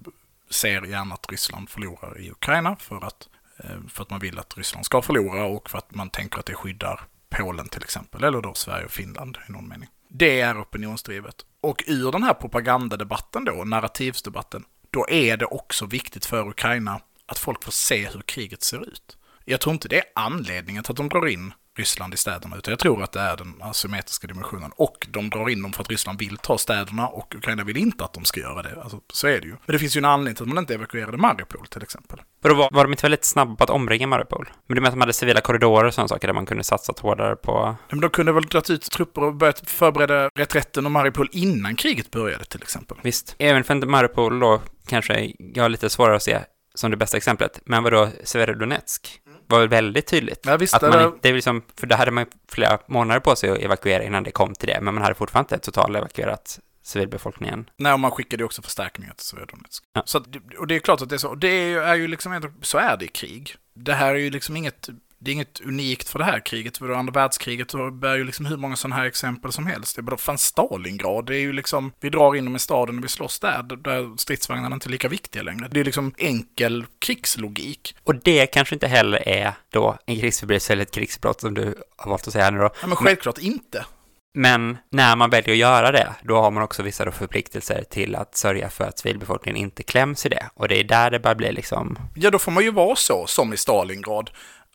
ser 0.50 0.82
gärna 0.82 1.14
att 1.14 1.32
Ryssland 1.32 1.70
förlorar 1.70 2.20
i 2.20 2.32
Ukraina 2.32 2.76
för 2.76 3.06
att, 3.06 3.30
eh, 3.64 3.88
för 3.90 4.04
att 4.04 4.10
man 4.10 4.20
vill 4.20 4.40
att 4.40 4.58
Ryssland 4.58 4.86
ska 4.86 5.02
förlora 5.02 5.46
och 5.46 5.70
för 5.70 5.78
att 5.78 5.96
man 5.96 6.10
tänker 6.10 6.40
att 6.40 6.46
det 6.46 6.54
skyddar 6.54 7.02
Polen 7.30 7.70
till 7.70 7.84
exempel, 7.84 8.24
eller 8.24 8.42
då 8.42 8.54
Sverige 8.54 8.86
och 8.86 8.92
Finland 8.92 9.38
i 9.50 9.52
någon 9.52 9.68
mening. 9.68 9.90
Det 10.08 10.42
är 10.42 10.62
opinionsdrivet. 10.62 11.36
Och 11.62 11.84
ur 11.88 12.12
den 12.12 12.24
här 12.24 12.34
propagandadebatten 12.34 13.46
då, 13.46 13.64
narrativsdebatten, 13.64 14.66
då 14.92 15.10
är 15.10 15.38
det 15.38 15.46
också 15.46 15.86
viktigt 15.86 16.26
för 16.26 16.50
Ukraina 16.50 17.02
att 17.26 17.40
folk 17.40 17.64
får 17.64 17.72
se 17.72 18.10
hur 18.10 18.22
kriget 18.22 18.64
ser 18.64 18.88
ut. 18.88 19.18
Jag 19.46 19.62
tror 19.62 19.74
inte 19.74 19.88
det 19.88 19.98
är 19.98 20.06
anledningen 20.16 20.84
till 20.84 20.92
att 20.92 20.98
de 20.98 21.10
drar 21.10 21.28
in 21.28 21.54
Ryssland 21.78 22.14
i 22.14 22.18
städerna, 22.18 22.58
utan 22.58 22.72
jag 22.72 22.80
tror 22.80 23.04
att 23.04 23.12
det 23.12 23.20
är 23.20 23.38
den 23.38 23.54
asymmetriska 23.62 24.28
dimensionen. 24.28 24.72
Och 24.76 25.08
de 25.10 25.30
drar 25.30 25.50
in 25.50 25.62
dem 25.62 25.74
för 25.74 25.82
att 25.82 25.90
Ryssland 25.90 26.20
vill 26.20 26.38
ta 26.38 26.58
städerna 26.58 27.08
och 27.08 27.36
Ukraina 27.36 27.64
vill 27.64 27.78
inte 27.78 28.04
att 28.04 28.14
de 28.14 28.26
ska 28.26 28.40
göra 28.40 28.62
det. 28.62 28.82
Alltså, 28.82 29.00
så 29.14 29.28
är 29.28 29.42
det 29.42 29.48
ju. 29.48 29.56
Men 29.66 29.74
det 29.74 29.80
finns 29.80 29.98
ju 29.98 30.00
en 30.00 30.06
anledning 30.06 30.36
till 30.36 30.44
att 30.44 30.50
man 30.50 30.58
inte 30.58 30.74
evakuerade 30.74 31.18
Mariupol 31.18 31.68
till 31.68 31.84
exempel. 31.84 32.22
Vadå, 32.42 32.56
var, 32.56 32.70
var 32.72 32.84
de 32.84 32.92
inte 32.94 33.04
väldigt 33.04 33.26
snabba 33.26 33.56
på 33.56 33.64
att 33.64 33.70
omringa 33.70 34.08
Mariupol? 34.08 34.50
Men 34.68 34.76
du 34.76 34.82
menar 34.82 34.88
att 34.90 34.94
de 34.94 35.02
hade 35.02 35.14
civila 35.14 35.42
korridorer 35.42 35.86
och 35.86 35.94
sådana 35.94 36.08
saker 36.08 36.28
där 36.28 36.34
man 36.34 36.46
kunde 36.46 36.64
satsat 36.64 37.00
hårdare 37.00 37.36
på... 37.36 37.76
Men 37.90 38.00
de 38.00 38.10
kunde 38.10 38.32
väl 38.32 38.44
dragit 38.44 38.70
ut 38.70 38.92
trupper 38.92 39.24
och 39.24 39.36
börjat 39.36 39.70
förbereda 39.70 40.30
reträtten 40.36 40.86
och 40.86 40.92
Mariupol 40.92 41.30
innan 41.32 41.76
kriget 41.76 42.12
började 42.12 42.46
till 42.46 42.62
exempel. 42.62 42.98
Visst. 43.04 43.36
Även 43.40 43.64
för 43.64 43.76
Mariupol 43.76 44.40
då 44.40 44.62
kanske 44.88 45.34
jag 45.38 45.64
har 45.64 45.70
lite 45.70 45.90
svårare 45.90 46.16
att 46.16 46.24
se 46.24 46.40
som 46.76 46.92
det 46.92 46.98
bästa 46.98 47.18
exemplet. 47.18 47.62
Men 47.66 47.84
vadå, 47.84 48.10
Severodonetsk? 48.24 49.21
Var 49.52 49.60
väl 49.60 49.70
väldigt 49.70 50.08
tydligt. 50.08 50.40
Ja, 50.44 50.58
visst, 50.58 50.74
att 50.74 50.82
man 50.82 51.20
det 51.22 51.30
är 51.30 51.34
liksom, 51.34 51.62
för 51.80 51.88
det 51.88 51.96
hade 51.96 52.12
man 52.12 52.26
flera 52.52 52.80
månader 52.86 53.20
på 53.20 53.36
sig 53.36 53.50
att 53.50 53.58
evakuera 53.58 54.04
innan 54.04 54.24
det 54.24 54.32
kom 54.32 54.54
till 54.54 54.68
det, 54.68 54.82
men 54.82 54.94
man 54.94 55.04
hade 55.04 55.16
fortfarande 55.16 55.56
inte 55.56 55.66
totalt 55.66 55.98
evakuerat 55.98 56.60
civilbefolkningen. 56.84 57.70
Nej, 57.78 57.94
och 57.94 58.00
man 58.00 58.12
skickade 58.12 58.42
ju 58.42 58.46
också 58.46 58.62
förstärkningar 58.62 59.14
till 59.14 59.26
Severodonetsk. 59.26 59.84
Ja. 59.94 60.04
Så 60.06 60.18
att, 60.18 60.28
och 60.58 60.68
det 60.68 60.76
är 60.76 60.80
klart 60.80 61.02
att 61.02 61.10
det 61.10 61.16
är 61.16 61.18
så. 61.18 61.30
Och 61.30 61.38
det 61.38 61.48
är 61.48 61.68
ju, 61.68 61.80
är 61.80 61.96
ju 61.96 62.08
liksom, 62.08 62.54
så 62.62 62.78
är 62.78 62.98
det 62.98 63.06
i 63.06 63.08
krig. 63.08 63.56
Det 63.74 63.94
här 63.94 64.16
är 64.16 64.20
ju 64.20 64.30
liksom 64.30 64.58
inget, 64.58 64.90
det 65.24 65.32
är 65.32 65.34
inget 65.34 65.60
unikt 65.60 66.10
för 66.10 66.20
det 66.20 66.26
här 66.26 66.46
kriget. 66.46 66.78
För 66.78 66.88
det 66.88 66.98
andra 66.98 67.12
världskriget 67.12 67.72
bär 67.94 68.16
ju 68.16 68.24
liksom 68.24 68.46
hur 68.46 68.58
många 68.58 68.76
sådana 68.76 68.96
här 68.96 69.06
exempel 69.06 69.52
som 69.52 69.66
helst. 69.66 69.96
Det 69.96 70.00
är 70.00 70.04
bara, 70.04 70.18
fan 70.18 70.38
Stalingrad, 70.38 71.26
det 71.26 71.36
är 71.36 71.40
ju 71.40 71.54
liksom, 71.54 71.92
vi 72.00 72.10
drar 72.10 72.36
in 72.36 72.46
dem 72.46 72.56
i 72.56 72.60
staden 72.60 72.98
och 72.98 73.04
vi 73.04 73.08
slåss 73.08 73.40
där, 73.40 73.64
där 73.64 74.18
stridsvagnarna 74.18 74.74
inte 74.74 74.88
är 74.88 74.92
lika 74.92 75.08
viktiga 75.08 75.44
längre. 75.44 75.68
Det 75.72 75.80
är 75.80 75.84
liksom 75.84 76.14
enkel 76.18 76.86
krigslogik. 77.00 77.96
Och 78.04 78.16
det 78.16 78.46
kanske 78.46 78.76
inte 78.76 78.88
heller 78.88 79.28
är 79.28 79.54
då 79.70 79.98
en 80.06 80.20
krigsförbrytelse 80.20 80.74
eller 80.74 80.84
ett 80.84 80.94
krigsbrott 80.94 81.42
som 81.42 81.54
du 81.54 81.76
har 81.98 82.10
valt 82.10 82.28
att 82.28 82.34
säga 82.34 82.52
nu 82.52 82.60
då. 82.60 82.70
Ja, 82.82 82.88
men 82.88 82.96
självklart 82.96 83.38
inte. 83.38 83.86
Men 84.34 84.78
när 84.90 85.16
man 85.16 85.30
väljer 85.30 85.52
att 85.52 85.58
göra 85.58 85.92
det, 85.92 86.16
då 86.24 86.42
har 86.42 86.52
man 86.52 86.64
också 86.64 86.84
vissa 86.84 87.06
då 87.06 87.12
förpliktelser 87.12 87.84
till 87.90 88.16
att 88.16 88.38
sörja 88.38 88.70
för 88.70 88.84
att 88.84 89.00
civilbefolkningen 89.00 89.62
inte 89.62 89.84
kläms 89.84 90.26
i 90.26 90.30
det. 90.30 90.50
Och 90.54 90.68
det 90.68 90.80
är 90.80 90.84
där 90.84 91.12
det 91.12 91.20
börjar 91.20 91.36
bli 91.36 91.52
liksom, 91.52 92.00
Ja, 92.16 92.30
då 92.30 92.40
får 92.40 92.52
man 92.52 92.64
ju 92.64 92.72
vara 92.72 92.96
så, 92.96 93.28
som 93.28 93.54
i 93.54 93.58
Stalingrad. 93.58 94.30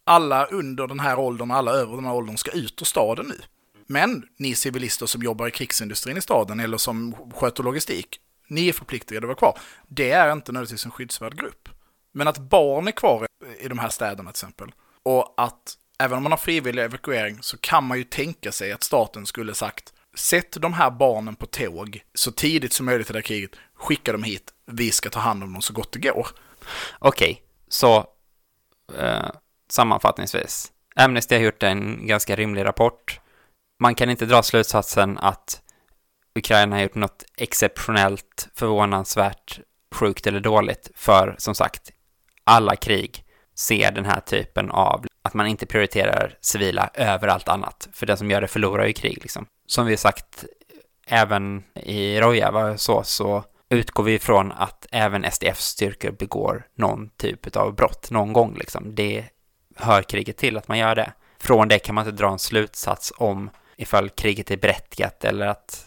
Alla 0.07 0.47
under 0.47 0.87
den 0.87 1.01
här 1.01 1.19
åldern, 1.19 1.51
alla 1.51 1.73
över 1.73 1.97
den 1.97 2.05
här 2.05 2.15
åldern 2.15 2.37
ska 2.37 2.51
ut 2.51 2.83
ur 2.83 2.87
staden 2.87 3.27
nu. 3.27 3.41
Men 3.87 4.25
ni 4.37 4.55
civilister 4.55 5.07
som 5.07 5.23
jobbar 5.23 5.49
i 5.49 5.51
krigsindustrin 5.51 6.17
i 6.17 6.21
staden 6.21 6.61
eller 6.61 6.79
som 6.79 7.15
sköter 7.35 7.63
logistik, 7.63 8.21
ni 8.49 8.69
är 8.69 8.73
förpliktade 8.73 9.19
att 9.19 9.25
vara 9.25 9.35
kvar. 9.35 9.59
Det 9.89 10.11
är 10.11 10.33
inte 10.33 10.53
nödvändigtvis 10.53 10.85
en 10.85 10.91
skyddsvärd 10.91 11.39
grupp. 11.39 11.69
Men 12.13 12.29
att 12.29 12.39
barn 12.39 12.89
är 12.89 12.93
kvar 12.93 13.27
i 13.61 13.69
de 13.69 13.79
här 13.79 13.89
städerna 13.89 14.33
till 14.33 14.47
exempel, 14.47 14.73
och 15.03 15.35
att 15.37 15.75
även 15.99 16.17
om 16.17 16.23
man 16.23 16.33
har 16.33 16.37
frivillig 16.37 16.83
evakuering 16.83 17.39
så 17.41 17.59
kan 17.59 17.85
man 17.85 17.99
ju 17.99 18.05
tänka 18.05 18.53
sig 18.53 18.73
att 18.73 18.83
staten 18.83 19.27
skulle 19.27 19.55
sagt 19.55 19.93
Sätt 20.17 20.57
de 20.61 20.73
här 20.73 20.91
barnen 20.91 21.35
på 21.35 21.47
tåg 21.47 22.05
så 22.15 22.33
tidigt 22.33 22.73
som 22.73 22.87
möjligt 22.87 23.11
i 23.11 23.13
det 23.13 23.19
här 23.19 23.23
kriget, 23.23 23.51
skicka 23.75 24.13
dem 24.13 24.23
hit, 24.23 24.55
vi 24.67 24.91
ska 24.91 25.11
ta 25.11 25.21
hand 25.21 25.43
om 25.43 25.53
dem 25.53 25.63
så 25.63 25.73
gott 25.73 25.93
det 25.93 25.99
går. 25.99 26.29
okej, 26.99 27.43
så 27.69 28.07
eh, 28.99 29.31
sammanfattningsvis. 29.69 30.73
Amnesty 30.97 31.35
har 31.35 31.43
gjort 31.43 31.63
en 31.63 32.07
ganska 32.07 32.37
rimlig 32.37 32.65
rapport. 32.65 33.21
Man 33.81 33.95
kan 33.95 34.11
inte 34.11 34.27
dra 34.27 34.43
slutsatsen 34.43 35.19
att 35.19 35.63
Ukraina 36.35 36.77
har 36.77 36.83
gjort 36.83 36.95
något 36.95 37.25
exceptionellt, 37.37 38.49
förvånansvärt, 38.55 39.61
sjukt 39.95 40.27
eller 40.27 40.41
dåligt. 40.41 40.91
För 40.95 41.35
som 41.39 41.55
sagt, 41.55 41.91
alla 42.45 42.77
krig 42.77 43.25
ser 43.55 43.93
den 43.93 44.05
här 44.05 44.21
typen 44.21 44.71
av 44.71 45.05
att 45.23 45.35
man 45.35 45.47
inte 45.47 45.67
prioriterar 45.67 46.39
civila 46.41 46.91
över 46.95 47.29
allt 47.29 47.49
annat. 47.49 47.89
För 47.93 48.07
den 48.07 48.17
som 48.17 48.31
gör 48.31 48.41
det 48.41 48.49
förlorar 48.49 48.87
ju 48.87 48.93
krig 48.93 49.19
liksom. 49.23 49.47
Som 49.67 49.87
vi 49.87 49.97
sagt, 49.97 50.45
även 51.07 51.65
i 51.75 52.21
Rojava 52.21 52.79
så, 52.79 53.03
så 53.03 53.45
utgår 53.69 54.05
vi 54.05 54.15
ifrån 54.15 54.53
att 54.53 54.87
även 54.93 55.31
SDFs 55.33 55.65
styrkor 55.65 56.11
begår 56.11 56.67
någon 56.75 57.11
typ 57.17 57.57
av 57.57 57.75
brott 57.75 58.11
någon 58.11 58.33
gång 58.33 58.57
liksom. 58.59 58.95
Det 58.95 59.25
hör 59.77 60.03
kriget 60.03 60.37
till 60.37 60.57
att 60.57 60.69
man 60.69 60.79
gör 60.79 60.95
det. 60.95 61.13
Från 61.39 61.69
det 61.69 61.79
kan 61.79 61.95
man 61.95 62.07
inte 62.07 62.23
dra 62.23 62.33
en 62.33 62.39
slutsats 62.39 63.13
om 63.17 63.51
ifall 63.77 64.11
kriget 64.11 64.51
är 64.51 64.57
berättigat 64.57 65.25
eller 65.25 65.47
att, 65.47 65.87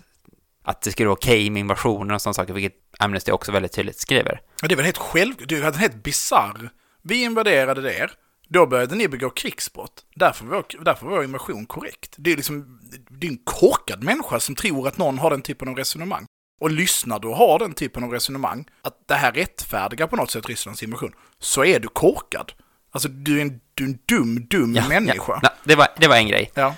att 0.63 0.81
det 0.81 0.91
skulle 0.91 1.07
vara 1.07 1.17
okej 1.17 1.49
med 1.49 1.59
invasioner 1.59 2.13
och 2.13 2.21
sådana 2.21 2.33
saker, 2.33 2.53
vilket 2.53 2.77
Amnesty 2.99 3.31
också 3.31 3.51
väldigt 3.51 3.71
tydligt 3.71 3.99
skriver. 3.99 4.41
Ja, 4.61 4.67
det 4.67 4.73
är 4.73 4.75
väl 4.75 4.85
helt 4.85 4.97
själv... 4.97 5.33
Du 5.47 5.63
hade 5.63 5.75
en 5.75 5.81
helt 5.81 6.03
bizarr. 6.03 6.69
Vi 7.01 7.23
invaderade 7.23 7.93
er, 7.93 8.11
då 8.47 8.67
började 8.67 8.95
ni 8.95 9.07
begå 9.07 9.29
krigsbrott. 9.29 10.05
Därför 10.15 10.45
var, 10.45 10.65
därför 10.81 11.05
var 11.05 11.23
invasion 11.23 11.65
korrekt. 11.65 12.15
Det 12.17 12.31
är 12.31 12.35
liksom... 12.35 12.79
Det 13.09 13.27
är 13.27 13.31
en 13.31 13.43
korkad 13.43 14.03
människa 14.03 14.39
som 14.39 14.55
tror 14.55 14.87
att 14.87 14.97
någon 14.97 15.19
har 15.19 15.29
den 15.29 15.41
typen 15.41 15.67
av 15.67 15.75
resonemang. 15.75 16.25
Och 16.61 16.71
lyssnar 16.71 17.19
du 17.19 17.27
och 17.27 17.35
har 17.35 17.59
den 17.59 17.73
typen 17.73 18.03
av 18.03 18.11
resonemang, 18.11 18.65
att 18.81 19.07
det 19.07 19.13
här 19.13 19.31
rättfärdigar 19.31 20.07
på 20.07 20.15
något 20.15 20.31
sätt 20.31 20.49
Rysslands 20.49 20.83
invasion, 20.83 21.13
så 21.39 21.65
är 21.65 21.79
du 21.79 21.87
korkad. 21.87 22.51
Alltså, 22.91 23.09
du 23.09 23.37
är 23.37 23.41
en, 23.41 23.59
du 23.79 23.85
en 23.85 23.99
dum, 24.05 24.45
dum 24.45 24.71
människa. 24.71 25.39
Ja, 25.43 25.49
det, 25.63 25.75
var, 25.75 25.87
det 25.97 26.07
var 26.07 26.15
en 26.15 26.27
grej. 26.27 26.51
Ja. 26.53 26.75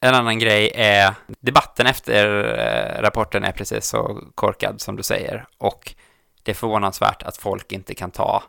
En 0.00 0.14
annan 0.14 0.38
grej 0.38 0.72
är 0.74 1.14
debatten 1.40 1.86
efter 1.86 2.44
eh, 2.58 3.02
rapporten 3.02 3.44
är 3.44 3.52
precis 3.52 3.86
så 3.86 4.20
korkad 4.34 4.80
som 4.80 4.96
du 4.96 5.02
säger 5.02 5.46
och 5.58 5.94
det 6.42 6.50
är 6.50 6.54
förvånansvärt 6.54 7.22
att 7.22 7.36
folk 7.36 7.72
inte 7.72 7.94
kan 7.94 8.10
ta 8.10 8.42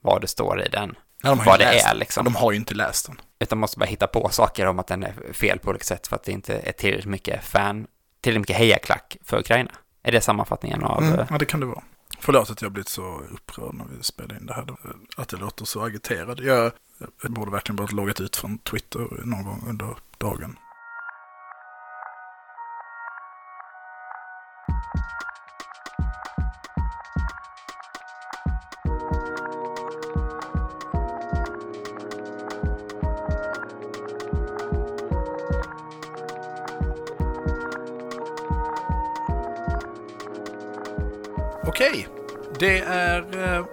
vad 0.00 0.20
det 0.20 0.28
står 0.28 0.62
i 0.62 0.68
den, 0.68 0.96
Ja, 1.24 1.30
de 1.30 1.44
vad 1.44 1.58
det 1.58 1.64
läst 1.64 1.86
är 1.86 1.94
liksom. 1.94 2.24
De 2.24 2.34
har 2.34 2.52
ju 2.52 2.58
inte 2.58 2.74
läst 2.74 3.06
den. 3.06 3.20
Utan 3.38 3.58
måste 3.58 3.78
bara 3.78 3.84
hitta 3.84 4.06
på 4.06 4.28
saker 4.28 4.66
om 4.66 4.78
att 4.78 4.86
den 4.86 5.02
är 5.02 5.32
fel 5.32 5.58
på 5.58 5.70
olika 5.70 5.84
sätt 5.84 6.06
för 6.06 6.16
att 6.16 6.24
det 6.24 6.32
inte 6.32 6.58
är 6.58 6.72
tillräckligt 6.72 7.06
mycket 7.06 7.44
fan, 7.44 7.86
tillräckligt 8.20 8.40
mycket 8.40 8.56
hejaklack 8.56 9.16
för 9.24 9.38
Ukraina. 9.38 9.70
Är 10.02 10.12
det 10.12 10.20
sammanfattningen 10.20 10.84
av... 10.84 11.02
Mm, 11.02 11.18
eh, 11.18 11.26
ja, 11.30 11.38
det 11.38 11.44
kan 11.44 11.60
det 11.60 11.66
vara. 11.66 11.82
Förlåt 12.18 12.50
att 12.50 12.62
jag 12.62 12.72
blivit 12.72 12.88
så 12.88 13.20
upprörd 13.34 13.74
när 13.74 13.84
vi 13.84 14.02
spelade 14.02 14.36
in 14.36 14.46
det 14.46 14.54
här. 14.54 14.66
Att 15.16 15.28
det 15.28 15.36
låter 15.36 15.64
så 15.64 15.84
agiterad. 15.84 16.40
Jag, 16.40 16.72
jag 17.22 17.32
borde 17.32 17.50
verkligen 17.50 17.76
bara 17.76 17.86
loggat 17.86 18.20
ut 18.20 18.36
från 18.36 18.58
Twitter 18.58 19.08
någon 19.24 19.44
gång 19.44 19.64
under 19.68 19.96
dagen. 20.18 20.56
Okej, 41.66 42.08
det 42.58 42.78
är 42.78 43.54
eh, 43.56 43.66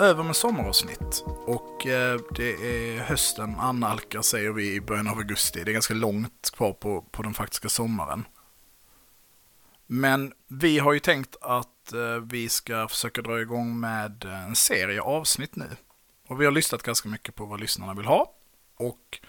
över 0.00 0.22
med 0.22 0.36
sommaravsnitt. 0.36 1.24
Och 1.46 1.86
eh, 1.86 2.20
det 2.36 2.52
är 2.52 2.98
hösten 2.98 3.54
annalkar 3.54 4.22
säger 4.22 4.50
vi 4.50 4.74
i 4.74 4.80
början 4.80 5.08
av 5.08 5.18
augusti. 5.18 5.64
Det 5.64 5.70
är 5.70 5.72
ganska 5.72 5.94
långt 5.94 6.50
kvar 6.56 6.72
på, 6.72 7.02
på 7.02 7.22
den 7.22 7.34
faktiska 7.34 7.68
sommaren. 7.68 8.24
Men 9.86 10.32
vi 10.48 10.78
har 10.78 10.92
ju 10.92 11.00
tänkt 11.00 11.36
att 11.40 11.92
eh, 11.92 12.16
vi 12.22 12.48
ska 12.48 12.88
försöka 12.88 13.22
dra 13.22 13.40
igång 13.40 13.80
med 13.80 14.24
eh, 14.24 14.44
en 14.44 14.56
serie 14.56 15.00
avsnitt 15.00 15.56
nu. 15.56 15.68
Och 16.28 16.40
vi 16.40 16.44
har 16.44 16.52
lyssnat 16.52 16.82
ganska 16.82 17.08
mycket 17.08 17.34
på 17.34 17.44
vad 17.44 17.60
lyssnarna 17.60 17.94
vill 17.94 18.06
ha. 18.06 18.34
Och 18.76 19.20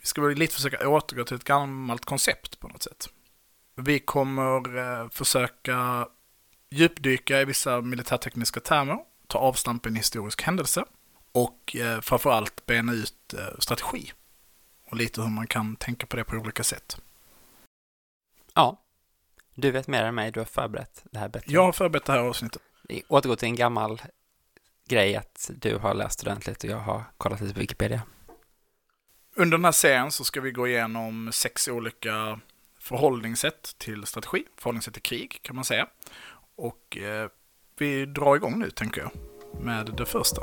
vi 0.00 0.06
ska 0.06 0.22
väl 0.22 0.38
lite 0.38 0.54
försöka 0.54 0.88
återgå 0.88 1.24
till 1.24 1.36
ett 1.36 1.44
gammalt 1.44 2.04
koncept 2.04 2.60
på 2.60 2.68
något 2.68 2.82
sätt. 2.82 3.08
Vi 3.76 3.98
kommer 3.98 4.76
eh, 4.76 5.08
försöka 5.08 6.08
djupdyka 6.70 7.40
i 7.40 7.44
vissa 7.44 7.80
militärtekniska 7.80 8.60
termer, 8.60 8.98
ta 9.28 9.38
avstamp 9.38 9.86
i 9.86 9.88
en 9.88 9.96
historisk 9.96 10.42
händelse 10.42 10.84
och 11.32 11.76
eh, 11.76 12.00
framförallt 12.00 12.66
bena 12.66 12.92
ut 12.92 13.34
eh, 13.34 13.58
strategi 13.58 14.12
och 14.90 14.96
lite 14.96 15.20
hur 15.20 15.28
man 15.28 15.46
kan 15.46 15.76
tänka 15.76 16.06
på 16.06 16.16
det 16.16 16.24
på 16.24 16.36
olika 16.36 16.64
sätt. 16.64 17.00
Ja. 18.54 18.82
Du 19.54 19.70
vet 19.70 19.88
mer 19.88 20.04
än 20.04 20.14
mig, 20.14 20.30
du 20.30 20.40
har 20.40 20.44
förberett 20.44 21.04
det 21.10 21.18
här 21.18 21.28
bättre. 21.28 21.52
Jag 21.52 21.64
har 21.64 21.72
förberett 21.72 22.04
det 22.04 22.12
här 22.12 22.20
avsnittet. 22.20 22.62
Vi 22.88 23.02
återgår 23.08 23.36
till 23.36 23.48
en 23.48 23.56
gammal 23.56 24.02
grej 24.88 25.16
att 25.16 25.50
du 25.54 25.76
har 25.76 25.94
läst 25.94 26.22
ordentligt 26.22 26.64
och 26.64 26.70
jag 26.70 26.78
har 26.78 27.02
kollat 27.18 27.40
lite 27.40 27.54
på 27.54 27.60
Wikipedia. 27.60 28.02
Under 29.36 29.58
den 29.58 29.64
här 29.64 29.72
serien 29.72 30.12
så 30.12 30.24
ska 30.24 30.40
vi 30.40 30.50
gå 30.50 30.68
igenom 30.68 31.30
sex 31.32 31.68
olika 31.68 32.40
förhållningssätt 32.78 33.74
till 33.78 34.06
strategi, 34.06 34.44
förhållningssätt 34.56 34.94
till 34.94 35.02
krig 35.02 35.38
kan 35.42 35.56
man 35.56 35.64
säga. 35.64 35.86
Och 36.56 36.98
eh, 36.98 37.28
vi 37.78 38.06
drar 38.06 38.36
igång 38.36 38.58
nu 38.58 38.70
tänker 38.70 39.00
jag 39.00 39.10
med 39.64 39.94
det 39.96 40.06
första. 40.06 40.42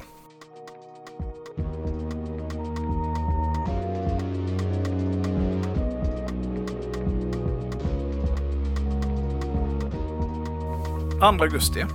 Andra 11.22 11.46
augusti 11.46 11.86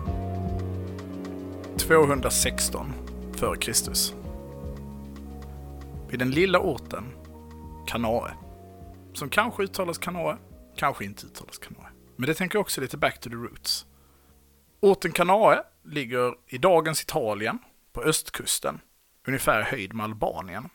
216 1.78 2.93
f.Kr. 3.34 3.72
Vid 6.11 6.18
den 6.18 6.30
lilla 6.30 6.61
orten 6.61 7.05
Kanae. 7.86 8.32
Som 9.12 9.28
kanske 9.28 9.62
uttalas 9.62 9.99
Kanae, 9.99 10.36
kanske 10.76 11.05
inte 11.05 11.26
uttalas 11.26 11.59
Kanae. 11.59 11.91
Men 12.16 12.26
det 12.26 12.34
tänker 12.34 12.57
jag 12.57 12.61
också 12.61 12.80
lite 12.80 12.97
back 12.97 13.20
to 13.20 13.30
the 13.30 13.36
roots. 13.36 13.86
Orten 14.81 15.12
Kanae 15.12 15.62
ligger 15.85 16.35
i 16.47 16.59
dagens 16.59 17.03
Italien 17.03 17.59
på 17.93 18.03
östkusten, 18.03 18.81
ungefär 19.26 19.62
höjd 19.62 19.95
med 19.95 20.05
Albanien. 20.05 20.68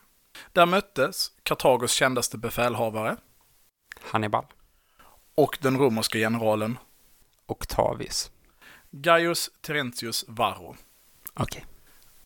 Där 0.52 0.66
möttes 0.66 1.32
Kartagos 1.44 1.92
kändaste 1.92 2.38
befälhavare 2.38 3.18
Hannibal. 4.02 4.46
och 5.36 5.58
den 5.62 5.78
romerska 5.78 6.18
generalen 6.18 6.78
Octavius. 7.46 8.32
Gaius 8.92 9.50
Terentius 9.62 10.26
Varro. 10.28 10.76
Okej. 11.34 11.66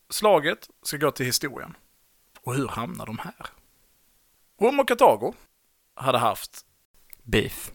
Slaget 0.09 0.69
ska 0.81 0.97
gå 0.97 1.11
till 1.11 1.25
historien. 1.25 1.77
Och 2.41 2.55
hur 2.55 2.67
hamnar 2.67 3.05
de 3.05 3.17
här? 3.17 3.45
Rom 4.61 4.79
och 4.79 4.87
Kartago 4.87 5.33
hade 5.95 6.17
haft 6.17 6.65
Beef. 7.23 7.71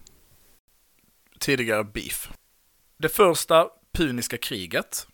tidigare 1.38 1.84
beef. 1.84 2.32
Det 2.98 3.08
första 3.08 3.70
puniska 3.94 4.38
kriget 4.38 5.06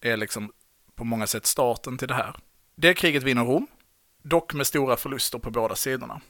är 0.00 0.16
liksom 0.16 0.52
på 0.94 1.04
många 1.04 1.26
sätt 1.26 1.46
starten 1.46 1.98
till 1.98 2.08
det 2.08 2.14
här. 2.14 2.36
Det 2.76 2.94
kriget 2.94 3.22
vinner 3.22 3.44
Rom, 3.44 3.66
dock 4.22 4.54
med 4.54 4.66
stora 4.66 4.96
förluster 4.96 5.38
på 5.38 5.50
båda 5.50 5.74
sidorna. 5.74 6.20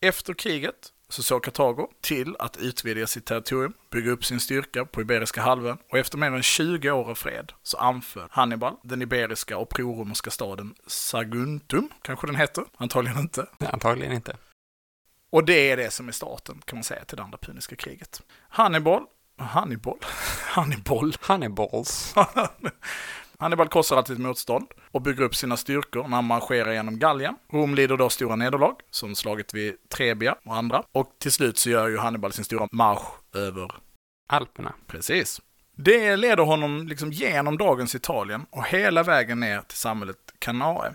Efter 0.00 0.34
kriget 0.34 0.92
så 1.08 1.22
såg 1.22 1.44
Kartago 1.44 1.88
till 2.00 2.36
att 2.38 2.56
utvidga 2.56 3.06
sitt 3.06 3.26
territorium, 3.26 3.72
bygga 3.90 4.10
upp 4.10 4.24
sin 4.24 4.40
styrka 4.40 4.84
på 4.84 5.00
Iberiska 5.00 5.42
halvön 5.42 5.78
och 5.90 5.98
efter 5.98 6.18
mer 6.18 6.32
än 6.32 6.42
20 6.42 6.90
år 6.90 7.10
av 7.10 7.14
fred 7.14 7.52
så 7.62 7.76
anföll 7.76 8.28
Hannibal 8.30 8.76
den 8.82 9.02
iberiska 9.02 9.58
och 9.58 9.68
proromerska 9.68 10.30
staden 10.30 10.74
Saguntum, 10.86 11.88
kanske 12.02 12.26
den 12.26 12.36
heter, 12.36 12.64
antagligen 12.76 13.18
inte. 13.18 13.46
Antagligen 13.58 14.12
inte. 14.12 14.36
Och 15.30 15.44
det 15.44 15.70
är 15.70 15.76
det 15.76 15.90
som 15.90 16.08
är 16.08 16.12
starten, 16.12 16.62
kan 16.64 16.76
man 16.76 16.84
säga, 16.84 17.04
till 17.04 17.16
det 17.16 17.22
andra 17.22 17.38
puniska 17.38 17.76
kriget. 17.76 18.22
Hannibal, 18.48 19.06
Hannibal, 19.44 19.98
Hannibal, 20.44 21.12
Hanniballs. 21.20 22.14
Hannibal 23.38 23.68
korsar 23.68 23.96
alltid 23.96 24.18
motstånd 24.18 24.66
och 24.90 25.02
bygger 25.02 25.22
upp 25.22 25.36
sina 25.36 25.56
styrkor 25.56 26.02
när 26.02 26.16
han 26.16 26.24
marscherar 26.24 26.72
genom 26.72 26.98
Gallien. 26.98 27.36
Rom 27.52 27.74
lider 27.74 27.96
då 27.96 28.08
stora 28.08 28.36
nederlag, 28.36 28.74
som 28.90 29.14
slaget 29.14 29.54
vid 29.54 29.74
Trebia 29.88 30.36
och 30.44 30.56
andra. 30.56 30.82
Och 30.92 31.16
till 31.18 31.32
slut 31.32 31.58
så 31.58 31.70
gör 31.70 31.88
ju 31.88 31.98
Hannibal 31.98 32.32
sin 32.32 32.44
stora 32.44 32.68
marsch 32.72 33.02
över 33.34 33.72
Alperna. 34.28 34.72
Precis. 34.86 35.40
Det 35.76 36.16
leder 36.16 36.44
honom 36.44 36.88
liksom 36.88 37.12
genom 37.12 37.58
dagens 37.58 37.94
Italien 37.94 38.46
och 38.50 38.66
hela 38.66 39.02
vägen 39.02 39.40
ner 39.40 39.60
till 39.60 39.78
samhället 39.78 40.16
Kanae. 40.38 40.94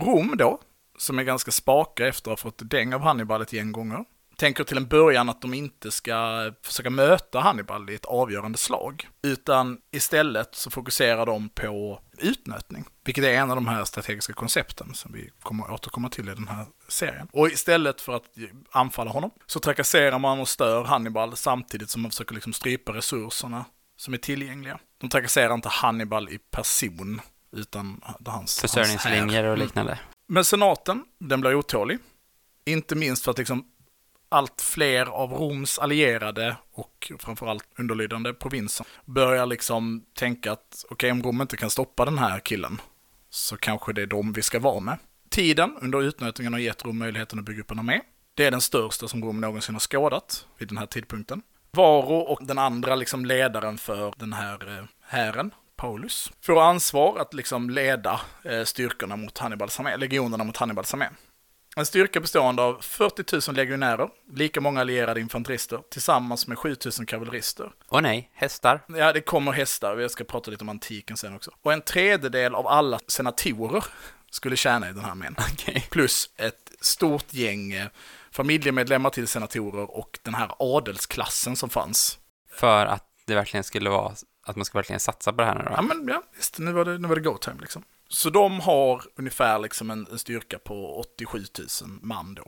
Rom 0.00 0.34
då, 0.36 0.60
som 0.98 1.18
är 1.18 1.22
ganska 1.22 1.50
spaka 1.50 2.06
efter 2.06 2.30
att 2.32 2.40
ha 2.40 2.50
fått 2.50 2.70
däng 2.70 2.94
av 2.94 3.00
Hannibal 3.00 3.42
ett 3.42 3.52
gäng 3.52 3.72
gånger, 3.72 4.04
tänker 4.36 4.64
till 4.64 4.76
en 4.76 4.86
början 4.86 5.28
att 5.28 5.40
de 5.42 5.54
inte 5.54 5.90
ska 5.90 6.52
försöka 6.62 6.90
möta 6.90 7.40
Hannibal 7.40 7.90
i 7.90 7.94
ett 7.94 8.04
avgörande 8.04 8.58
slag. 8.58 9.08
Utan 9.22 9.78
istället 9.92 10.54
så 10.54 10.70
fokuserar 10.70 11.26
de 11.26 11.48
på 11.48 12.00
utnötning. 12.18 12.84
Vilket 13.04 13.24
är 13.24 13.28
en 13.34 13.50
av 13.50 13.56
de 13.56 13.66
här 13.66 13.84
strategiska 13.84 14.32
koncepten 14.32 14.94
som 14.94 15.12
vi 15.12 15.30
kommer 15.40 15.64
att 15.64 15.70
återkomma 15.70 16.08
till 16.08 16.28
i 16.28 16.34
den 16.34 16.48
här 16.48 16.66
serien. 16.88 17.28
Och 17.32 17.48
istället 17.48 18.00
för 18.00 18.12
att 18.16 18.24
anfalla 18.70 19.10
honom 19.10 19.30
så 19.46 19.60
trakasserar 19.60 20.18
man 20.18 20.40
och 20.40 20.48
stör 20.48 20.84
Hannibal 20.84 21.36
samtidigt 21.36 21.90
som 21.90 22.02
man 22.02 22.10
försöker 22.10 22.34
liksom 22.34 22.52
strypa 22.52 22.92
resurserna 22.92 23.64
som 23.96 24.14
är 24.14 24.18
tillgängliga. 24.18 24.78
De 25.00 25.10
trakasserar 25.10 25.54
inte 25.54 25.68
Hannibal 25.68 26.28
i 26.28 26.38
person, 26.38 27.20
utan 27.56 28.00
hans 28.04 28.16
hans 28.26 28.60
Försörjningslinjer 28.60 29.42
här. 29.42 29.50
och 29.50 29.54
Mm. 29.56 29.66
liknande. 29.66 29.98
Men 30.28 30.44
senaten, 30.44 31.04
den 31.18 31.40
blir 31.40 31.54
otålig. 31.54 31.98
Inte 32.66 32.94
minst 32.94 33.24
för 33.24 33.30
att 33.30 33.38
liksom 33.38 33.64
allt 34.28 34.60
fler 34.60 35.06
av 35.06 35.32
Roms 35.32 35.78
allierade 35.78 36.56
och 36.72 37.12
framförallt 37.18 37.64
underlydande 37.78 38.32
provinser 38.32 38.86
börjar 39.04 39.46
liksom 39.46 40.04
tänka 40.14 40.52
att 40.52 40.84
okej, 40.90 41.10
om 41.10 41.22
Rom 41.22 41.40
inte 41.40 41.56
kan 41.56 41.70
stoppa 41.70 42.04
den 42.04 42.18
här 42.18 42.40
killen 42.40 42.80
så 43.30 43.56
kanske 43.56 43.92
det 43.92 44.02
är 44.02 44.06
dem 44.06 44.32
vi 44.32 44.42
ska 44.42 44.58
vara 44.58 44.80
med. 44.80 44.98
Tiden 45.30 45.76
under 45.80 46.02
utnötningen 46.02 46.52
har 46.52 46.60
gett 46.60 46.84
Rom 46.84 46.98
möjligheten 46.98 47.38
att 47.38 47.44
bygga 47.44 47.60
upp 47.60 47.70
en 47.70 47.78
armé. 47.78 48.00
Det 48.34 48.44
är 48.44 48.50
den 48.50 48.60
största 48.60 49.08
som 49.08 49.24
Rom 49.24 49.40
någonsin 49.40 49.74
har 49.74 49.80
skådat 49.80 50.46
vid 50.58 50.68
den 50.68 50.78
här 50.78 50.86
tidpunkten. 50.86 51.42
Varo 51.70 52.16
och 52.16 52.46
den 52.46 52.58
andra 52.58 52.96
liksom 52.96 53.26
ledaren 53.26 53.78
för 53.78 54.14
den 54.16 54.32
här 54.32 54.78
eh, 54.78 54.84
hären, 55.02 55.50
Paulus, 55.76 56.32
får 56.40 56.62
ansvar 56.62 57.18
att 57.18 57.34
liksom 57.34 57.70
leda 57.70 58.20
eh, 58.44 58.64
styrkorna 58.64 59.16
mot 59.16 59.38
Hannibals 59.38 59.80
armé, 59.80 59.96
legionerna 59.96 60.44
mot 60.44 60.56
Hannibals 60.56 60.94
armé. 60.94 61.06
En 61.78 61.86
styrka 61.86 62.20
bestående 62.20 62.62
av 62.62 62.78
40 62.82 63.50
000 63.50 63.56
legionärer, 63.56 64.08
lika 64.34 64.60
många 64.60 64.80
allierade 64.80 65.20
infanterister, 65.20 65.80
tillsammans 65.90 66.46
med 66.46 66.58
7 66.58 66.76
000 66.98 67.06
kavallerister. 67.06 67.72
Åh 67.88 68.00
nej, 68.00 68.30
hästar. 68.34 68.80
Ja, 68.88 69.12
det 69.12 69.20
kommer 69.20 69.52
hästar, 69.52 69.94
vi 69.94 70.08
ska 70.08 70.24
prata 70.24 70.50
lite 70.50 70.64
om 70.64 70.68
antiken 70.68 71.16
sen 71.16 71.34
också. 71.36 71.50
Och 71.62 71.72
en 71.72 71.82
tredjedel 71.82 72.54
av 72.54 72.66
alla 72.66 72.98
senatorer 73.08 73.84
skulle 74.30 74.56
tjäna 74.56 74.90
i 74.90 74.92
den 74.92 75.04
här 75.04 75.10
armén. 75.10 75.36
Okej. 75.52 75.86
Plus 75.90 76.30
ett 76.36 76.72
stort 76.80 77.32
gäng 77.32 77.72
eh, 77.72 77.86
familjemedlemmar 78.30 79.10
till 79.10 79.28
senatorer 79.28 79.96
och 79.96 80.18
den 80.22 80.34
här 80.34 80.50
adelsklassen 80.58 81.56
som 81.56 81.70
fanns. 81.70 82.18
För 82.52 82.86
att 82.86 83.04
det 83.26 83.34
verkligen 83.34 83.64
skulle 83.64 83.90
vara, 83.90 84.12
att 84.46 84.56
man 84.56 84.64
ska 84.64 84.78
verkligen 84.78 85.00
satsa 85.00 85.32
på 85.32 85.38
det 85.40 85.44
här 85.46 85.54
nu 85.54 85.64
Ja, 85.70 85.76
då. 85.76 85.82
men 85.82 86.08
ja, 86.08 86.22
visst, 86.36 86.58
nu 86.58 86.72
var 86.72 86.84
det, 86.84 86.98
nu 86.98 87.08
var 87.08 87.16
det 87.16 87.22
go 87.22 87.36
time 87.38 87.56
liksom. 87.60 87.82
Så 88.08 88.30
de 88.30 88.60
har 88.60 89.02
ungefär 89.16 89.58
liksom 89.58 89.90
en, 89.90 90.06
en 90.10 90.18
styrka 90.18 90.58
på 90.58 90.94
87 91.00 91.44
000 91.58 91.68
man 92.02 92.34
då. 92.34 92.44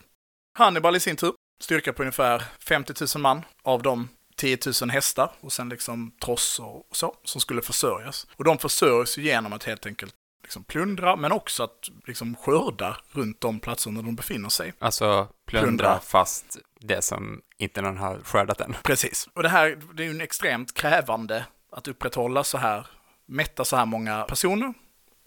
Hannibal 0.59 0.97
i 0.97 1.01
sin 1.01 1.17
tur, 1.17 1.33
styrka 1.61 1.93
på 1.93 2.03
ungefär 2.03 2.43
50 2.61 2.95
000 3.17 3.23
man, 3.23 3.43
av 3.63 3.83
dem 3.83 4.09
10 4.37 4.59
000 4.83 4.91
hästar 4.91 5.31
och 5.41 5.53
sen 5.53 5.69
liksom 5.69 6.13
tross 6.25 6.61
och 6.61 6.97
så, 6.97 7.15
som 7.25 7.41
skulle 7.41 7.63
försörjas. 7.63 8.27
Och 8.37 8.45
de 8.45 8.59
försörjs 8.59 9.19
ju 9.19 9.23
genom 9.23 9.53
att 9.53 9.65
helt 9.65 9.87
enkelt 9.87 10.15
liksom 10.43 10.65
plundra, 10.65 11.17
men 11.17 11.33
också 11.33 11.63
att 11.63 11.89
liksom 12.07 12.37
skörda 12.37 12.97
runt 13.13 13.41
de 13.41 13.61
platserna 13.61 14.03
de 14.03 14.15
befinner 14.15 14.49
sig. 14.49 14.73
Alltså 14.79 15.29
plundra, 15.47 15.67
Plundra. 15.67 16.01
fast 16.01 16.59
det 16.81 17.05
som 17.05 17.41
inte 17.59 17.83
någon 17.83 17.97
har 17.97 18.19
skördat 18.19 18.61
än. 18.61 18.77
Precis. 18.83 19.29
Och 19.35 19.43
det 19.43 19.49
här, 19.49 19.79
det 19.95 20.03
är 20.03 20.05
ju 20.05 20.11
en 20.11 20.21
extremt 20.21 20.75
krävande 20.75 21.47
att 21.73 21.89
upprätthålla 21.89 22.45
så 22.45 22.59
här, 22.59 22.87
mätta 23.27 23.65
så 23.65 23.77
här 23.77 23.87
många 23.87 24.23
personer 24.25 24.75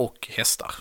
och 0.04 0.28
hästar. 0.32 0.76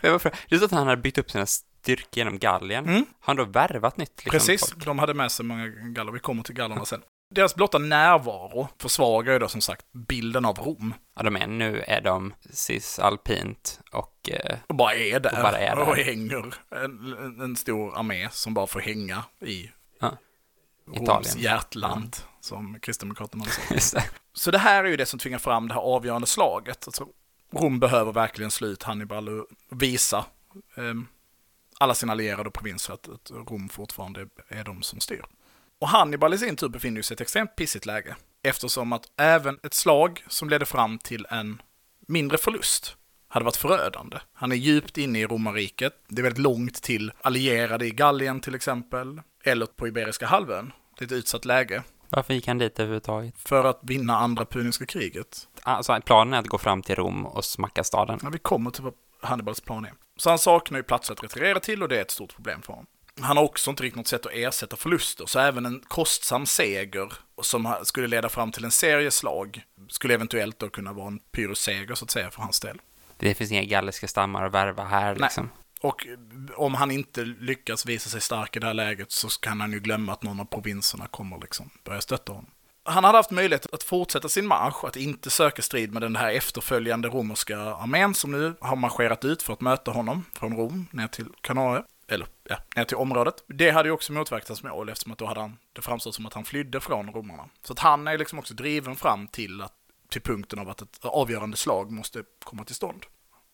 Det 0.00 0.08
är 0.54 0.58
så 0.58 0.64
att 0.64 0.70
han 0.70 0.86
hade 0.86 1.02
byggt 1.02 1.18
upp 1.18 1.30
sina 1.30 1.46
styrkor 1.46 2.08
genom 2.18 2.38
Gallien. 2.38 2.84
Mm. 2.84 2.96
Har 2.96 3.04
han 3.20 3.36
då 3.36 3.44
värvat 3.44 3.96
nytt 3.96 4.12
liksom, 4.16 4.30
Precis, 4.30 4.70
folk? 4.70 4.84
de 4.84 4.98
hade 4.98 5.14
med 5.14 5.32
sig 5.32 5.44
många 5.44 5.66
galler. 5.68 6.12
Vi 6.12 6.18
kommer 6.18 6.42
till 6.42 6.54
gallerna 6.54 6.84
sen. 6.84 7.02
Deras 7.34 7.54
blotta 7.54 7.78
närvaro 7.78 8.68
försvagar 8.78 9.32
ju 9.32 9.38
då 9.38 9.48
som 9.48 9.60
sagt 9.60 9.86
bilden 9.92 10.44
av 10.44 10.58
Rom. 10.58 10.94
Ja, 11.16 11.22
de 11.22 11.36
är, 11.36 11.46
nu 11.46 11.80
är 11.86 12.00
de 12.00 12.34
cisalpint 12.50 13.80
och 13.92 14.30
eh, 14.30 14.56
Och 14.66 14.74
bara 14.74 14.94
är 14.94 15.20
där. 15.20 15.36
Och 15.36 15.42
bara 15.42 15.58
är 15.58 15.76
där. 15.76 15.88
och 15.88 15.96
hänger. 15.96 16.54
En, 16.70 17.40
en, 17.40 17.56
stor 17.56 17.98
armé 17.98 18.28
som 18.30 18.54
bara 18.54 18.66
får 18.66 18.80
hänga 18.80 19.24
i 19.44 19.70
Ja. 20.00 20.16
Roms 20.86 21.02
Italien. 21.02 21.38
hjärtland, 21.38 22.16
som 22.40 22.80
Kristdemokraterna 22.80 23.44
det. 23.68 24.10
Så 24.32 24.50
det 24.50 24.58
här 24.58 24.84
är 24.84 24.88
ju 24.88 24.96
det 24.96 25.06
som 25.06 25.18
tvingar 25.18 25.38
fram 25.38 25.68
det 25.68 25.74
här 25.74 25.80
avgörande 25.80 26.26
slaget. 26.26 26.86
Alltså, 26.86 27.08
Rom 27.52 27.80
behöver 27.80 28.12
verkligen 28.12 28.50
slå 28.50 28.68
ut 28.68 28.82
Hannibal 28.82 29.28
och 29.28 29.46
visa 29.68 30.24
eh, 30.76 30.94
alla 31.78 31.94
sina 31.94 32.12
allierade 32.12 32.48
och 32.48 32.54
provinser 32.54 32.94
att, 32.94 33.08
att 33.08 33.30
Rom 33.30 33.68
fortfarande 33.68 34.26
är 34.48 34.64
de 34.64 34.82
som 34.82 35.00
styr. 35.00 35.24
Och 35.78 35.88
Hannibal 35.88 36.34
i 36.34 36.38
sin 36.38 36.56
tur 36.56 36.68
befinner 36.68 37.02
sig 37.02 37.14
i 37.14 37.16
ett 37.16 37.20
extremt 37.20 37.56
pissigt 37.56 37.86
läge. 37.86 38.16
Eftersom 38.42 38.92
att 38.92 39.10
även 39.16 39.58
ett 39.62 39.74
slag 39.74 40.24
som 40.28 40.48
ledde 40.48 40.66
fram 40.66 40.98
till 40.98 41.26
en 41.30 41.62
mindre 42.08 42.38
förlust 42.38 42.96
hade 43.28 43.44
varit 43.44 43.56
förödande. 43.56 44.18
Han 44.32 44.52
är 44.52 44.56
djupt 44.56 44.98
inne 44.98 45.20
i 45.20 45.26
romarriket. 45.26 45.94
Det 46.08 46.20
är 46.20 46.22
väldigt 46.22 46.42
långt 46.42 46.82
till 46.82 47.12
allierade 47.22 47.86
i 47.86 47.90
Gallien 47.90 48.40
till 48.40 48.54
exempel, 48.54 49.20
eller 49.44 49.66
på 49.66 49.88
Iberiska 49.88 50.26
halvön. 50.26 50.72
Det 50.98 51.04
är 51.04 51.06
ett 51.06 51.12
utsatt 51.12 51.44
läge 51.44 51.82
varför 52.10 52.34
gick 52.34 52.46
han 52.46 52.58
dit 52.58 52.80
överhuvudtaget? 52.80 53.34
för 53.38 53.64
att 53.64 53.80
vinna 53.82 54.16
andra 54.16 54.44
puniska 54.44 54.86
kriget. 54.86 55.48
Alltså, 55.62 56.00
planen 56.04 56.34
är 56.34 56.38
att 56.38 56.46
gå 56.46 56.58
fram 56.58 56.82
till 56.82 56.94
Rom 56.94 57.26
och 57.26 57.44
smacka 57.44 57.84
staden. 57.84 58.18
När 58.22 58.30
vi 58.30 58.38
kommer 58.38 58.70
till 58.70 58.82
vad 58.84 58.94
Hannibals 59.22 59.60
plan 59.60 59.84
är. 59.84 59.92
Så 60.16 60.28
han 60.28 60.38
saknar 60.38 60.78
ju 60.78 60.82
platser 60.82 61.12
att 61.12 61.22
retirera 61.24 61.60
till 61.60 61.82
och 61.82 61.88
det 61.88 61.96
är 61.96 62.02
ett 62.02 62.10
stort 62.10 62.34
problem 62.34 62.62
för 62.62 62.72
honom. 62.72 62.86
Han 63.20 63.36
har 63.36 63.44
också 63.44 63.70
inte 63.70 63.82
riktigt 63.82 63.96
något 63.96 64.06
sätt 64.06 64.26
att 64.26 64.32
ersätta 64.32 64.76
förluster, 64.76 65.26
så 65.26 65.38
även 65.38 65.66
en 65.66 65.80
kostsam 65.88 66.46
seger 66.46 67.12
som 67.42 67.74
skulle 67.82 68.06
leda 68.06 68.28
fram 68.28 68.52
till 68.52 68.64
en 68.64 68.70
serie 68.70 69.10
slag 69.10 69.62
skulle 69.88 70.14
eventuellt 70.14 70.58
då 70.58 70.68
kunna 70.68 70.92
vara 70.92 71.06
en 71.06 71.18
pyroseger 71.32 71.94
så 71.94 72.04
att 72.04 72.10
säga 72.10 72.30
för 72.30 72.42
hans 72.42 72.60
del. 72.60 72.80
Det 73.16 73.34
finns 73.34 73.52
inga 73.52 73.64
galliska 73.64 74.08
stammar 74.08 74.46
att 74.46 74.54
värva 74.54 74.84
här 74.84 75.12
Nej. 75.12 75.22
liksom. 75.22 75.50
Och 75.80 76.06
om 76.56 76.74
han 76.74 76.90
inte 76.90 77.24
lyckas 77.24 77.86
visa 77.86 78.10
sig 78.10 78.20
stark 78.20 78.56
i 78.56 78.58
det 78.58 78.66
här 78.66 78.74
läget 78.74 79.12
så 79.12 79.28
kan 79.28 79.60
han 79.60 79.72
ju 79.72 79.80
glömma 79.80 80.12
att 80.12 80.22
någon 80.22 80.40
av 80.40 80.44
provinserna 80.44 81.06
kommer 81.06 81.38
liksom 81.38 81.70
börja 81.84 82.00
stötta 82.00 82.32
honom. 82.32 82.50
Han 82.82 83.04
hade 83.04 83.18
haft 83.18 83.30
möjlighet 83.30 83.74
att 83.74 83.82
fortsätta 83.82 84.28
sin 84.28 84.46
marsch, 84.46 84.84
att 84.84 84.96
inte 84.96 85.30
söka 85.30 85.62
strid 85.62 85.92
med 85.92 86.02
den 86.02 86.16
här 86.16 86.32
efterföljande 86.32 87.08
romerska 87.08 87.58
armén 87.58 88.14
som 88.14 88.32
nu 88.32 88.54
har 88.60 88.76
marscherat 88.76 89.24
ut 89.24 89.42
för 89.42 89.52
att 89.52 89.60
möta 89.60 89.90
honom 89.90 90.24
från 90.34 90.56
Rom 90.56 90.86
ner 90.90 91.08
till 91.08 91.26
Kanarie, 91.40 91.82
eller 92.08 92.26
ja, 92.44 92.56
ner 92.76 92.84
till 92.84 92.96
området. 92.96 93.34
Det 93.46 93.70
hade 93.70 93.88
ju 93.88 93.92
också 93.92 94.12
motverkat 94.12 94.48
hans 94.48 94.62
mål 94.62 94.88
eftersom 94.88 95.12
att 95.12 95.18
då 95.18 95.26
hade 95.26 95.40
han, 95.40 95.56
det 95.72 95.82
framstod 95.82 96.14
som 96.14 96.26
att 96.26 96.34
han 96.34 96.44
flydde 96.44 96.80
från 96.80 97.10
romarna. 97.12 97.48
Så 97.62 97.72
att 97.72 97.78
han 97.78 98.08
är 98.08 98.18
liksom 98.18 98.38
också 98.38 98.54
driven 98.54 98.96
fram 98.96 99.28
till, 99.28 99.62
att, 99.62 99.74
till 100.08 100.22
punkten 100.22 100.58
av 100.58 100.68
att 100.68 100.82
ett 100.82 100.98
avgörande 101.02 101.56
slag 101.56 101.90
måste 101.90 102.22
komma 102.44 102.64
till 102.64 102.74
stånd. 102.74 103.06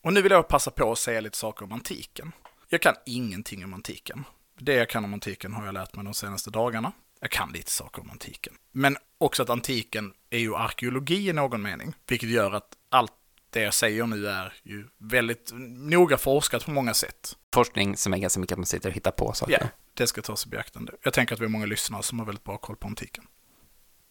Och 0.07 0.13
nu 0.13 0.23
vill 0.23 0.33
jag 0.33 0.49
passa 0.49 0.71
på 0.71 0.93
att 0.93 0.99
säga 0.99 1.21
lite 1.21 1.39
saker 1.39 1.65
om 1.65 1.73
antiken. 1.73 2.33
Jag 2.69 2.83
kan 2.83 2.95
ingenting 3.07 3.65
om 3.65 3.75
antiken. 3.75 4.25
Det 4.59 4.75
jag 4.75 4.89
kan 4.89 5.05
om 5.05 5.15
antiken 5.15 5.53
har 5.53 5.65
jag 5.67 5.75
lärt 5.75 5.95
mig 5.97 6.05
de 6.05 6.15
senaste 6.15 6.51
dagarna. 6.51 6.93
Jag 7.21 7.31
kan 7.31 7.53
lite 7.53 7.71
saker 7.71 8.03
om 8.03 8.11
antiken. 8.11 8.55
Men 8.73 8.97
också 9.19 9.43
att 9.43 9.51
antiken 9.51 10.13
är 10.31 10.39
ju 10.39 10.57
arkeologi 10.57 11.29
i 11.29 11.33
någon 11.33 11.63
mening, 11.63 11.95
vilket 12.09 12.29
gör 12.29 12.53
att 12.53 12.69
allt 12.89 13.13
det 13.51 13.61
jag 13.61 13.75
säger 13.75 14.07
nu 14.07 14.29
är 14.29 14.55
ju 14.63 14.87
väldigt 14.99 15.53
noga 15.77 16.17
forskat 16.17 16.65
på 16.65 16.71
många 16.71 16.95
sätt. 16.95 17.37
Forskning 17.55 17.97
som 17.97 18.15
är 18.15 18.19
ganska 18.19 18.41
mycket 18.41 18.53
att 18.53 18.59
man 18.59 18.67
sitter 18.67 18.89
och 18.89 18.95
hittar 18.95 19.11
på 19.11 19.33
saker. 19.33 19.59
Ja, 19.61 19.69
det 19.95 20.07
ska 20.07 20.23
tas 20.23 20.47
i 20.47 20.49
beaktande. 20.49 20.93
Jag 21.03 21.13
tänker 21.13 21.35
att 21.35 21.41
vi 21.41 21.45
har 21.45 21.51
många 21.51 21.67
lyssnare 21.67 22.03
som 22.03 22.19
har 22.19 22.27
väldigt 22.27 22.45
bra 22.45 22.59
koll 22.59 22.77
på 22.77 22.89
antiken. 22.89 23.25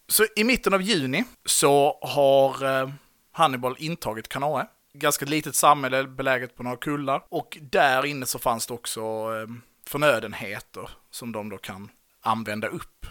Så 0.08 0.26
i 0.36 0.44
mitten 0.44 0.74
av 0.74 0.82
juni 0.82 1.24
så 1.44 1.98
har 2.02 2.80
eh, 2.82 2.90
Hannibal 3.32 3.76
intagit 3.78 4.28
Kanae. 4.28 4.66
Ganska 4.98 5.24
litet 5.24 5.54
samhälle 5.54 6.04
beläget 6.04 6.56
på 6.56 6.62
några 6.62 6.76
kullar. 6.76 7.22
Och 7.28 7.58
där 7.60 8.06
inne 8.06 8.26
så 8.26 8.38
fanns 8.38 8.66
det 8.66 8.74
också 8.74 9.00
eh, 9.00 9.54
förnödenheter 9.86 10.90
som 11.10 11.32
de 11.32 11.48
då 11.48 11.58
kan 11.58 11.90
använda 12.20 12.68
upp. 12.68 13.06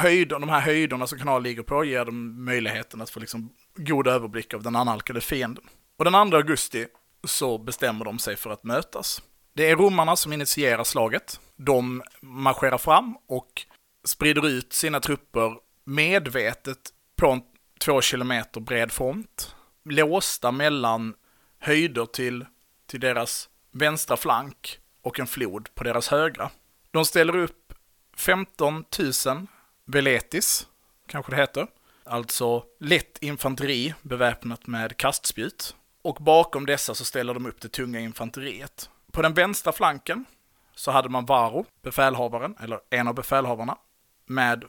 Höjder, 0.00 0.38
de 0.38 0.48
här 0.48 0.60
höjderna 0.60 1.06
som 1.06 1.18
kanalen 1.18 1.42
ligger 1.42 1.62
på 1.62 1.84
ger 1.84 2.04
dem 2.04 2.44
möjligheten 2.44 3.00
att 3.00 3.10
få 3.10 3.20
liksom 3.20 3.50
god 3.76 4.06
överblick 4.06 4.54
av 4.54 4.62
den 4.62 4.76
analkade 4.76 5.20
fienden. 5.20 5.64
Och 5.98 6.04
den 6.04 6.30
2 6.30 6.36
augusti 6.36 6.86
så 7.24 7.58
bestämmer 7.58 8.04
de 8.04 8.18
sig 8.18 8.36
för 8.36 8.50
att 8.50 8.64
mötas. 8.64 9.22
Det 9.54 9.70
är 9.70 9.76
romarna 9.76 10.16
som 10.16 10.32
initierar 10.32 10.84
slaget. 10.84 11.40
De 11.56 12.02
marscherar 12.20 12.78
fram 12.78 13.16
och 13.28 13.62
sprider 14.04 14.46
ut 14.46 14.72
sina 14.72 15.00
trupper 15.00 15.56
medvetet 15.84 16.78
på 17.16 17.30
en 17.30 17.42
två 17.80 18.00
kilometer 18.00 18.60
bred 18.60 18.92
front. 18.92 19.54
Låsta 19.84 20.52
mellan 20.52 21.14
höjder 21.62 22.06
till, 22.06 22.46
till 22.86 23.00
deras 23.00 23.48
vänstra 23.70 24.16
flank 24.16 24.78
och 25.02 25.20
en 25.20 25.26
flod 25.26 25.74
på 25.74 25.84
deras 25.84 26.08
högra. 26.08 26.50
De 26.90 27.04
ställer 27.04 27.36
upp 27.36 27.74
15 28.16 28.84
000 29.26 29.46
veletis, 29.84 30.66
kanske 31.06 31.32
det 31.32 31.36
heter. 31.36 31.66
Alltså 32.04 32.64
lätt 32.80 33.18
infanteri 33.18 33.94
beväpnat 34.02 34.66
med 34.66 34.96
kastspjut. 34.96 35.76
Och 36.02 36.14
bakom 36.14 36.66
dessa 36.66 36.94
så 36.94 37.04
ställer 37.04 37.34
de 37.34 37.46
upp 37.46 37.60
det 37.60 37.68
tunga 37.68 38.00
infanteriet. 38.00 38.90
På 39.12 39.22
den 39.22 39.34
vänstra 39.34 39.72
flanken 39.72 40.24
så 40.74 40.90
hade 40.90 41.08
man 41.08 41.26
Varo, 41.26 41.66
befälhavaren, 41.82 42.54
eller 42.60 42.80
en 42.90 43.08
av 43.08 43.14
befälhavarna, 43.14 43.78
med 44.26 44.64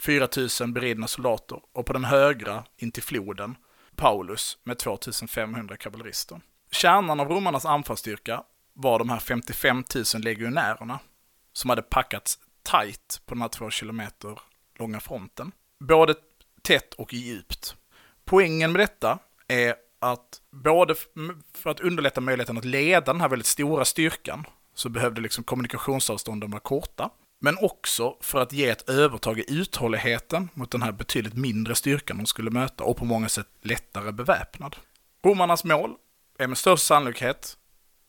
4000 0.00 0.72
beridna 0.72 1.06
soldater. 1.06 1.60
Och 1.72 1.86
på 1.86 1.92
den 1.92 2.04
högra, 2.04 2.64
in 2.76 2.92
till 2.92 3.02
floden, 3.02 3.56
Paulus 3.98 4.58
med 4.64 4.78
2500 4.78 5.76
kavallerister. 5.76 6.40
Kärnan 6.70 7.20
av 7.20 7.28
romarnas 7.28 7.66
anfallsstyrka 7.66 8.42
var 8.72 8.98
de 8.98 9.08
här 9.10 9.18
55 9.18 9.84
000 10.14 10.22
legionärerna 10.22 10.98
som 11.52 11.70
hade 11.70 11.82
packats 11.82 12.38
tight 12.62 13.20
på 13.26 13.34
den 13.34 13.42
här 13.42 13.48
två 13.48 13.70
kilometer 13.70 14.38
långa 14.78 15.00
fronten. 15.00 15.52
Både 15.80 16.14
tätt 16.62 16.94
och 16.94 17.14
djupt. 17.14 17.76
Poängen 18.24 18.72
med 18.72 18.80
detta 18.80 19.18
är 19.48 19.74
att 19.98 20.40
både 20.50 20.94
för 21.54 21.70
att 21.70 21.80
underlätta 21.80 22.20
möjligheten 22.20 22.58
att 22.58 22.64
leda 22.64 23.12
den 23.12 23.20
här 23.20 23.28
väldigt 23.28 23.46
stora 23.46 23.84
styrkan 23.84 24.44
så 24.74 24.88
behövde 24.88 25.20
liksom 25.20 25.44
kommunikationsavstånden 25.44 26.50
vara 26.50 26.60
korta. 26.60 27.10
Men 27.40 27.58
också 27.60 28.16
för 28.20 28.40
att 28.40 28.52
ge 28.52 28.68
ett 28.68 28.88
övertag 28.88 29.38
i 29.38 29.44
uthålligheten 29.48 30.48
mot 30.54 30.70
den 30.70 30.82
här 30.82 30.92
betydligt 30.92 31.34
mindre 31.34 31.74
styrkan 31.74 32.16
de 32.16 32.26
skulle 32.26 32.50
möta 32.50 32.84
och 32.84 32.96
på 32.96 33.04
många 33.04 33.28
sätt 33.28 33.48
lättare 33.62 34.12
beväpnad. 34.12 34.76
Romarnas 35.24 35.64
mål 35.64 35.94
är 36.38 36.46
med 36.46 36.58
största 36.58 36.94
sannolikhet 36.94 37.56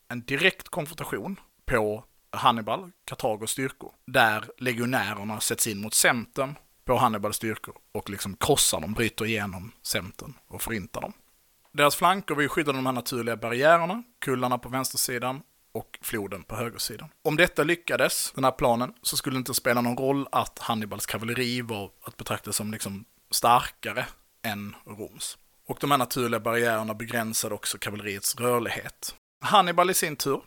en 0.08 0.24
direkt 0.24 0.68
konfrontation 0.68 1.40
på 1.66 2.04
Hannibal, 2.32 2.90
Kartagos 3.04 3.50
styrkor, 3.50 3.92
där 4.06 4.44
legionärerna 4.58 5.40
sätts 5.40 5.66
in 5.66 5.80
mot 5.80 5.94
centern 5.94 6.54
på 6.84 6.96
Hannibals 6.96 7.36
styrkor 7.36 7.74
och 7.92 8.10
liksom 8.10 8.36
krossar 8.36 8.80
dem, 8.80 8.92
bryter 8.92 9.24
igenom 9.24 9.72
centern 9.82 10.34
och 10.48 10.62
förintar 10.62 11.00
dem. 11.00 11.12
Deras 11.72 11.96
flanker 11.96 12.34
var 12.34 12.42
ju 12.42 12.48
skyddade 12.48 12.78
av 12.78 12.84
de 12.84 12.86
här 12.86 12.92
naturliga 12.92 13.36
barriärerna, 13.36 14.02
kullarna 14.18 14.58
på 14.58 14.68
vänstersidan 14.68 15.42
och 15.72 15.98
floden 16.02 16.42
på 16.42 16.56
högersidan. 16.56 17.08
Om 17.24 17.36
detta 17.36 17.64
lyckades, 17.64 18.32
den 18.34 18.44
här 18.44 18.50
planen, 18.50 18.92
så 19.02 19.16
skulle 19.16 19.36
det 19.36 19.38
inte 19.38 19.54
spela 19.54 19.80
någon 19.80 19.96
roll 19.96 20.28
att 20.32 20.58
Hannibals 20.58 21.06
kavalleri 21.06 21.60
var 21.62 21.90
att 22.04 22.16
betrakta 22.16 22.52
som 22.52 22.72
liksom 22.72 23.04
starkare 23.30 24.06
än 24.42 24.76
Roms. 24.86 25.38
Och 25.66 25.78
de 25.80 25.90
här 25.90 25.98
naturliga 25.98 26.40
barriärerna 26.40 26.94
begränsade 26.94 27.54
också 27.54 27.78
kavalleriets 27.78 28.36
rörlighet. 28.36 29.14
Hannibal 29.40 29.90
i 29.90 29.94
sin 29.94 30.16
tur, 30.16 30.40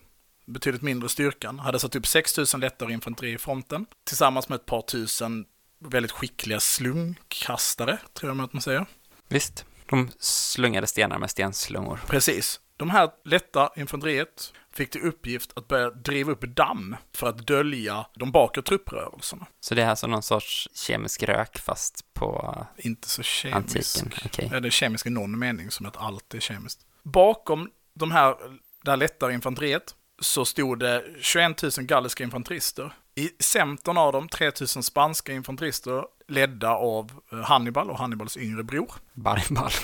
betydligt 0.45 0.82
mindre 0.82 1.09
styrkan, 1.09 1.59
hade 1.59 1.80
satt 1.80 1.95
upp 1.95 2.07
6000 2.07 2.59
lättare 2.59 2.93
infanteri 2.93 3.34
i 3.34 3.38
fronten, 3.38 3.86
tillsammans 4.03 4.49
med 4.49 4.55
ett 4.55 4.65
par 4.65 4.82
tusen 4.82 5.45
väldigt 5.80 6.11
skickliga 6.11 6.59
slungkastare, 6.59 7.99
tror 8.13 8.36
jag 8.36 8.43
att 8.43 8.53
man 8.53 8.61
säger. 8.61 8.86
Visst, 9.28 9.65
de 9.89 10.11
slungade 10.19 10.88
stenar 10.88 11.19
med 11.19 11.30
stenslungor. 11.32 11.99
Precis. 12.07 12.59
De 12.78 12.89
här 12.89 13.09
lätta 13.26 13.69
infanteriet 13.76 14.53
fick 14.74 14.89
till 14.91 15.01
uppgift 15.01 15.51
att 15.55 15.67
börja 15.67 15.89
driva 15.89 16.32
upp 16.32 16.41
damm 16.41 16.95
för 17.15 17.30
att 17.30 17.47
dölja 17.47 18.05
de 18.15 18.32
bakre 18.32 18.61
trupprörelserna. 18.63 19.45
Så 19.59 19.76
det 19.76 19.82
är 19.84 19.89
alltså 19.89 20.07
någon 20.07 20.24
sorts 20.24 20.69
kemisk 20.74 21.24
rök 21.24 21.59
fast 21.59 22.13
på 22.13 22.57
Inte 22.78 23.09
så 23.09 23.24
kemisk. 23.24 24.01
antiken. 24.03 24.49
Ja, 24.51 24.59
det 24.59 24.67
är 24.67 24.69
kemiskt 24.69 25.07
i 25.07 25.09
någon 25.09 25.39
mening, 25.39 25.71
som 25.71 25.86
att 25.86 25.97
allt 25.97 26.34
är 26.34 26.39
kemiskt. 26.39 26.80
Bakom 27.03 27.69
de 27.93 28.11
här, 28.11 28.36
det 28.84 28.91
här 28.91 28.97
lättare 28.97 29.34
infanteriet 29.34 29.95
så 30.21 30.45
stod 30.45 30.80
det 30.80 31.03
21 31.21 31.61
000 31.63 31.71
galliska 31.78 32.24
infanterister. 32.24 32.93
I 33.15 33.30
centern 33.39 33.97
av 33.97 34.13
dem 34.13 34.30
3 34.30 34.51
000 34.59 34.67
spanska 34.67 35.34
infanterister 35.34 36.03
ledda 36.28 36.69
av 36.69 37.11
eh, 37.32 37.39
Hannibal 37.39 37.89
och 37.89 37.97
Hannibals 37.97 38.38
yngre 38.38 38.63
bror. 38.63 38.91
Barbal. 39.13 39.71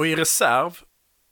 Och 0.00 0.06
i 0.06 0.16
reserv 0.16 0.78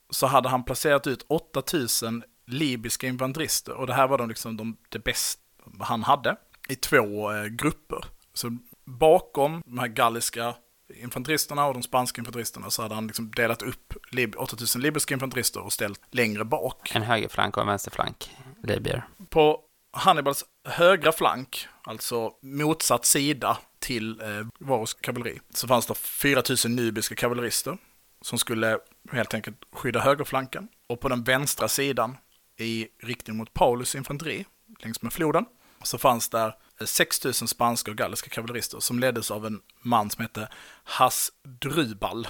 så 0.09 0.27
hade 0.27 0.49
han 0.49 0.63
placerat 0.63 1.07
ut 1.07 1.25
8000 1.27 2.23
libyska 2.47 3.07
infanterister. 3.07 3.73
Och 3.73 3.87
det 3.87 3.93
här 3.93 4.07
var 4.07 4.17
de 4.17 4.29
liksom 4.29 4.57
de, 4.57 4.77
det 4.89 4.99
bästa 4.99 5.41
han 5.79 6.03
hade 6.03 6.35
i 6.67 6.75
två 6.75 7.31
eh, 7.31 7.45
grupper. 7.45 8.05
Så 8.33 8.57
bakom 8.85 9.61
de 9.65 9.79
här 9.79 9.87
galliska 9.87 10.55
infanteristerna 10.95 11.65
och 11.65 11.73
de 11.73 11.83
spanska 11.83 12.21
infanteristerna 12.21 12.69
så 12.69 12.81
hade 12.81 12.95
han 12.95 13.07
liksom 13.07 13.31
delat 13.31 13.61
upp 13.61 13.93
lib- 14.11 14.35
8000 14.35 14.81
libyska 14.81 15.13
infanterister 15.13 15.59
och 15.59 15.73
ställt 15.73 16.01
längre 16.11 16.45
bak. 16.45 16.95
En 16.95 17.01
högerflank 17.01 17.57
och 17.57 17.61
en 17.63 17.67
vänsterflank. 17.67 18.31
Libyer. 18.63 19.03
På 19.29 19.61
Hannibals 19.91 20.45
högra 20.67 21.11
flank, 21.11 21.67
alltså 21.83 22.31
motsatt 22.41 23.05
sida 23.05 23.57
till 23.79 24.21
eh, 24.21 24.47
Varus 24.59 24.93
kavalleri, 24.93 25.39
så 25.53 25.67
fanns 25.67 25.85
det 25.85 25.95
4000 25.95 26.75
nubiska 26.75 27.15
kavallerister 27.15 27.77
som 28.21 28.39
skulle 28.39 28.79
helt 29.11 29.33
enkelt 29.33 29.57
skydda 29.71 29.99
högerflanken. 29.99 30.67
Och 30.87 30.99
på 30.99 31.09
den 31.09 31.23
vänstra 31.23 31.67
sidan, 31.67 32.17
i 32.57 32.87
riktning 33.03 33.37
mot 33.37 33.53
Paulus 33.53 33.95
infanteri, 33.95 34.45
längs 34.79 35.01
med 35.01 35.13
floden, 35.13 35.45
så 35.83 35.97
fanns 35.97 36.29
där 36.29 36.55
eh, 36.81 36.85
6 36.85 37.23
000 37.23 37.33
spanska 37.33 37.91
och 37.91 37.97
galliska 37.97 38.29
kavallerister 38.29 38.79
som 38.79 38.99
leddes 38.99 39.31
av 39.31 39.45
en 39.45 39.61
man 39.81 40.09
som 40.09 40.21
hette 40.21 40.49
Hasdrubal. 40.83 42.27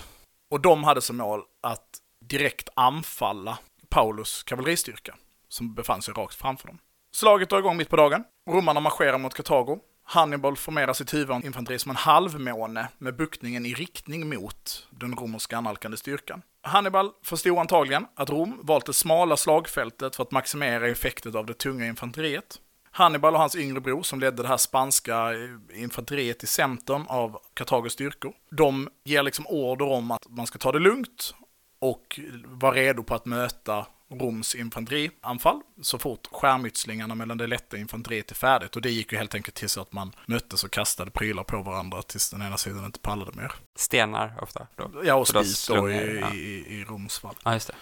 Och 0.51 0.61
de 0.61 0.83
hade 0.83 1.01
som 1.01 1.17
mål 1.17 1.41
att 1.61 1.99
direkt 2.25 2.69
anfalla 2.75 3.57
Paulus 3.89 4.43
kavalleristyrka 4.43 5.15
som 5.49 5.73
befann 5.73 6.01
sig 6.01 6.13
rakt 6.13 6.35
framför 6.35 6.67
dem. 6.67 6.79
Slaget 7.11 7.49
drar 7.49 7.59
igång 7.59 7.77
mitt 7.77 7.89
på 7.89 7.95
dagen. 7.95 8.23
Romarna 8.49 8.79
marscherar 8.79 9.17
mot 9.17 9.33
Kartago. 9.33 9.79
Hannibal 10.11 10.55
formerar 10.55 10.93
sitt 10.93 11.13
huvudinfanteri 11.13 11.79
som 11.79 11.89
en 11.89 11.95
halvmåne 11.95 12.87
med 12.97 13.15
buktningen 13.15 13.65
i 13.65 13.73
riktning 13.73 14.29
mot 14.29 14.87
den 14.89 15.15
romerska 15.15 15.57
annalkande 15.57 15.97
styrkan. 15.97 16.41
Hannibal 16.61 17.11
förstod 17.23 17.57
antagligen 17.57 18.05
att 18.15 18.29
Rom 18.29 18.59
valt 18.63 18.85
det 18.85 18.93
smala 18.93 19.37
slagfältet 19.37 20.15
för 20.15 20.23
att 20.23 20.31
maximera 20.31 20.87
effekten 20.87 21.35
av 21.35 21.45
det 21.45 21.53
tunga 21.53 21.85
infanteriet. 21.85 22.59
Hannibal 22.91 23.33
och 23.33 23.39
hans 23.39 23.55
yngre 23.55 23.79
bror 23.79 24.03
som 24.03 24.19
ledde 24.19 24.41
det 24.41 24.47
här 24.47 24.57
spanska 24.57 25.33
eh, 25.33 25.81
infanteriet 25.81 26.43
i 26.43 26.47
centrum 26.47 27.07
av 27.07 27.39
Kartagos 27.53 27.93
styrkor. 27.93 28.33
De 28.51 28.89
ger 29.03 29.23
liksom 29.23 29.47
order 29.47 29.85
om 29.85 30.11
att 30.11 30.29
man 30.29 30.47
ska 30.47 30.59
ta 30.59 30.71
det 30.71 30.79
lugnt 30.79 31.35
och 31.79 32.19
vara 32.45 32.75
redo 32.75 33.03
på 33.03 33.15
att 33.15 33.25
möta 33.25 33.85
Roms 34.09 34.55
infanterianfall 34.55 35.61
så 35.81 35.99
fort 35.99 36.27
skärmytslingarna 36.31 37.15
mellan 37.15 37.37
det 37.37 37.47
lätta 37.47 37.77
infanteriet 37.77 38.31
är 38.31 38.35
färdigt. 38.35 38.75
Och 38.75 38.81
det 38.81 38.89
gick 38.89 39.11
ju 39.11 39.17
helt 39.17 39.35
enkelt 39.35 39.55
till 39.55 39.69
så 39.69 39.81
att 39.81 39.93
man 39.93 40.11
möttes 40.25 40.63
och 40.63 40.71
kastade 40.71 41.11
prylar 41.11 41.43
på 41.43 41.61
varandra 41.61 42.01
tills 42.01 42.29
den 42.29 42.41
ena 42.41 42.57
sidan 42.57 42.85
inte 42.85 42.99
pallade 42.99 43.31
mer. 43.35 43.51
Stenar 43.75 44.33
ofta. 44.41 44.67
Då. 44.75 44.91
Ja, 45.03 45.15
och 45.15 45.27
Så 45.27 45.75
då 45.75 45.89
i, 45.91 46.19
ja. 46.19 46.33
i, 46.33 46.65
i 46.67 46.83
Roms 46.83 47.19
fall. 47.19 47.35
Ja, 47.43 47.53
just 47.53 47.67
det. 47.67 47.75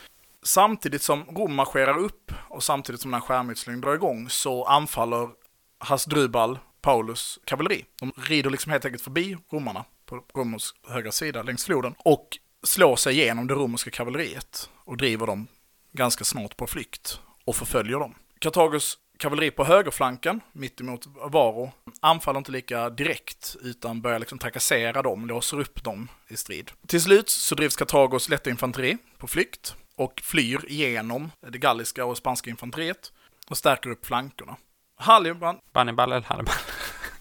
Samtidigt 0.44 1.02
som 1.02 1.24
Rom 1.24 1.56
marscherar 1.56 1.98
upp 1.98 2.32
och 2.50 2.64
samtidigt 2.64 3.02
som 3.02 3.12
den 3.12 3.22
här 3.22 3.28
skärmytslingen 3.28 3.82
drar 3.82 3.96
igång 3.96 4.30
så 4.30 4.66
anfaller 4.66 5.30
Hasdrubal 5.80 6.60
Paulus 6.82 7.40
kavalleri. 7.46 7.86
De 8.00 8.12
rider 8.18 8.50
liksom 8.50 8.72
helt 8.72 8.86
enkelt 8.86 9.04
förbi 9.04 9.38
romarna 9.52 9.86
på 10.06 10.24
Romers 10.36 10.74
högra 10.88 11.12
sida 11.12 11.44
längs 11.44 11.66
floden 11.66 11.96
och 11.98 12.28
slår 12.64 12.96
sig 12.96 13.14
igenom 13.14 13.48
det 13.48 13.54
romerska 13.54 13.92
kavalleriet 13.92 14.70
och 14.86 14.98
driver 14.98 15.28
dem 15.28 15.48
ganska 15.98 16.24
snart 16.24 16.58
på 16.58 16.68
flykt 16.68 17.20
och 17.46 17.56
förföljer 17.56 18.00
dem. 18.00 18.16
Kartagos 18.40 18.98
kavalleri 19.20 19.52
på 19.52 19.64
högerflanken, 19.66 20.42
mittemot 20.52 21.08
Varo, 21.32 21.72
anfaller 22.02 22.38
inte 22.38 22.52
lika 22.52 22.90
direkt 22.90 23.56
utan 23.62 24.02
börjar 24.02 24.20
liksom 24.20 24.40
trakassera 24.40 25.02
dem, 25.02 25.26
låser 25.28 25.60
upp 25.60 25.84
dem 25.84 26.08
i 26.28 26.38
strid. 26.38 26.72
Till 26.88 27.02
slut 27.02 27.30
så 27.30 27.56
drivs 27.56 27.76
Kartagos 27.76 28.30
lätta 28.30 28.50
infanteri 28.50 28.98
på 29.18 29.28
flykt 29.28 29.76
och 29.96 30.22
flyr 30.24 30.66
igenom 30.68 31.32
det 31.52 31.58
galliska 31.58 32.06
och 32.06 32.18
spanska 32.18 32.50
infanteriet 32.50 33.12
och 33.50 33.58
stärker 33.58 33.90
upp 33.90 34.06
flankerna. 34.06 34.56
Hannibal, 35.74 36.12
eller 36.12 36.22
Hannibal? 36.22 36.56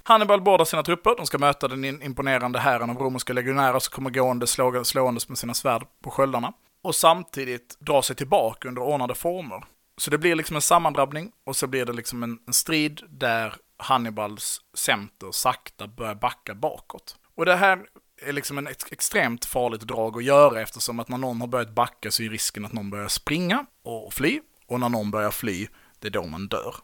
Hannibal 0.02 0.40
beordrar 0.40 0.64
sina 0.64 0.82
trupper, 0.82 1.14
de 1.16 1.26
ska 1.26 1.38
möta 1.38 1.68
den 1.68 1.84
imponerande 2.02 2.58
hären 2.58 2.90
av 2.90 2.96
romerska 2.96 3.32
legionärer 3.32 3.78
som 3.78 3.92
kommer 3.94 4.10
gående 4.10 4.46
slå- 4.46 4.84
slåendes 4.84 5.28
med 5.28 5.38
sina 5.38 5.54
svärd 5.54 5.86
på 6.02 6.10
sköldarna. 6.10 6.52
Och 6.86 6.94
samtidigt 6.94 7.76
dra 7.80 8.02
sig 8.02 8.16
tillbaka 8.16 8.68
under 8.68 8.82
ordnade 8.82 9.14
former. 9.14 9.64
Så 9.96 10.10
det 10.10 10.18
blir 10.18 10.34
liksom 10.34 10.56
en 10.56 10.62
sammandrabbning 10.62 11.32
och 11.46 11.56
så 11.56 11.66
blir 11.66 11.84
det 11.84 11.92
liksom 11.92 12.22
en, 12.22 12.38
en 12.46 12.52
strid 12.52 13.02
där 13.08 13.54
Hannibals 13.76 14.60
center 14.74 15.32
sakta 15.32 15.86
börjar 15.86 16.14
backa 16.14 16.54
bakåt. 16.54 17.16
Och 17.34 17.44
det 17.44 17.56
här 17.56 17.86
är 18.22 18.32
liksom 18.32 18.58
en 18.58 18.66
extremt 18.66 19.44
farligt 19.44 19.80
drag 19.80 20.16
att 20.16 20.24
göra 20.24 20.60
eftersom 20.60 21.00
att 21.00 21.08
när 21.08 21.18
någon 21.18 21.40
har 21.40 21.48
börjat 21.48 21.74
backa 21.74 22.10
så 22.10 22.22
är 22.22 22.28
risken 22.28 22.64
att 22.64 22.72
någon 22.72 22.90
börjar 22.90 23.08
springa 23.08 23.66
och 23.82 24.12
fly. 24.12 24.40
Och 24.66 24.80
när 24.80 24.88
någon 24.88 25.10
börjar 25.10 25.30
fly, 25.30 25.68
det 25.98 26.08
är 26.08 26.12
då 26.12 26.26
man 26.26 26.48
dör. 26.48 26.74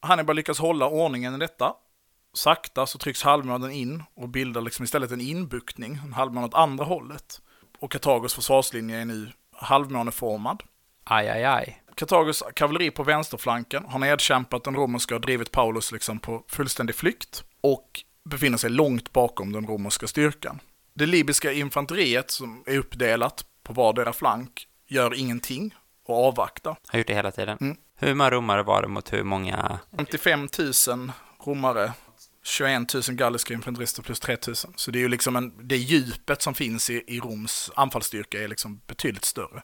Hannibal 0.00 0.36
lyckas 0.36 0.58
hålla 0.58 0.88
ordningen 0.88 1.34
i 1.34 1.38
detta. 1.38 1.74
Sakta 2.34 2.86
så 2.86 2.98
trycks 2.98 3.22
halvmånen 3.22 3.70
in 3.70 4.02
och 4.14 4.28
bildar 4.28 4.60
liksom 4.60 4.84
istället 4.84 5.10
en 5.10 5.20
inbuktning, 5.20 6.00
en 6.04 6.12
halvmåne 6.12 6.46
åt 6.46 6.54
andra 6.54 6.84
hållet. 6.84 7.40
Och 7.78 7.92
Kartagos 7.92 8.34
försvarslinje 8.34 9.00
är 9.00 9.04
nu 9.04 9.32
halvmåneformad. 9.52 10.62
Aj, 11.04 11.28
aj, 11.28 11.44
aj. 11.44 11.82
Kartagos 11.94 12.42
kavalleri 12.54 12.90
på 12.90 13.02
vänsterflanken 13.02 13.84
har 13.84 13.98
nedkämpat 13.98 14.64
den 14.64 14.74
romerska 14.74 15.14
och 15.14 15.20
drivit 15.20 15.52
Paulus 15.52 15.92
liksom 15.92 16.18
på 16.18 16.44
fullständig 16.48 16.96
flykt 16.96 17.44
och 17.60 18.00
befinner 18.24 18.58
sig 18.58 18.70
långt 18.70 19.12
bakom 19.12 19.52
den 19.52 19.66
romerska 19.66 20.06
styrkan. 20.06 20.60
Det 20.94 21.06
libyska 21.06 21.52
infanteriet 21.52 22.30
som 22.30 22.62
är 22.66 22.78
uppdelat 22.78 23.44
på 23.62 23.72
vardera 23.72 24.12
flank 24.12 24.66
gör 24.88 25.14
ingenting 25.14 25.74
och 26.06 26.26
avvaktar. 26.26 26.76
Har 26.88 26.98
gjort 26.98 27.06
det 27.06 27.14
hela 27.14 27.30
tiden. 27.30 27.58
Mm. 27.60 27.76
Hur 27.98 28.14
många 28.14 28.30
romare 28.30 28.62
var 28.62 28.82
det 28.82 28.88
mot 28.88 29.12
hur 29.12 29.22
många? 29.22 29.78
55 29.96 30.48
000 30.88 31.12
romare, 31.44 31.92
21 32.46 32.94
000 32.94 33.02
galliska 33.02 33.54
infanterister 33.54 34.02
plus 34.02 34.20
3 34.20 34.36
000. 34.46 34.56
Så 34.56 34.90
det 34.90 34.98
är 34.98 35.00
ju 35.00 35.08
liksom 35.08 35.36
en, 35.36 35.68
det 35.68 35.76
djupet 35.76 36.42
som 36.42 36.54
finns 36.54 36.90
i, 36.90 37.04
i 37.06 37.20
Roms 37.20 37.70
anfallsstyrka 37.76 38.42
är 38.42 38.48
liksom 38.48 38.80
betydligt 38.86 39.24
större. 39.24 39.62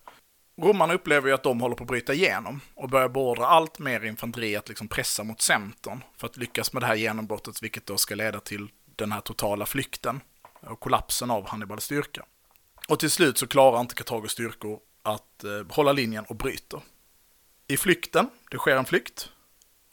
Romarna 0.61 0.95
upplever 0.95 1.29
ju 1.29 1.35
att 1.35 1.43
de 1.43 1.61
håller 1.61 1.77
på 1.77 1.85
att 1.85 1.89
bryta 1.89 2.15
igenom 2.15 2.61
och 2.75 2.89
börjar 2.89 3.09
beordra 3.09 3.47
allt 3.47 3.79
mer 3.79 4.05
infanteri 4.05 4.57
att 4.57 4.69
liksom 4.69 4.89
pressa 4.89 5.25
mot 5.25 5.41
centern 5.41 6.01
för 6.17 6.27
att 6.27 6.37
lyckas 6.37 6.73
med 6.73 6.83
det 6.83 6.87
här 6.87 6.95
genombrottet, 6.95 7.63
vilket 7.63 7.87
då 7.87 7.97
ska 7.97 8.15
leda 8.15 8.41
till 8.41 8.69
den 8.97 9.13
här 9.13 9.21
totala 9.21 9.67
flykten 9.67 10.21
och 10.61 10.81
kollapsen 10.81 11.31
av 11.31 11.49
Hannibals 11.49 11.85
styrka. 11.85 12.25
Och 12.89 12.99
till 12.99 13.11
slut 13.11 13.39
så 13.39 13.47
klarar 13.47 13.81
inte 13.81 13.95
Kartagos 13.95 14.33
styrkor 14.33 14.79
att 15.03 15.45
eh, 15.45 15.51
hålla 15.69 15.93
linjen 15.93 16.25
och 16.25 16.37
bryter. 16.37 16.81
I 17.69 17.77
flykten, 17.77 18.31
det 18.51 18.59
sker 18.59 18.77
en 18.77 18.85
flykt, 18.85 19.32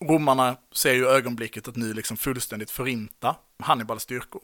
romarna 0.02 0.58
ser 0.72 0.94
ju 0.94 1.08
ögonblicket 1.08 1.68
att 1.68 1.76
nu 1.76 1.94
liksom 1.94 2.18
fullständigt 2.18 2.72
förinta 2.72 3.36
Hannibals 3.60 4.04
styrkor 4.04 4.42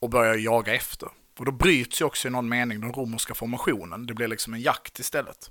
och 0.00 0.10
börjar 0.10 0.34
jaga 0.34 0.74
efter. 0.74 1.08
Och 1.38 1.44
då 1.44 1.52
bryts 1.52 2.00
ju 2.00 2.04
också 2.04 2.28
i 2.28 2.30
någon 2.30 2.48
mening 2.48 2.80
den 2.80 2.92
romerska 2.92 3.34
formationen. 3.34 4.06
Det 4.06 4.14
blir 4.14 4.28
liksom 4.28 4.54
en 4.54 4.60
jakt 4.60 4.98
istället. 4.98 5.50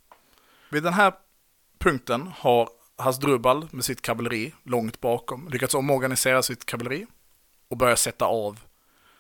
Vid 0.72 0.84
den 0.84 0.94
här 0.94 1.14
punkten 1.80 2.28
har 2.38 2.70
Hasdrubal 2.98 3.68
med 3.72 3.86
sitt 3.86 4.02
kavalleri 4.02 4.54
långt 4.64 5.02
bakom 5.02 5.50
lyckats 5.50 5.74
omorganisera 5.74 6.44
sitt 6.44 6.66
kavalleri 6.66 7.08
och 7.70 7.78
börja 7.78 7.96
sätta 7.96 8.26
av 8.26 8.60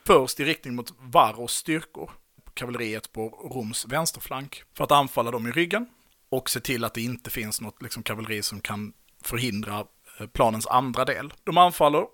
först 0.06 0.40
i 0.40 0.46
riktning 0.46 0.76
mot 0.76 0.94
Varros 1.00 1.54
styrkor, 1.56 2.12
kavalleriet 2.54 3.12
på 3.12 3.50
Roms 3.54 3.86
vänsterflank, 3.86 4.64
för 4.74 4.84
att 4.84 4.92
anfalla 4.92 5.32
dem 5.32 5.48
i 5.48 5.52
ryggen 5.52 5.86
och 6.30 6.50
se 6.50 6.60
till 6.60 6.84
att 6.84 6.94
det 6.94 7.02
inte 7.02 7.30
finns 7.30 7.62
något 7.62 7.82
liksom, 7.82 8.04
kavalleri 8.04 8.42
som 8.42 8.62
kan 8.62 8.94
förhindra 9.24 9.86
planens 10.28 10.68
andra 10.68 11.06
del. 11.06 11.34
De 11.44 11.58
anfaller 11.58 12.06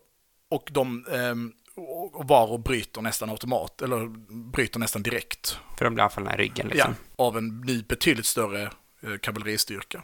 och 0.50 0.70
de 0.72 1.06
ehm, 1.12 1.54
och 1.78 2.60
bryter 2.60 3.02
nästan 3.02 3.30
automat, 3.30 3.82
eller 3.82 4.08
bryter 4.52 4.80
nästan 4.80 5.04
direkt 5.04 5.60
För 5.78 5.86
de 5.86 5.94
blir 5.94 6.04
anfallna 6.04 6.34
i 6.34 6.38
ryggen 6.38 6.68
liksom. 6.68 6.96
Ja, 7.18 7.26
av 7.26 7.38
en 7.38 7.62
ny 7.62 7.84
betydligt 7.84 8.26
större 8.26 8.72
eh, 9.02 9.18
kavalleristyrka. 9.22 10.04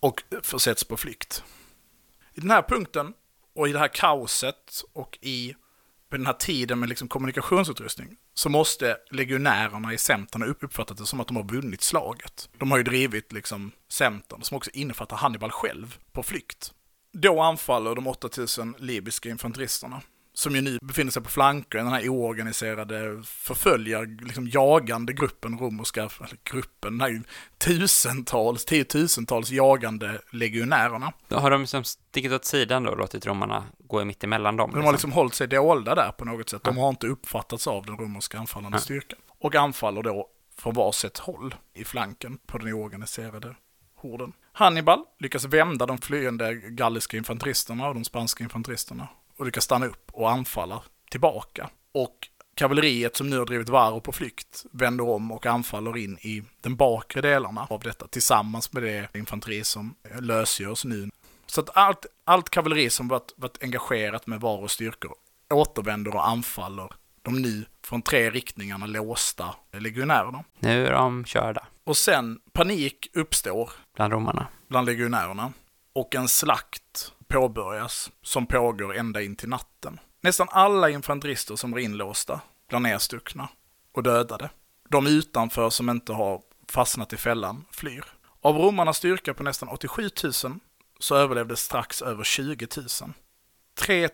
Och 0.00 0.22
försätts 0.42 0.84
på 0.84 0.96
flykt. 0.96 1.44
I 2.34 2.40
den 2.40 2.50
här 2.50 2.62
punkten 2.62 3.14
och 3.54 3.68
i 3.68 3.72
det 3.72 3.78
här 3.78 3.88
kaoset 3.88 4.82
och 4.92 5.18
i 5.20 5.54
den 6.08 6.26
här 6.26 6.32
tiden 6.32 6.80
med 6.80 6.88
liksom 6.88 7.08
kommunikationsutrustning 7.08 8.16
så 8.34 8.48
måste 8.48 8.96
legionärerna 9.10 9.92
i 9.92 9.98
centern 9.98 10.42
ha 10.42 10.48
uppfattat 10.48 10.98
det 10.98 11.06
som 11.06 11.20
att 11.20 11.28
de 11.28 11.36
har 11.36 11.44
vunnit 11.44 11.82
slaget. 11.82 12.48
De 12.58 12.70
har 12.70 12.78
ju 12.78 12.84
drivit 12.84 13.32
liksom 13.32 13.72
centern, 13.92 14.42
som 14.42 14.56
också 14.56 14.70
innefattar 14.70 15.16
Hannibal 15.16 15.50
själv, 15.50 15.98
på 16.12 16.22
flykt. 16.22 16.72
Då 17.12 17.40
anfaller 17.40 17.94
de 17.94 18.06
8000 18.06 18.74
libyska 18.78 19.28
infanteristerna, 19.28 20.02
som 20.34 20.54
ju 20.54 20.60
nu 20.60 20.78
befinner 20.82 21.10
sig 21.12 21.22
på 21.22 21.30
flanker 21.30 21.78
i 21.78 21.82
den 21.82 21.92
här 21.92 22.08
oorganiserade 22.08 23.22
förföljar, 23.24 24.24
liksom 24.26 24.48
jagande 24.48 25.12
gruppen 25.12 25.58
romerska, 25.58 26.00
eller 26.00 26.38
gruppen, 26.52 26.98
den 26.98 27.00
här 27.00 27.22
tusentals, 27.58 28.64
tiotusentals 28.64 29.50
jagande 29.50 30.20
legionärerna. 30.30 31.12
Då 31.28 31.36
har 31.36 31.50
de 31.50 31.60
liksom 31.60 31.84
stickit 31.84 32.32
åt 32.32 32.44
sidan 32.44 32.82
då 32.82 32.90
och 32.90 32.98
låtit 32.98 33.26
romarna 33.26 33.64
gå 33.78 34.04
mitt 34.04 34.24
emellan 34.24 34.56
dem. 34.56 34.70
De 34.74 34.84
har 34.84 34.92
liksom 34.92 35.12
hållit 35.12 35.34
sig 35.34 35.46
dolda 35.48 35.94
där 35.94 36.12
på 36.12 36.24
något 36.24 36.48
sätt. 36.48 36.64
De 36.64 36.76
har 36.76 36.88
inte 36.88 37.06
uppfattats 37.06 37.66
av 37.66 37.86
den 37.86 37.96
romerska 37.96 38.38
anfallande 38.38 38.76
Ja. 38.76 38.80
styrkan. 38.80 39.18
Och 39.38 39.54
anfaller 39.54 40.02
då 40.02 40.28
från 40.58 40.74
varsitt 40.74 41.18
håll 41.18 41.54
i 41.74 41.84
flanken 41.84 42.38
på 42.46 42.58
den 42.58 42.72
oorganiserade 42.72 43.54
horden. 43.96 44.32
Hannibal 44.52 45.04
lyckas 45.18 45.44
vända 45.44 45.86
de 45.86 45.98
flyende 45.98 46.54
galliska 46.54 47.16
infanteristerna 47.16 47.88
och 47.88 47.94
de 47.94 48.04
spanska 48.04 48.44
infanteristerna 48.44 49.08
och 49.42 49.46
lyckas 49.46 49.64
stanna 49.64 49.86
upp 49.86 50.10
och 50.12 50.30
anfalla 50.30 50.82
tillbaka. 51.10 51.70
Och 51.94 52.28
kavalleriet 52.54 53.16
som 53.16 53.30
nu 53.30 53.38
har 53.38 53.46
drivit 53.46 53.68
Varro 53.68 54.00
på 54.00 54.12
flykt 54.12 54.64
vänder 54.70 55.08
om 55.08 55.32
och 55.32 55.46
anfaller 55.46 55.96
in 55.96 56.18
i 56.18 56.42
den 56.60 56.76
bakre 56.76 57.20
delarna 57.20 57.66
av 57.70 57.80
detta 57.80 58.06
tillsammans 58.06 58.72
med 58.72 58.82
det 58.82 59.08
infanteri 59.14 59.64
som 59.64 59.94
lösgörs 60.20 60.84
nu. 60.84 61.10
Så 61.46 61.60
att 61.60 61.76
allt, 61.76 62.06
allt 62.24 62.50
kavalleri 62.50 62.90
som 62.90 63.08
varit, 63.08 63.32
varit 63.36 63.62
engagerat 63.62 64.26
med 64.26 64.40
Varros 64.40 64.72
styrkor 64.72 65.14
återvänder 65.50 66.14
och 66.14 66.28
anfaller 66.28 66.88
de 67.22 67.42
nu 67.42 67.64
från 67.84 68.02
tre 68.02 68.30
riktningarna 68.30 68.86
låsta 68.86 69.54
legionärerna. 69.72 70.44
Nu 70.58 70.86
är 70.86 70.92
de 70.92 71.24
körda 71.24 71.66
Och 71.84 71.96
sen 71.96 72.40
panik 72.52 73.08
uppstår 73.14 73.72
bland 73.96 74.12
romarna. 74.12 74.46
bland 74.68 74.86
legionärerna 74.86 75.52
och 75.92 76.14
en 76.14 76.28
slakt 76.28 77.12
påbörjas, 77.32 78.10
som 78.22 78.46
pågår 78.46 78.96
ända 78.96 79.22
in 79.22 79.36
till 79.36 79.48
natten. 79.48 80.00
Nästan 80.20 80.48
alla 80.50 80.90
infanterister 80.90 81.56
som 81.56 81.70
var 81.70 81.78
inlåsta 81.78 82.40
blir 82.68 82.78
nedstuckna 82.78 83.48
och 83.92 84.02
dödade. 84.02 84.50
De 84.88 85.06
utanför 85.06 85.70
som 85.70 85.90
inte 85.90 86.12
har 86.12 86.42
fastnat 86.68 87.12
i 87.12 87.16
fällan 87.16 87.64
flyr. 87.70 88.04
Av 88.40 88.56
romarnas 88.56 88.96
styrka 88.96 89.34
på 89.34 89.42
nästan 89.42 89.68
87 89.68 90.10
000 90.24 90.32
så 90.98 91.14
överlevde 91.16 91.56
strax 91.56 92.02
över 92.02 92.24
20 92.24 92.66
000. 92.76 92.86
3 93.74 94.08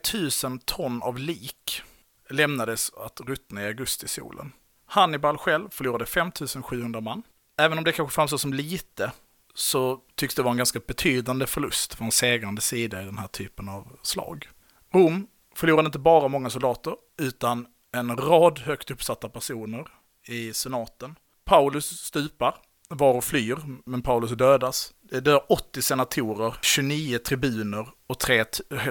000 0.45 0.59
ton 0.65 1.03
av 1.03 1.19
lik 1.19 1.83
lämnades 2.31 2.93
att 2.95 3.21
ruttna 3.21 3.63
i 3.63 3.67
augustisolen. 3.67 4.53
Hannibal 4.87 5.39
själv 5.39 5.69
förlorade 5.71 6.07
5 6.07 6.31
700 6.63 7.01
man. 7.01 7.23
Även 7.59 7.79
om 7.79 7.85
det 7.85 7.93
kanske 7.93 8.15
framstår 8.15 8.39
som 8.39 8.53
lite 8.55 9.13
så 9.59 10.01
tycks 10.17 10.35
det 10.35 10.43
vara 10.43 10.51
en 10.51 10.57
ganska 10.59 10.81
betydande 10.87 11.47
förlust 11.47 11.95
från 11.95 12.13
segrande 12.13 12.61
sida 12.61 13.03
i 13.03 13.05
den 13.05 13.19
här 13.19 13.29
typen 13.29 13.69
av 13.69 13.97
slag. 14.03 14.49
Rom 14.95 15.27
förlorade 15.55 15.87
inte 15.87 15.99
bara 15.99 16.29
många 16.29 16.51
soldater 16.51 16.95
utan 17.21 17.67
en 17.95 18.17
rad 18.17 18.59
högt 18.59 18.91
uppsatta 18.91 19.29
personer 19.29 19.89
i 20.27 20.53
senaten. 20.55 21.15
Paulus 21.45 21.87
stupar, 22.01 22.55
var 22.89 23.15
och 23.15 23.25
flyr, 23.25 23.59
men 23.87 24.03
Paulus 24.03 24.31
dödas. 24.31 24.93
Det 25.03 25.21
dör 25.21 25.53
80 25.53 25.83
senatorer, 25.83 26.55
29 26.63 27.19
tribuner 27.19 27.89
och 28.07 28.19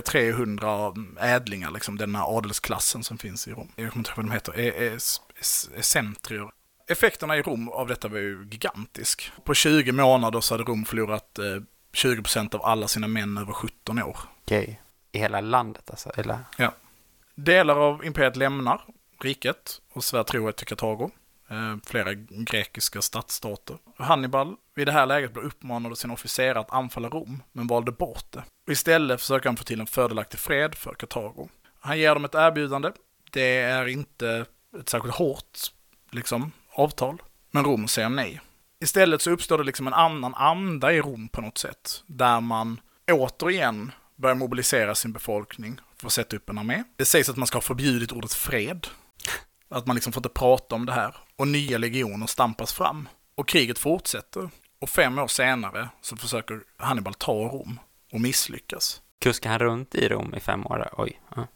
300 0.06 0.94
ädlingar, 1.20 1.72
liksom 1.72 1.98
den 1.98 2.16
här 2.16 2.38
adelsklassen 2.38 3.04
som 3.04 3.18
finns 3.18 3.48
i 3.48 3.52
Rom. 3.52 3.72
Jag 3.76 3.92
kommer 3.92 4.00
inte 4.00 4.10
ihåg 4.10 4.18
vad 4.18 4.26
de 4.26 4.32
heter, 4.32 4.60
E- 4.60 4.98
essentrier. 5.78 6.50
Effekterna 6.88 7.38
i 7.38 7.42
Rom 7.42 7.70
av 7.70 7.88
detta 7.88 8.08
var 8.08 8.18
ju 8.18 8.48
gigantisk. 8.52 9.32
På 9.44 9.54
20 9.54 9.92
månader 9.92 10.42
så 10.42 10.54
hade 10.54 10.64
Rom 10.64 10.86
förlorat 10.86 11.40
eh, 11.40 11.44
20% 11.94 12.56
av 12.56 12.66
alla 12.66 12.88
sina 12.88 13.08
män 13.08 13.38
över 13.38 13.54
17 13.54 14.02
år. 14.04 14.18
Okej. 14.44 14.82
I 15.12 15.20
hela 15.20 15.42
landet 15.42 15.90
alltså? 15.90 16.12
Eller? 16.16 16.40
Delar 17.36 17.76
av 17.76 18.06
imperiet 18.06 18.36
lämnar 18.36 18.82
riket 19.22 19.82
och 19.94 20.04
svär 20.04 20.24
trohet 20.24 20.56
till 20.56 20.68
Kartago. 20.68 21.12
Eh, 21.50 21.76
flera 21.86 22.14
grekiska 22.30 23.02
stadsstater. 23.02 23.78
Hannibal 23.98 24.56
vid 24.76 24.88
det 24.88 24.92
här 24.92 25.06
läget 25.06 25.34
blev 25.34 25.46
uppmanad 25.46 25.92
av 25.92 25.96
sina 25.96 26.14
officerare 26.14 26.60
att 26.60 26.72
anfalla 26.74 27.10
Rom, 27.10 27.44
men 27.52 27.68
valde 27.68 27.92
bort 27.92 28.32
det. 28.32 28.44
Istället 28.72 29.22
försöker 29.22 29.50
han 29.50 29.58
få 29.58 29.64
till 29.64 29.80
en 29.80 29.88
fördelaktig 29.88 30.40
fred 30.40 30.76
för 30.76 30.94
Kartago. 30.94 31.50
Han 31.80 32.00
ger 32.00 32.14
dem 32.14 32.26
ett 32.26 32.36
erbjudande. 32.36 32.92
Det 33.32 33.58
är 33.58 33.88
inte 33.88 34.46
ett 34.80 34.90
särskilt 34.90 35.16
hårt 35.16 35.58
liksom, 36.12 36.52
avtal, 36.78 37.22
men 37.52 37.64
Rom 37.64 37.88
säger 37.88 38.10
nej. 38.10 38.42
Istället 38.80 39.22
så 39.22 39.32
uppstår 39.32 39.58
det 39.58 39.64
liksom 39.64 39.88
en 39.88 39.94
annan 39.94 40.36
anda 40.36 40.94
i 40.94 41.02
Rom 41.02 41.28
på 41.30 41.42
något 41.42 41.58
sätt, 41.58 42.04
där 42.08 42.42
man 42.42 42.80
återigen 43.12 43.92
börjar 44.16 44.36
mobilisera 44.36 44.96
sin 44.96 45.12
befolkning 45.12 45.80
för 45.98 46.08
att 46.08 46.14
sätta 46.14 46.36
upp 46.36 46.50
en 46.50 46.58
armé. 46.58 46.84
Det 46.96 47.06
sägs 47.06 47.30
att 47.30 47.38
man 47.38 47.48
ska 47.48 47.56
ha 47.56 47.62
förbjudit 47.62 48.12
ordet 48.12 48.34
fred. 48.34 48.88
Att 49.70 49.88
man 49.88 49.96
liksom 49.96 50.14
får 50.14 50.20
inte 50.20 50.40
prata 50.40 50.76
om 50.76 50.86
det 50.86 50.94
här. 50.94 51.16
Och 51.36 51.48
nya 51.48 51.78
legioner 51.78 52.28
stampas 52.28 52.74
fram. 52.74 53.10
Och 53.36 53.48
kriget 53.48 53.80
fortsätter. 53.80 54.50
Och 54.80 54.90
fem 54.90 55.20
år 55.20 55.28
senare 55.28 55.90
så 56.02 56.16
försöker 56.16 56.62
Hannibal 56.78 57.14
ta 57.14 57.34
Rom 57.34 57.80
och 58.12 58.22
misslyckas. 58.22 59.02
Kuskar 59.20 59.50
han 59.50 59.60
runt 59.60 59.96
i 59.96 60.08
Rom 60.10 60.36
i 60.36 60.40
fem 60.40 60.66
år? 60.66 60.90
Oj. 60.98 61.22
Ja. 61.36 61.48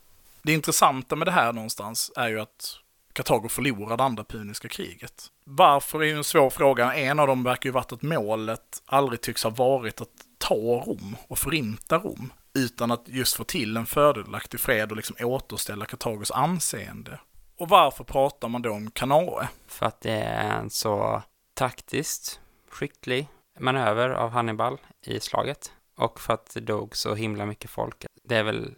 Det 0.42 0.54
intressanta 0.54 1.16
med 1.16 1.28
det 1.28 1.32
här 1.32 1.54
någonstans 1.54 2.12
är 2.16 2.28
ju 2.28 2.40
att 2.40 2.78
Kartago 3.14 3.50
förlorade 3.50 4.04
andra 4.04 4.24
puniska 4.24 4.68
kriget. 4.68 5.26
Varför 5.46 6.02
är 6.02 6.06
ju 6.06 6.18
en 6.18 6.24
svår 6.24 6.50
fråga. 6.50 6.94
En 6.94 7.20
av 7.20 7.28
dem 7.28 7.44
verkar 7.44 7.68
ju 7.68 7.74
varit 7.74 7.92
att 7.92 8.02
målet 8.02 8.82
aldrig 8.86 9.22
tycks 9.22 9.44
ha 9.44 9.50
varit 9.50 10.02
att 10.02 10.10
ta 10.38 10.56
Rom 10.56 11.16
och 11.28 11.38
förinta 11.38 11.98
Rom. 11.98 12.34
Utan 12.54 12.92
att 12.92 13.04
just 13.06 13.36
få 13.36 13.44
till 13.44 13.78
en 13.78 13.86
fördelaktig 13.86 14.60
fred 14.60 14.92
och 14.92 14.98
liksom 14.98 15.16
återställa 15.20 15.86
Kartagos 15.86 16.32
anseende. 16.32 17.20
Och 17.58 17.70
varför 17.70 18.04
pratar 18.04 18.48
man 18.48 18.62
då 18.62 18.72
om 18.72 18.92
Kanae? 18.92 19.48
För 19.68 19.86
att 19.86 20.02
det 20.02 20.12
är 20.12 20.60
en 20.60 20.70
så 20.70 21.22
taktiskt 21.54 22.40
skicklig 22.70 23.28
manöver 23.60 24.10
av 24.10 24.30
Hannibal 24.30 24.78
i 25.06 25.20
slaget. 25.20 25.72
Och 25.98 26.20
för 26.20 26.34
att 26.34 26.54
det 26.54 26.60
dog 26.60 26.96
så 26.96 27.16
himla 27.16 27.46
mycket 27.46 27.70
folk. 27.70 28.06
Det 28.24 28.36
är 28.36 28.44
väl 28.44 28.76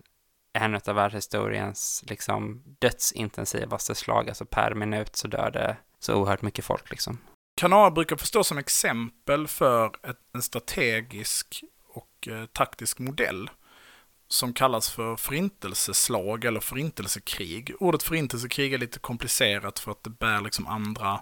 en 0.54 0.76
av 0.76 0.95
världshistoriens 0.95 2.04
liksom 2.08 2.64
dödsintensivaste 2.80 3.95
slag. 3.95 4.30
Alltså 4.30 4.45
per 4.45 4.74
minut 4.74 5.16
så 5.16 5.28
dör 5.28 5.51
det 5.51 5.78
så 5.99 6.16
oerhört 6.16 6.41
mycket 6.41 6.66
folk 6.66 6.89
liksom. 6.89 7.18
Kanae 7.62 7.91
brukar 7.91 8.16
förstås 8.16 8.47
som 8.47 8.58
exempel 8.58 9.47
för 9.47 9.86
ett, 9.88 10.18
en 10.34 10.41
strategisk 10.41 11.64
och 11.93 12.28
eh, 12.28 12.45
taktisk 12.45 12.99
modell 12.99 13.49
som 14.28 14.54
kallas 14.54 14.89
för 14.89 15.16
förintelseslag 15.16 16.45
eller 16.45 16.60
förintelsekrig. 16.60 17.74
Ordet 17.80 18.04
förintelsekrig 18.04 18.74
är 18.74 18.78
lite 18.78 18.99
komplicerat 18.99 19.80
för 19.80 19.91
att 19.91 20.04
det 20.04 20.10
bär 20.10 20.41
liksom 20.41 20.68
andra 20.68 21.20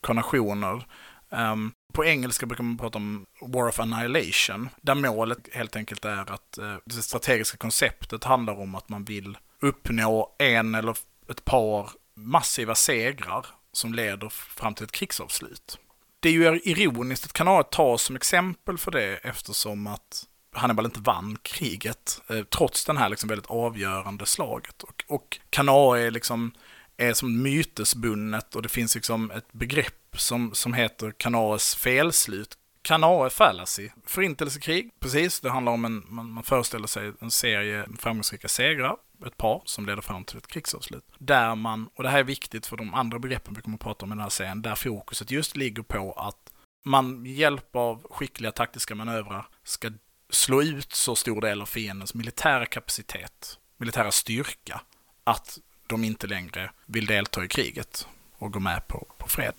Konnationer. 0.00 0.86
Um, 1.30 1.72
på 1.92 2.04
engelska 2.04 2.46
brukar 2.46 2.64
man 2.64 2.78
prata 2.78 2.98
om 2.98 3.26
War 3.40 3.68
of 3.68 3.80
Annihilation, 3.80 4.68
där 4.82 4.94
målet 4.94 5.48
helt 5.52 5.76
enkelt 5.76 6.04
är 6.04 6.32
att 6.32 6.58
uh, 6.60 6.76
det 6.84 7.02
strategiska 7.02 7.56
konceptet 7.56 8.24
handlar 8.24 8.60
om 8.60 8.74
att 8.74 8.88
man 8.88 9.04
vill 9.04 9.38
uppnå 9.60 10.36
en 10.38 10.74
eller 10.74 10.96
ett 11.30 11.44
par 11.44 11.90
massiva 12.14 12.74
segrar 12.74 13.46
som 13.72 13.94
leder 13.94 14.28
fram 14.28 14.74
till 14.74 14.84
ett 14.84 14.92
krigsavslut. 14.92 15.78
Det 16.20 16.28
är 16.28 16.32
ju 16.32 16.60
ironiskt 16.64 17.24
att 17.24 17.32
Kanae 17.32 17.62
tas 17.62 18.02
som 18.02 18.16
exempel 18.16 18.78
för 18.78 18.90
det 18.90 19.16
eftersom 19.16 19.86
att 19.86 20.26
Hannibal 20.52 20.84
inte 20.84 21.00
vann 21.00 21.38
kriget 21.42 22.20
eh, 22.28 22.42
trots 22.42 22.84
den 22.84 22.96
här 22.96 23.08
liksom 23.08 23.28
väldigt 23.28 23.50
avgörande 23.50 24.26
slaget. 24.26 24.82
Och, 24.82 25.04
och 25.08 25.40
Kanae 25.50 26.06
är 26.06 26.10
liksom 26.10 26.52
är 26.96 27.14
som 27.14 27.42
mytesbundet 27.42 28.54
och 28.54 28.62
det 28.62 28.68
finns 28.68 28.94
liksom 28.94 29.30
ett 29.30 29.52
begrepp 29.52 30.20
som, 30.20 30.54
som 30.54 30.74
heter 30.74 31.10
Kanaes 31.10 31.74
felslut. 31.74 32.58
Kanae 32.82 33.30
fallacy, 33.30 33.90
förintelsekrig, 34.06 34.90
precis, 35.00 35.40
det 35.40 35.50
handlar 35.50 35.72
om 35.72 35.84
en, 35.84 36.04
man, 36.08 36.30
man 36.30 36.42
föreställer 36.42 36.86
sig 36.86 37.12
en 37.20 37.30
serie 37.30 37.88
framgångsrika 37.98 38.48
segrar, 38.48 38.96
ett 39.26 39.36
par 39.36 39.62
som 39.64 39.86
leder 39.86 40.02
fram 40.02 40.24
till 40.24 40.38
ett 40.38 40.46
krigsavslut. 40.46 41.04
Där 41.18 41.54
man, 41.54 41.88
och 41.94 42.02
det 42.02 42.08
här 42.08 42.18
är 42.18 42.24
viktigt 42.24 42.66
för 42.66 42.76
de 42.76 42.94
andra 42.94 43.18
begreppen 43.18 43.54
vi 43.54 43.62
kommer 43.62 43.76
att 43.76 43.82
prata 43.82 44.04
om 44.04 44.12
i 44.12 44.14
den 44.14 44.22
här 44.22 44.28
serien, 44.28 44.62
där 44.62 44.74
fokuset 44.74 45.30
just 45.30 45.56
ligger 45.56 45.82
på 45.82 46.12
att 46.12 46.52
man 46.84 47.22
med 47.22 47.32
hjälp 47.32 47.76
av 47.76 48.06
skickliga 48.10 48.52
taktiska 48.52 48.94
manövrar 48.94 49.48
ska 49.64 49.90
slå 50.30 50.62
ut 50.62 50.92
så 50.92 51.16
stor 51.16 51.40
del 51.40 51.60
av 51.60 51.66
fiendens 51.66 52.14
militära 52.14 52.66
kapacitet, 52.66 53.58
militära 53.76 54.12
styrka, 54.12 54.80
att 55.24 55.58
de 55.88 56.04
inte 56.04 56.26
längre 56.26 56.70
vill 56.86 57.06
delta 57.06 57.44
i 57.44 57.48
kriget 57.48 58.08
och 58.38 58.52
gå 58.52 58.60
med 58.60 58.88
på, 58.88 59.06
på 59.18 59.28
fred. 59.28 59.54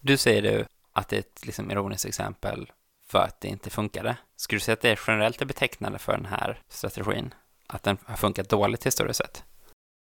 Du 0.00 0.16
säger 0.16 0.42
du 0.42 0.66
att 0.92 1.08
det 1.08 1.16
är 1.16 1.20
ett 1.20 1.46
liksom 1.46 1.70
ironiskt 1.70 2.04
exempel 2.04 2.72
för 3.08 3.18
att 3.18 3.40
det 3.40 3.48
inte 3.48 3.70
funkade. 3.70 4.16
Skulle 4.36 4.56
du 4.56 4.60
säga 4.60 4.72
att 4.72 4.80
det 4.80 4.90
är 4.90 5.00
generellt 5.06 5.42
är 5.42 5.46
betecknande 5.46 5.98
för 5.98 6.12
den 6.12 6.26
här 6.26 6.62
strategin? 6.68 7.34
Att 7.66 7.82
den 7.82 7.98
har 8.04 8.16
funkat 8.16 8.48
dåligt 8.48 8.86
historiskt 8.86 9.18
sett? 9.18 9.44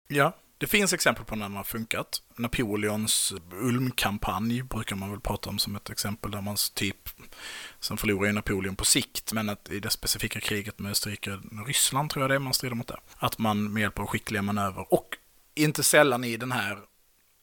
Ja, 0.09 0.33
det 0.59 0.67
finns 0.67 0.93
exempel 0.93 1.25
på 1.25 1.37
när 1.37 1.49
den 1.49 1.57
har 1.57 1.65
funkat. 1.65 2.23
Napoleons 2.37 3.35
Ulmkampanj 3.53 4.63
brukar 4.63 4.97
man 4.97 5.11
väl 5.11 5.21
prata 5.21 5.51
om 5.51 5.59
som 5.59 5.77
ett 5.77 5.91
exempel 5.91 6.31
där 6.31 6.41
man 6.41 6.57
typ, 6.75 7.09
sen 7.81 7.97
förlorar 7.97 8.27
ju 8.27 8.33
Napoleon 8.33 8.77
på 8.77 8.85
sikt, 8.85 9.33
men 9.33 9.49
att 9.49 9.71
i 9.71 9.81
det 9.81 9.91
specifika 9.91 10.41
kriget 10.41 10.79
med 10.79 10.91
Österrike 10.91 11.33
och 11.33 11.67
Ryssland 11.67 12.11
tror 12.11 12.23
jag 12.23 12.31
det 12.31 12.35
är 12.35 12.39
man 12.39 12.55
strider 12.55 12.77
mot 12.77 12.89
det. 12.89 13.01
Att 13.17 13.39
man 13.39 13.73
med 13.73 13.81
hjälp 13.81 13.99
av 13.99 14.07
skickliga 14.07 14.43
manöver 14.43 14.93
och 14.93 15.18
inte 15.59 15.83
sällan 15.83 16.25
i 16.25 16.37
den 16.37 16.53
här 16.53 16.79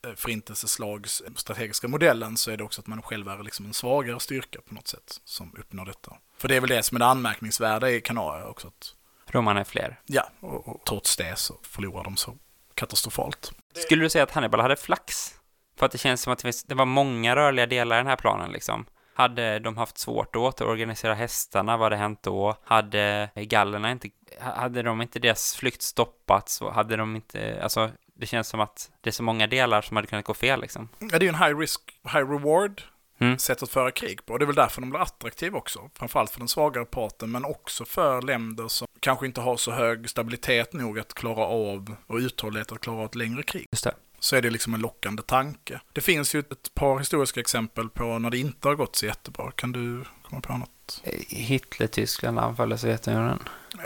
eh, 0.06 0.14
förintelseslags 0.16 1.22
strategiska 1.36 1.88
modellen 1.88 2.36
så 2.36 2.50
är 2.50 2.56
det 2.56 2.64
också 2.64 2.80
att 2.80 2.86
man 2.86 3.02
själv 3.02 3.28
är 3.28 3.42
liksom 3.42 3.66
en 3.66 3.74
svagare 3.74 4.20
styrka 4.20 4.60
på 4.68 4.74
något 4.74 4.88
sätt 4.88 5.20
som 5.24 5.54
uppnår 5.58 5.84
detta. 5.84 6.16
För 6.38 6.48
det 6.48 6.56
är 6.56 6.60
väl 6.60 6.70
det 6.70 6.82
som 6.82 6.96
är 6.96 6.98
det 6.98 7.06
anmärkningsvärda 7.06 7.90
i 7.90 8.00
Kanae 8.00 8.44
också. 8.44 8.68
Att, 8.68 8.94
Romarna 9.26 9.60
är 9.60 9.64
fler. 9.64 10.00
ja, 10.06 10.28
och, 10.40 10.68
och 10.68 10.84
trots 10.86 11.16
det 11.16 11.38
så 11.38 11.54
förlorar 11.62 12.04
de 12.04 12.16
så 12.16 12.36
katastrofalt. 12.74 13.52
Skulle 13.74 14.02
du 14.02 14.10
säga 14.10 14.24
att 14.24 14.30
Hannibal 14.30 14.60
hade 14.60 14.76
flax? 14.76 15.34
För 15.78 15.86
att 15.86 15.92
det 15.92 15.98
känns 15.98 16.22
som 16.22 16.32
att 16.32 16.44
det 16.66 16.74
var 16.74 16.84
många 16.84 17.36
rörliga 17.36 17.66
delar 17.66 17.96
i 17.96 18.00
den 18.00 18.06
här 18.06 18.16
planen 18.16 18.52
liksom. 18.52 18.86
Hade 19.14 19.58
de 19.58 19.76
haft 19.76 19.98
svårt 19.98 20.36
att 20.36 20.42
återorganisera 20.42 21.14
hästarna, 21.14 21.76
vad 21.76 21.84
hade 21.84 21.96
hänt 21.96 22.22
då? 22.22 22.56
Hade 22.64 23.30
gallerna 23.34 23.90
inte, 23.90 24.10
hade 24.40 24.82
de 24.82 25.02
inte 25.02 25.18
deras 25.18 25.56
flykt 25.56 25.82
stoppats? 25.82 26.60
Hade 26.60 26.96
de 26.96 27.16
inte, 27.16 27.62
alltså 27.62 27.90
det 28.16 28.26
känns 28.26 28.48
som 28.48 28.60
att 28.60 28.90
det 29.00 29.10
är 29.10 29.12
så 29.12 29.22
många 29.22 29.46
delar 29.46 29.82
som 29.82 29.96
hade 29.96 30.08
kunnat 30.08 30.24
gå 30.24 30.34
fel 30.34 30.60
liksom. 30.60 30.88
Ja, 30.98 31.06
det 31.08 31.16
är 31.16 31.20
ju 31.20 31.28
en 31.28 31.34
high 31.34 31.58
risk, 31.58 31.80
high 32.04 32.30
reward 32.30 32.82
Mm. 33.18 33.38
sätt 33.38 33.62
att 33.62 33.70
föra 33.70 33.90
krig 33.90 34.26
på. 34.26 34.32
Och 34.32 34.38
det 34.38 34.44
är 34.44 34.46
väl 34.46 34.54
därför 34.56 34.80
de 34.80 34.90
blir 34.90 35.00
attraktiva 35.00 35.58
också. 35.58 35.90
Framförallt 35.94 36.30
för 36.30 36.38
den 36.38 36.48
svagare 36.48 36.84
parten, 36.84 37.30
men 37.30 37.44
också 37.44 37.84
för 37.84 38.22
länder 38.22 38.68
som 38.68 38.88
kanske 39.00 39.26
inte 39.26 39.40
har 39.40 39.56
så 39.56 39.70
hög 39.70 40.10
stabilitet 40.10 40.72
nog 40.72 40.98
att 40.98 41.14
klara 41.14 41.44
av 41.44 41.94
och 42.06 42.16
uthållighet 42.16 42.72
att 42.72 42.80
klara 42.80 42.98
av 42.98 43.06
ett 43.06 43.14
längre 43.14 43.42
krig. 43.42 43.66
Just 43.72 43.84
det. 43.84 43.94
Så 44.18 44.36
är 44.36 44.42
det 44.42 44.50
liksom 44.50 44.74
en 44.74 44.80
lockande 44.80 45.22
tanke. 45.22 45.80
Det 45.92 46.00
finns 46.00 46.34
ju 46.34 46.40
ett 46.40 46.74
par 46.74 46.98
historiska 46.98 47.40
exempel 47.40 47.88
på 47.88 48.18
när 48.18 48.30
det 48.30 48.38
inte 48.38 48.68
har 48.68 48.74
gått 48.74 48.96
så 48.96 49.06
jättebra. 49.06 49.50
Kan 49.50 49.72
du 49.72 50.04
komma 50.28 50.40
på 50.40 50.56
något? 50.56 51.02
Hitler-Tyskland 51.28 52.38
anfaller 52.38 52.76
Sovjetunionen. 52.76 53.38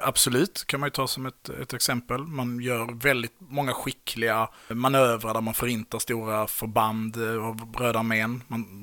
Absolut, 0.03 0.65
kan 0.67 0.81
man 0.81 0.87
ju 0.87 0.91
ta 0.91 1.07
som 1.07 1.27
ett, 1.27 1.49
ett 1.49 1.75
exempel. 1.75 2.21
Man 2.21 2.61
gör 2.61 3.03
väldigt 3.03 3.35
många 3.39 3.73
skickliga 3.73 4.49
manövrar 4.69 5.35
där 5.35 5.41
man 5.41 5.55
förintar 5.55 5.99
stora 5.99 6.47
förband 6.47 7.17
av 7.17 7.75
Röda 7.79 7.99
armén. 7.99 8.43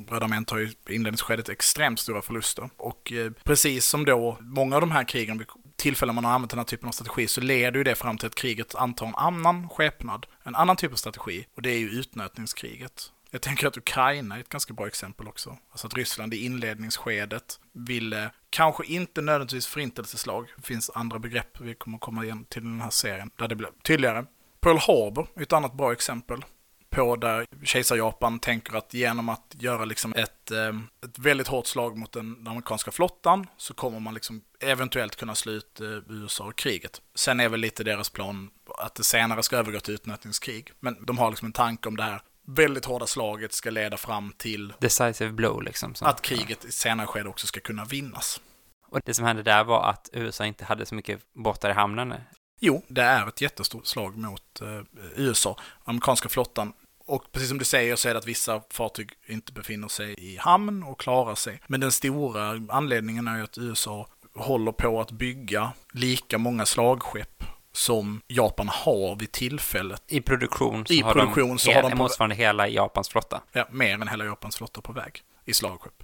Röda 0.09 0.25
armén 0.25 0.45
tar 0.45 0.57
ju 0.57 0.65
i 0.65 0.95
inledningsskedet 0.95 1.49
extremt 1.49 1.99
stora 1.99 2.21
förluster. 2.21 2.69
Och 2.77 3.11
eh, 3.11 3.31
precis 3.43 3.85
som 3.85 4.05
då 4.05 4.37
många 4.41 4.75
av 4.75 4.81
de 4.81 4.91
här 4.91 5.03
krigen, 5.03 5.37
vid 5.37 5.47
tillfällen 5.77 6.15
man 6.15 6.25
har 6.25 6.31
använt 6.31 6.49
den 6.49 6.59
här 6.59 6.65
typen 6.65 6.87
av 6.87 6.91
strategi, 6.91 7.27
så 7.27 7.41
leder 7.41 7.77
ju 7.77 7.83
det 7.83 7.95
fram 7.95 8.17
till 8.17 8.27
att 8.27 8.35
kriget 8.35 8.75
antar 8.75 9.07
en 9.07 9.15
annan 9.15 9.69
skepnad, 9.69 10.25
en 10.43 10.55
annan 10.55 10.75
typ 10.75 10.91
av 10.91 10.95
strategi. 10.95 11.45
Och 11.55 11.61
det 11.61 11.69
är 11.69 11.77
ju 11.77 11.89
utnötningskriget. 11.89 13.11
Jag 13.31 13.41
tänker 13.41 13.67
att 13.67 13.77
Ukraina 13.77 14.35
är 14.35 14.39
ett 14.39 14.49
ganska 14.49 14.73
bra 14.73 14.87
exempel 14.87 15.27
också. 15.27 15.57
Alltså 15.71 15.87
att 15.87 15.93
Ryssland 15.93 16.33
i 16.33 16.45
inledningsskedet 16.45 17.59
ville, 17.73 18.31
kanske 18.49 18.85
inte 18.85 19.21
nödvändigtvis 19.21 19.67
förintelseslag, 19.67 20.47
det 20.55 20.65
finns 20.65 20.91
andra 20.93 21.19
begrepp 21.19 21.61
vi 21.61 21.75
kommer 21.75 21.97
komma 21.97 22.23
igen 22.23 22.45
till 22.49 22.61
i 22.61 22.65
den 22.65 22.81
här 22.81 22.89
serien, 22.89 23.31
där 23.35 23.47
det 23.47 23.55
blir 23.55 23.69
tydligare. 23.83 24.25
Pearl 24.59 24.77
Harbor 24.77 25.27
är 25.35 25.41
ett 25.41 25.53
annat 25.53 25.73
bra 25.73 25.91
exempel 25.91 26.45
på 26.89 27.15
där 27.15 27.45
kejsar-Japan 27.63 28.39
tänker 28.39 28.77
att 28.77 28.93
genom 28.93 29.29
att 29.29 29.55
göra 29.59 29.85
liksom 29.85 30.13
ett, 30.13 30.51
eh, 30.51 30.67
ett 31.05 31.19
väldigt 31.19 31.47
hårt 31.47 31.67
slag 31.67 31.97
mot 31.97 32.11
den, 32.11 32.47
amerikanska 32.47 32.91
flottan 32.91 33.47
så 33.57 33.73
kommer 33.73 33.99
man 33.99 34.13
liksom 34.13 34.41
eventuellt 34.59 35.15
kunna 35.15 35.35
slå 35.35 35.51
ut 35.51 35.81
eh, 35.81 35.87
USA 36.09 36.43
och 36.43 36.55
kriget. 36.55 37.01
Sen 37.15 37.39
är 37.39 37.49
väl 37.49 37.59
lite 37.59 37.83
deras 37.83 38.09
plan 38.09 38.49
att 38.77 38.95
det 38.95 39.03
senare 39.03 39.43
ska 39.43 39.57
övergå 39.57 39.79
till 39.79 39.93
utnötningskrig. 39.93 40.71
Men 40.79 41.05
de 41.05 41.17
har 41.17 41.29
liksom 41.29 41.45
en 41.45 41.53
tanke 41.53 41.87
om 41.87 41.97
det 41.97 42.03
här 42.03 42.21
väldigt 42.47 42.85
hårda 42.85 43.07
slaget 43.07 43.53
ska 43.53 43.69
leda 43.69 43.97
fram 43.97 44.33
till 44.37 44.73
Decisive 44.79 45.31
blow 45.31 45.63
liksom. 45.63 45.95
Så. 45.95 46.05
att 46.05 46.21
kriget 46.21 46.65
i 46.65 46.71
senare 46.71 47.07
skede 47.07 47.29
också 47.29 47.47
ska 47.47 47.59
kunna 47.59 47.85
vinnas. 47.85 48.41
Och 48.89 48.99
det 49.05 49.13
som 49.13 49.25
hände 49.25 49.43
där 49.43 49.63
var 49.63 49.89
att 49.89 50.09
USA 50.13 50.45
inte 50.45 50.65
hade 50.65 50.85
så 50.85 50.95
mycket 50.95 51.21
båtar 51.33 51.69
i 51.69 51.73
hamnen. 51.73 52.13
Jo, 52.59 52.83
det 52.87 53.01
är 53.01 53.27
ett 53.27 53.41
jättestort 53.41 53.85
slag 53.87 54.17
mot 54.17 54.61
eh, 54.61 54.81
USA, 55.15 55.57
amerikanska 55.83 56.29
flottan. 56.29 56.73
Och 57.05 57.31
precis 57.31 57.49
som 57.49 57.57
du 57.57 57.65
säger 57.65 57.95
så 57.95 58.09
är 58.09 58.13
det 58.13 58.17
att 58.19 58.27
vissa 58.27 58.61
fartyg 58.69 59.11
inte 59.27 59.53
befinner 59.53 59.87
sig 59.87 60.13
i 60.17 60.37
hamn 60.37 60.83
och 60.83 60.99
klarar 60.99 61.35
sig. 61.35 61.61
Men 61.67 61.79
den 61.79 61.91
stora 61.91 62.61
anledningen 62.69 63.27
är 63.27 63.37
ju 63.37 63.43
att 63.43 63.57
USA 63.57 64.07
håller 64.35 64.71
på 64.71 65.01
att 65.01 65.11
bygga 65.11 65.71
lika 65.93 66.37
många 66.37 66.65
slagskepp 66.65 67.43
som 67.71 68.21
Japan 68.27 68.67
har 68.69 69.15
vid 69.15 69.31
tillfället. 69.31 70.03
I 70.07 70.21
produktion 70.21 70.85
så 70.85 70.93
I 70.93 71.01
har 71.01 71.13
produktion 71.13 71.49
de, 71.49 71.59
så 71.59 71.71
har 71.71 71.81
de 71.81 71.91
på- 71.91 71.97
motsvarande 71.97 72.35
hela 72.35 72.67
Japans 72.67 73.09
flotta. 73.09 73.41
Ja, 73.51 73.67
mer 73.71 73.93
än 73.93 74.07
hela 74.07 74.25
Japans 74.25 74.57
flotta 74.57 74.81
på 74.81 74.91
väg 74.93 75.21
i 75.45 75.53
slagskepp. 75.53 76.03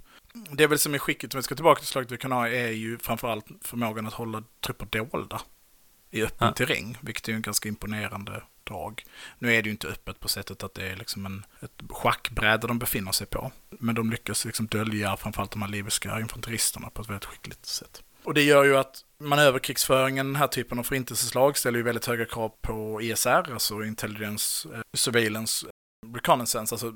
Det 0.50 0.64
är 0.64 0.68
väl 0.68 0.78
som 0.78 0.94
är 0.94 0.98
skicket, 0.98 1.34
om 1.34 1.38
vi 1.38 1.42
ska 1.42 1.54
tillbaka 1.54 1.78
till 1.78 1.88
slaget 1.88 2.12
vid 2.12 2.20
Kanarien, 2.20 2.64
är 2.66 2.70
ju 2.70 2.98
framförallt 2.98 3.46
förmågan 3.62 4.06
att 4.06 4.12
hålla 4.14 4.42
trupper 4.66 4.86
dolda 4.86 5.40
i 6.14 6.22
öppen 6.22 6.46
Ja. 6.48 6.52
terräng, 6.52 6.98
vilket 7.00 7.28
är 7.28 7.32
en 7.32 7.42
ganska 7.42 7.68
imponerande 7.68 8.42
drag. 8.64 9.04
Nu 9.38 9.54
är 9.54 9.62
det 9.62 9.66
ju 9.66 9.70
inte 9.70 9.88
öppet 9.88 10.20
på 10.20 10.28
sättet 10.28 10.62
att 10.62 10.74
det 10.74 10.88
är 10.90 10.96
liksom 10.96 11.26
en, 11.26 11.44
ett 11.60 11.82
schackbräde 11.88 12.66
de 12.66 12.78
befinner 12.78 13.12
sig 13.12 13.26
på, 13.26 13.52
men 13.70 13.94
de 13.94 14.10
lyckas 14.10 14.44
liksom 14.44 14.66
dölja 14.66 15.16
framförallt 15.16 15.50
de 15.50 15.62
här 15.62 15.68
libyska 15.68 16.20
infanteristerna 16.20 16.90
på 16.90 17.02
ett 17.02 17.08
väldigt 17.08 17.24
skickligt 17.24 17.66
sätt. 17.66 18.02
Och 18.24 18.34
det 18.34 18.42
gör 18.42 18.64
ju 18.64 18.76
att 18.76 19.04
manöverkrigsföringen, 19.18 20.26
den 20.26 20.36
här 20.36 20.46
typen 20.46 20.78
av 20.78 20.82
förintelseslag, 20.82 21.58
ställer 21.58 21.78
ju 21.78 21.82
väldigt 21.82 22.06
höga 22.06 22.24
krav 22.24 22.52
på 22.62 23.02
ISR, 23.02 23.52
alltså 23.52 23.84
Intelligence, 23.84 24.68
eh, 24.74 24.80
Surveillance, 24.96 25.66
reconnaissance, 26.14 26.74
alltså 26.74 26.92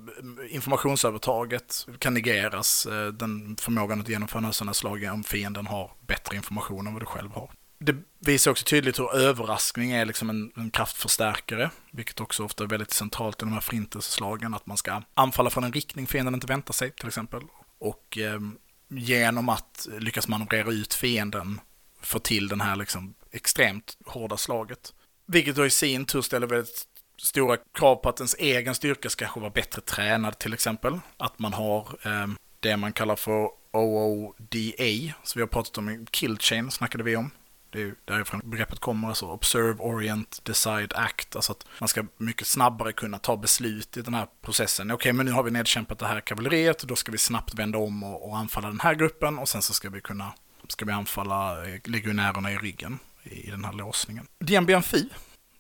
informationsövertaget 0.51 1.87
kan 1.99 2.15
negeras, 2.15 2.87
eh, 2.87 3.07
den 3.07 3.57
förmågan 3.57 4.01
att 4.01 4.09
genomföra 4.09 4.53
sådana 4.53 4.75
slag 4.75 5.09
om 5.13 5.25
fienden 5.25 5.67
har 5.67 5.91
bättre 6.07 6.37
information 6.37 6.87
än 6.87 6.93
vad 6.93 7.03
du 7.03 7.07
själv 7.07 7.31
har. 7.31 7.51
Det 7.79 7.97
visar 8.19 8.51
också 8.51 8.65
tydligt 8.65 8.99
hur 8.99 9.15
överraskning 9.15 9.91
är 9.91 10.07
liksom 10.07 10.31
en, 10.31 10.53
en 10.57 10.71
kraftförstärkare, 10.71 11.71
vilket 11.91 12.21
också 12.21 12.45
ofta 12.45 12.65
är 12.65 12.69
väldigt 12.69 12.91
centralt 12.91 13.43
i 13.43 13.45
de 13.45 13.53
här 13.53 13.61
förintelseslagen, 13.61 14.55
att 14.55 14.67
man 14.67 14.77
ska 14.77 15.03
anfalla 15.15 15.51
från 15.51 15.65
en 15.65 15.73
riktning 15.73 16.07
fienden 16.07 16.35
inte 16.35 16.47
väntar 16.47 16.73
sig, 16.73 16.91
till 16.91 17.09
exempel. 17.09 17.43
Och 17.79 18.19
eh, 18.19 18.41
genom 18.89 19.49
att 19.49 19.89
lyckas 19.99 20.29
manövrera 20.29 20.73
ut 20.73 20.95
fienden 20.95 21.61
få 22.01 22.19
till 22.19 22.49
den 22.49 22.61
här 22.61 22.77
liksom 22.77 23.15
extremt 23.31 23.97
hårda 24.07 24.37
slaget. 24.37 24.95
Vilket 25.27 25.57
då 25.57 25.67
i 25.67 25.71
sin 25.71 26.05
tur 26.05 26.23
ställer 26.23 26.47
väldigt 26.47 26.87
stora 27.19 27.57
krav 27.57 27.97
på 27.97 28.09
att 28.09 28.21
ens 28.21 28.35
egen 28.35 28.75
styrka 28.75 29.11
ska 29.11 29.25
kanske 29.25 29.41
vara 29.41 29.51
bättre 29.51 29.81
tränad 29.81 30.39
till 30.39 30.53
exempel. 30.53 30.99
Att 31.17 31.39
man 31.39 31.53
har 31.53 31.99
eh, 32.03 32.27
det 32.61 32.77
man 32.77 32.93
kallar 32.93 33.17
för 33.17 33.49
OODA, 33.73 35.15
som 35.23 35.39
vi 35.39 35.41
har 35.41 35.47
pratat 35.47 35.79
om 35.79 35.89
i 35.89 36.07
Kill 36.11 36.39
Chain, 36.39 36.71
snackade 36.71 37.05
vi 37.05 37.17
om. 37.17 37.31
Det 37.71 37.79
är 37.79 37.83
ju 37.83 37.95
därifrån 38.05 38.41
begreppet 38.45 38.79
kommer, 38.79 39.09
alltså 39.09 39.27
Observe, 39.27 39.79
Orient, 39.79 40.41
Decide, 40.45 40.93
Act. 40.95 41.37
Alltså 41.37 41.53
att 41.53 41.67
man 41.81 41.89
ska 41.89 42.05
mycket 42.17 42.47
snabbare 42.47 42.93
kunna 42.93 43.19
ta 43.19 43.37
beslut 43.37 43.97
i 43.97 44.03
den 44.03 44.15
här 44.15 44.27
processen. 44.43 44.91
Okej, 44.91 45.13
men 45.13 45.27
nu 45.27 45.33
har 45.33 45.43
vi 45.43 45.51
nedkämpat 45.51 45.99
det 45.99 46.07
här 46.07 46.21
kavalleriet, 46.21 46.83
då 46.83 46.97
ska 46.97 47.13
vi 47.13 47.19
snabbt 47.19 47.55
vända 47.55 47.79
om 47.79 48.03
och, 48.03 48.29
och 48.29 48.37
anfalla 48.37 48.69
den 48.69 48.81
här 48.81 48.95
gruppen 48.95 49.39
och 49.39 49.49
sen 49.49 49.63
så 49.63 49.75
ska 49.75 49.91
vi 49.91 50.01
kunna 50.01 50.33
ska 50.69 50.85
vi 50.85 50.93
anfalla 50.93 51.69
eh, 51.69 51.81
legionärerna 51.85 52.53
i 52.53 52.57
ryggen 52.59 52.99
i, 53.23 53.49
i 53.49 53.51
den 53.51 53.65
här 53.65 53.73
låsningen. 53.73 54.27
Dien 54.39 54.67
Bien 54.67 54.83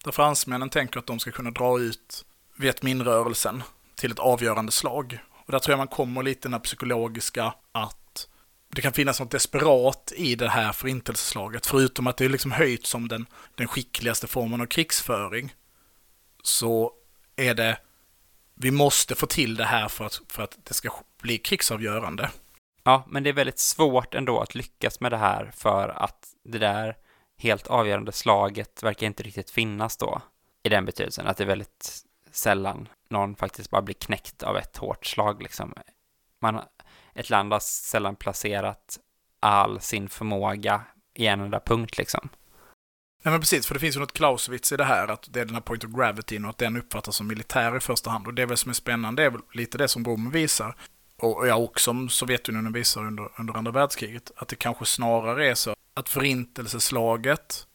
där 0.04 0.12
fransmännen 0.12 0.70
tänker 0.70 0.98
att 0.98 1.06
de 1.06 1.18
ska 1.18 1.30
kunna 1.30 1.50
dra 1.50 1.80
ut 1.80 2.24
Viet 2.56 2.80
till 3.94 4.12
ett 4.12 4.18
avgörande 4.18 4.72
slag. 4.72 5.18
Och 5.30 5.52
där 5.52 5.58
tror 5.58 5.72
jag 5.72 5.78
man 5.78 5.88
kommer 5.88 6.22
lite 6.22 6.40
den 6.42 6.52
här 6.52 6.60
psykologiska 6.60 7.54
att 7.72 8.07
det 8.68 8.82
kan 8.82 8.92
finnas 8.92 9.20
något 9.20 9.30
desperat 9.30 10.12
i 10.16 10.34
det 10.34 10.48
här 10.48 10.72
förintelseslaget. 10.72 11.66
Förutom 11.66 12.06
att 12.06 12.16
det 12.16 12.24
är 12.24 12.28
liksom 12.28 12.52
höjt 12.52 12.86
som 12.86 13.08
den, 13.08 13.26
den 13.54 13.68
skickligaste 13.68 14.26
formen 14.26 14.60
av 14.60 14.66
krigsföring. 14.66 15.54
Så 16.42 16.92
är 17.36 17.54
det, 17.54 17.78
vi 18.54 18.70
måste 18.70 19.14
få 19.14 19.26
till 19.26 19.56
det 19.56 19.64
här 19.64 19.88
för 19.88 20.04
att, 20.04 20.20
för 20.28 20.42
att 20.42 20.58
det 20.64 20.74
ska 20.74 20.90
bli 21.22 21.38
krigsavgörande. 21.38 22.30
Ja, 22.84 23.04
men 23.08 23.22
det 23.22 23.30
är 23.30 23.34
väldigt 23.34 23.58
svårt 23.58 24.14
ändå 24.14 24.40
att 24.40 24.54
lyckas 24.54 25.00
med 25.00 25.12
det 25.12 25.16
här 25.16 25.50
för 25.54 25.88
att 25.88 26.28
det 26.44 26.58
där 26.58 26.96
helt 27.38 27.66
avgörande 27.66 28.12
slaget 28.12 28.82
verkar 28.82 29.06
inte 29.06 29.22
riktigt 29.22 29.50
finnas 29.50 29.96
då. 29.96 30.22
I 30.62 30.68
den 30.68 30.84
betydelsen 30.84 31.26
att 31.26 31.36
det 31.36 31.44
är 31.44 31.48
väldigt 31.48 32.04
sällan 32.30 32.88
någon 33.08 33.36
faktiskt 33.36 33.70
bara 33.70 33.82
blir 33.82 33.94
knäckt 33.94 34.42
av 34.42 34.56
ett 34.56 34.76
hårt 34.76 35.06
slag 35.06 35.42
liksom. 35.42 35.74
Man, 36.40 36.60
ett 37.18 37.30
land 37.30 37.52
har 37.52 37.60
sällan 37.60 38.16
placerat 38.16 38.98
all 39.40 39.80
sin 39.80 40.08
förmåga 40.08 40.82
i 41.14 41.26
en 41.26 41.40
enda 41.40 41.60
punkt 41.60 41.98
liksom. 41.98 42.28
Nej 43.22 43.32
men 43.32 43.40
precis, 43.40 43.66
för 43.66 43.74
det 43.74 43.80
finns 43.80 43.96
ju 43.96 44.00
något 44.00 44.12
Clausewitz 44.12 44.72
i 44.72 44.76
det 44.76 44.84
här, 44.84 45.08
att 45.08 45.28
det 45.30 45.40
är 45.40 45.44
den 45.44 45.54
här 45.54 45.62
point 45.62 45.84
of 45.84 45.90
gravity 45.90 46.38
och 46.38 46.48
att 46.48 46.58
den 46.58 46.76
uppfattas 46.76 47.16
som 47.16 47.26
militär 47.26 47.76
i 47.76 47.80
första 47.80 48.10
hand. 48.10 48.26
Och 48.26 48.34
det 48.34 48.42
är 48.42 48.46
väl 48.46 48.56
som 48.56 48.70
är 48.70 48.74
spännande, 48.74 49.22
det 49.22 49.26
är 49.26 49.30
väl 49.30 49.40
lite 49.52 49.78
det 49.78 49.88
som 49.88 50.04
Rom 50.04 50.30
visar. 50.30 50.76
Och 51.16 51.48
ja, 51.48 51.54
och 51.54 51.80
som 51.80 52.08
Sovjetunionen 52.08 52.72
visar 52.72 53.06
under, 53.06 53.28
under 53.38 53.56
andra 53.56 53.72
världskriget, 53.72 54.30
att 54.36 54.48
det 54.48 54.56
kanske 54.56 54.84
snarare 54.84 55.50
är 55.50 55.54
så 55.54 55.74
att 55.94 56.08
förintelseslaget, 56.08 57.66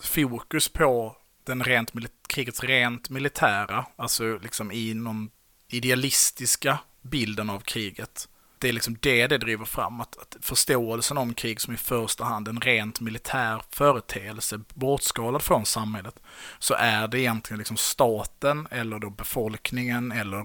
fokus 0.00 0.68
på 0.68 1.16
den 1.44 1.64
rent, 1.64 1.92
krigets 2.28 2.64
rent 2.64 3.10
militära, 3.10 3.86
alltså 3.96 4.38
liksom 4.38 4.72
i 4.72 4.94
någon 4.94 5.30
idealistiska 5.68 6.78
bilden 7.02 7.50
av 7.50 7.60
kriget. 7.60 8.28
Det 8.58 8.68
är 8.68 8.72
liksom 8.72 8.96
det 9.00 9.26
det 9.26 9.38
driver 9.38 9.64
fram, 9.64 10.00
att, 10.00 10.18
att 10.18 10.36
förståelsen 10.40 11.18
om 11.18 11.34
krig 11.34 11.60
som 11.60 11.74
i 11.74 11.76
första 11.76 12.24
hand 12.24 12.48
en 12.48 12.60
rent 12.60 13.00
militär 13.00 13.62
företeelse, 13.70 14.60
bortskalad 14.74 15.42
från 15.42 15.66
samhället, 15.66 16.14
så 16.58 16.74
är 16.74 17.08
det 17.08 17.20
egentligen 17.20 17.58
liksom 17.58 17.76
staten 17.76 18.68
eller 18.70 18.98
då 18.98 19.10
befolkningen 19.10 20.12
eller 20.12 20.44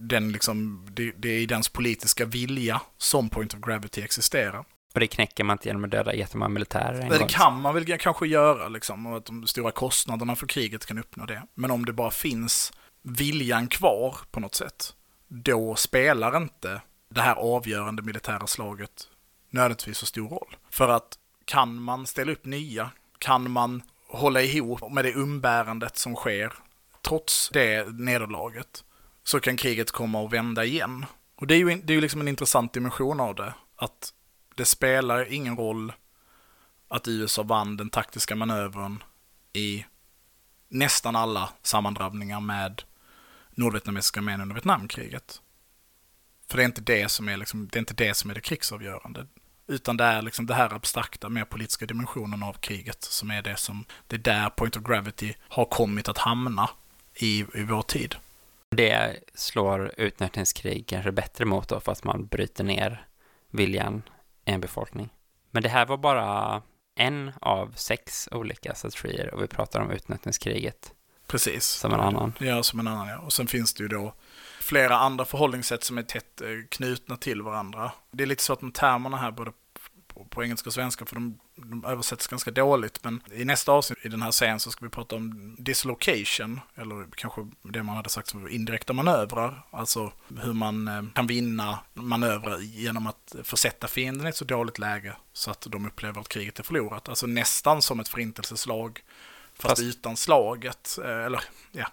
den 0.00 0.32
liksom, 0.32 0.86
det, 0.90 1.12
det 1.16 1.28
är 1.28 1.38
i 1.38 1.46
dens 1.46 1.68
politiska 1.68 2.24
vilja 2.24 2.80
som 2.98 3.28
Point 3.28 3.54
of 3.54 3.60
Gravity 3.60 4.02
existerar. 4.02 4.64
Och 4.94 5.00
det 5.00 5.06
knäcker 5.06 5.44
man 5.44 5.54
inte 5.54 5.68
genom 5.68 5.84
att 5.84 5.90
döda 5.90 6.14
jättemånga 6.14 6.48
militärer 6.48 7.00
en 7.00 7.08
Det 7.08 7.18
gång. 7.18 7.28
kan 7.28 7.60
man 7.60 7.74
väl 7.74 7.98
kanske 7.98 8.26
göra, 8.26 8.68
liksom, 8.68 9.06
och 9.06 9.16
att 9.16 9.26
de 9.26 9.46
stora 9.46 9.70
kostnaderna 9.70 10.36
för 10.36 10.46
kriget 10.46 10.86
kan 10.86 10.98
uppnå 10.98 11.26
det. 11.26 11.42
Men 11.54 11.70
om 11.70 11.84
det 11.84 11.92
bara 11.92 12.10
finns 12.10 12.72
viljan 13.02 13.66
kvar 13.68 14.16
på 14.30 14.40
något 14.40 14.54
sätt, 14.54 14.94
då 15.28 15.74
spelar 15.74 16.36
inte 16.36 16.80
det 17.12 17.22
här 17.22 17.34
avgörande 17.34 18.02
militära 18.02 18.46
slaget 18.46 19.08
nödvändigtvis 19.50 19.98
så 19.98 20.06
stor 20.06 20.28
roll. 20.28 20.56
För 20.70 20.88
att 20.88 21.18
kan 21.44 21.82
man 21.82 22.06
ställa 22.06 22.32
upp 22.32 22.44
nya, 22.44 22.90
kan 23.18 23.50
man 23.50 23.82
hålla 24.08 24.42
ihop 24.42 24.92
med 24.92 25.04
det 25.04 25.14
umbärandet 25.14 25.96
som 25.96 26.14
sker, 26.14 26.52
trots 27.02 27.50
det 27.52 27.92
nederlaget, 27.92 28.84
så 29.24 29.40
kan 29.40 29.56
kriget 29.56 29.90
komma 29.90 30.20
och 30.20 30.32
vända 30.32 30.64
igen. 30.64 31.06
Och 31.36 31.46
det 31.46 31.54
är 31.54 31.58
ju, 31.58 31.82
det 31.84 31.94
är 31.94 32.00
liksom 32.00 32.20
en 32.20 32.28
intressant 32.28 32.72
dimension 32.72 33.20
av 33.20 33.34
det, 33.34 33.54
att 33.76 34.12
det 34.54 34.64
spelar 34.64 35.32
ingen 35.32 35.56
roll 35.56 35.92
att 36.88 37.08
USA 37.08 37.42
vann 37.42 37.76
den 37.76 37.90
taktiska 37.90 38.36
manövern 38.36 39.02
i 39.52 39.84
nästan 40.68 41.16
alla 41.16 41.50
sammandrabbningar 41.62 42.40
med 42.40 42.82
nordvietnamesiska 43.50 44.20
armén 44.20 44.40
under 44.40 44.54
Vietnamkriget. 44.54 45.40
För 46.52 46.56
det 46.56 46.62
är 46.62 46.66
inte 46.66 46.80
det 46.80 47.08
som 47.08 47.28
är, 47.28 47.36
liksom, 47.36 47.68
det, 47.68 47.76
är 47.76 47.80
inte 47.80 47.94
det 47.94 48.14
som 48.14 48.30
är 48.30 48.34
det 48.34 48.40
krigsavgörande. 48.40 49.26
Utan 49.66 49.96
det 49.96 50.04
är 50.04 50.22
liksom 50.22 50.46
det 50.46 50.54
här 50.54 50.74
abstrakta, 50.74 51.28
mer 51.28 51.44
politiska 51.44 51.86
dimensionen 51.86 52.42
av 52.42 52.52
kriget 52.52 53.02
som 53.02 53.30
är 53.30 53.42
det 53.42 53.56
som, 53.56 53.84
det 54.06 54.16
är 54.16 54.20
där 54.20 54.50
point 54.50 54.76
of 54.76 54.82
gravity 54.82 55.34
har 55.48 55.64
kommit 55.64 56.08
att 56.08 56.18
hamna 56.18 56.70
i, 57.14 57.44
i 57.54 57.62
vår 57.62 57.82
tid. 57.82 58.16
Det 58.76 59.20
slår 59.34 59.92
utnötningskrig 59.96 60.86
kanske 60.86 61.12
bättre 61.12 61.44
mot 61.44 61.68
då 61.68 61.80
för 61.80 61.92
att 61.92 62.04
man 62.04 62.26
bryter 62.26 62.64
ner 62.64 63.06
viljan 63.50 64.02
i 64.44 64.50
en 64.50 64.60
befolkning. 64.60 65.08
Men 65.50 65.62
det 65.62 65.68
här 65.68 65.86
var 65.86 65.96
bara 65.96 66.62
en 66.94 67.32
av 67.40 67.72
sex 67.76 68.28
olika 68.32 68.74
strategier 68.74 69.34
och 69.34 69.42
vi 69.42 69.46
pratar 69.46 69.80
om 69.80 69.90
utnötningskriget 69.90 70.92
Precis. 71.26 71.64
som 71.64 71.92
en 71.92 72.00
annan. 72.00 72.32
Ja, 72.38 72.62
som 72.62 72.80
en 72.80 72.86
annan 72.86 73.08
ja. 73.08 73.18
Och 73.18 73.32
sen 73.32 73.46
finns 73.46 73.74
det 73.74 73.82
ju 73.82 73.88
då 73.88 74.14
flera 74.62 74.96
andra 74.98 75.24
förhållningssätt 75.24 75.84
som 75.84 75.98
är 75.98 76.02
tätt 76.02 76.40
eh, 76.40 76.48
knutna 76.68 77.16
till 77.16 77.42
varandra. 77.42 77.92
Det 78.10 78.22
är 78.22 78.26
lite 78.26 78.42
så 78.42 78.52
att 78.52 78.62
med 78.62 78.74
termerna 78.74 79.16
här, 79.16 79.30
både 79.30 79.52
på, 80.06 80.24
på 80.24 80.42
engelska 80.44 80.68
och 80.70 80.74
svenska, 80.74 81.06
för 81.06 81.14
de, 81.14 81.38
de 81.56 81.84
översätts 81.84 82.26
ganska 82.26 82.50
dåligt. 82.50 83.04
Men 83.04 83.20
i 83.32 83.44
nästa 83.44 83.72
avsnitt 83.72 83.98
i 84.02 84.08
den 84.08 84.22
här 84.22 84.30
serien 84.30 84.60
så 84.60 84.70
ska 84.70 84.84
vi 84.84 84.90
prata 84.90 85.16
om 85.16 85.56
dislocation, 85.58 86.60
eller 86.74 87.06
kanske 87.16 87.46
det 87.62 87.82
man 87.82 87.96
hade 87.96 88.08
sagt 88.08 88.28
som 88.28 88.48
indirekta 88.48 88.92
manövrar. 88.92 89.66
Alltså 89.70 90.12
hur 90.42 90.52
man 90.52 90.88
eh, 90.88 91.02
kan 91.14 91.26
vinna 91.26 91.78
manövrar 91.94 92.58
genom 92.58 93.06
att 93.06 93.34
försätta 93.42 93.88
fienden 93.88 94.26
i 94.26 94.28
ett 94.30 94.36
så 94.36 94.44
dåligt 94.44 94.78
läge 94.78 95.16
så 95.32 95.50
att 95.50 95.66
de 95.70 95.86
upplever 95.86 96.20
att 96.20 96.28
kriget 96.28 96.58
är 96.58 96.62
förlorat. 96.62 97.08
Alltså 97.08 97.26
nästan 97.26 97.82
som 97.82 98.00
ett 98.00 98.08
förintelseslag, 98.08 99.00
fast, 99.54 99.68
Fast- 99.68 99.82
utan 99.82 100.16
slaget. 100.16 100.98
eh, 101.04 101.24
Eller 101.24 101.40
ja, 101.72 101.86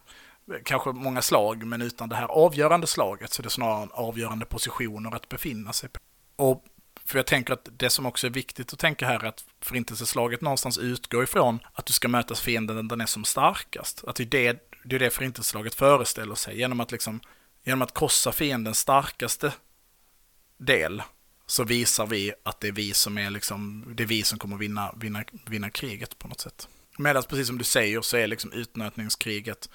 kanske 0.64 0.92
många 0.92 1.22
slag, 1.22 1.64
men 1.64 1.82
utan 1.82 2.10
det 2.10 2.16
här 2.16 2.28
avgörande 2.28 2.88
slaget 2.88 3.34
så 3.34 3.42
är 3.42 3.44
det 3.44 3.50
snarare 3.50 3.84
en 3.84 3.92
avgörande 3.92 4.46
positioner 4.46 5.16
att 5.16 5.30
befinna 5.30 5.74
sig 5.74 5.90
på. 5.90 6.00
Och 6.36 6.66
för 7.06 7.20
jag 7.20 7.26
tänker 7.26 7.54
att 7.54 7.70
det 7.72 7.90
som 7.90 8.06
också 8.06 8.28
är 8.28 8.32
viktigt 8.32 8.74
att 8.74 8.80
tänka 8.80 9.08
här 9.08 9.20
är 9.20 9.28
att 9.28 9.46
förintelseslaget 9.62 10.42
någonstans 10.42 10.78
utgår 10.78 11.24
ifrån 11.24 11.60
att 11.74 11.86
du 11.86 11.94
ska 11.94 12.08
möta 12.08 12.36
fienden 12.36 12.76
när 12.76 12.84
den 12.84 13.02
är 13.02 13.06
som 13.06 13.24
starkast. 13.24 14.04
Att 14.08 14.16
det 14.16 14.24
är 14.24 14.28
det, 14.54 14.60
det, 14.84 14.96
är 14.96 15.00
det 15.00 15.10
förintelseslaget 15.10 15.76
föreställer 15.76 16.36
sig. 16.36 16.58
Genom 16.58 16.80
att, 16.80 16.92
liksom, 16.92 17.20
genom 17.64 17.82
att 17.82 17.94
krossa 17.94 18.32
fiendens 18.32 18.80
starkaste 18.80 19.54
del 20.58 21.02
så 21.46 21.64
visar 21.64 22.08
vi 22.08 22.34
att 22.44 22.60
det 22.60 22.68
är 22.68 22.72
vi 22.72 22.94
som, 22.94 23.18
är 23.18 23.30
liksom, 23.30 23.86
det 23.96 24.04
är 24.04 24.08
vi 24.08 24.24
som 24.24 24.40
kommer 24.40 24.58
vinna, 24.58 24.94
vinna, 24.98 25.24
vinna 25.46 25.70
kriget 25.70 26.20
på 26.20 26.28
något 26.28 26.42
sätt. 26.42 26.68
Medan 27.00 27.24
precis 27.24 27.48
som 27.48 27.58
du 27.58 27.64
säger 27.64 28.02
så 28.02 28.18
är 28.18 28.28
liksom 28.28 28.52
utnötningskriget 28.52 29.70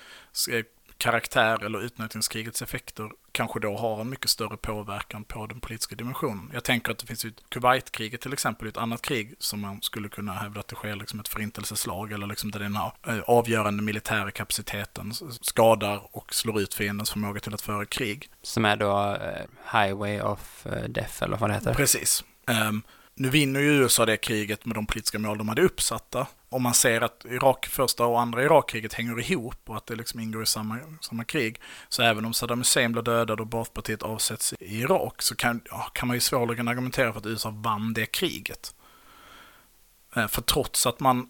eh, 0.50 0.64
karaktär 0.98 1.64
eller 1.64 1.82
utnötningskrigets 1.82 2.62
effekter 2.62 3.10
kanske 3.32 3.60
då 3.60 3.76
har 3.76 4.00
en 4.00 4.10
mycket 4.10 4.30
större 4.30 4.56
påverkan 4.56 5.24
på 5.24 5.46
den 5.46 5.60
politiska 5.60 5.96
dimensionen. 5.96 6.50
Jag 6.52 6.64
tänker 6.64 6.92
att 6.92 6.98
det 6.98 7.06
finns 7.06 7.24
ju 7.24 7.32
Kuwaitkriget 7.48 8.20
till 8.20 8.32
exempel, 8.32 8.68
ett 8.68 8.76
annat 8.76 9.02
krig 9.02 9.34
som 9.38 9.60
man 9.60 9.82
skulle 9.82 10.08
kunna 10.08 10.32
hävda 10.32 10.60
att 10.60 10.68
det 10.68 10.74
sker 10.74 10.96
liksom 10.96 11.20
ett 11.20 11.28
förintelseslag 11.28 12.12
eller 12.12 12.26
liksom 12.26 12.50
där 12.50 12.60
den 12.60 12.76
här 12.76 12.92
eh, 13.06 13.20
avgörande 13.20 13.82
militära 13.82 14.30
kapaciteten 14.30 15.12
skadar 15.40 16.16
och 16.16 16.34
slår 16.34 16.60
ut 16.60 16.74
fiendens 16.74 17.10
förmåga 17.10 17.40
till 17.40 17.54
att 17.54 17.62
föra 17.62 17.84
krig. 17.84 18.28
Som 18.42 18.64
är 18.64 18.76
då 18.76 19.16
eh, 19.20 19.80
Highway 19.80 20.20
of 20.20 20.66
Death 20.88 21.22
eller 21.22 21.36
vad 21.36 21.50
det 21.50 21.54
heter. 21.54 21.74
Precis. 21.74 22.24
Ehm, 22.46 22.82
nu 23.14 23.30
vinner 23.30 23.60
ju 23.60 23.66
USA 23.66 24.06
det 24.06 24.16
kriget 24.16 24.64
med 24.64 24.76
de 24.76 24.86
politiska 24.86 25.18
mål 25.18 25.38
de 25.38 25.48
hade 25.48 25.62
uppsatta. 25.62 26.26
Om 26.54 26.62
man 26.62 26.74
ser 26.74 27.00
att 27.00 27.24
Irak, 27.24 27.66
första 27.66 28.06
och 28.06 28.20
andra 28.20 28.42
Irakkriget 28.42 28.92
hänger 28.92 29.20
ihop 29.20 29.70
och 29.70 29.76
att 29.76 29.86
det 29.86 29.94
liksom 29.94 30.20
ingår 30.20 30.42
i 30.42 30.46
samma, 30.46 30.78
samma 31.00 31.24
krig. 31.24 31.60
Så 31.88 32.02
även 32.02 32.24
om 32.24 32.34
Saddam 32.34 32.58
Hussein 32.58 32.92
blir 32.92 33.02
dödad 33.02 33.40
och 33.40 33.46
Baathpartiet 33.46 34.02
avsätts 34.02 34.54
i 34.60 34.80
Irak 34.80 35.22
så 35.22 35.36
kan, 35.36 35.62
ja, 35.70 35.90
kan 35.94 36.08
man 36.08 36.16
ju 36.16 36.20
svårligen 36.20 36.68
argumentera 36.68 37.12
för 37.12 37.20
att 37.20 37.26
USA 37.26 37.50
vann 37.50 37.94
det 37.94 38.06
kriget. 38.06 38.74
Eh, 40.16 40.28
för 40.28 40.42
trots 40.42 40.86
att 40.86 41.00
man 41.00 41.28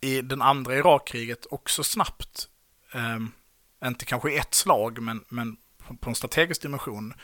i 0.00 0.22
den 0.22 0.42
andra 0.42 0.76
Irakkriget 0.76 1.46
också 1.50 1.84
snabbt, 1.84 2.48
eh, 2.92 3.88
inte 3.88 4.04
kanske 4.04 4.32
i 4.32 4.36
ett 4.36 4.54
slag, 4.54 5.02
men, 5.02 5.24
men 5.28 5.56
på, 5.78 5.96
på 5.96 6.10
en 6.10 6.16
strategisk 6.16 6.62
dimension, 6.62 7.14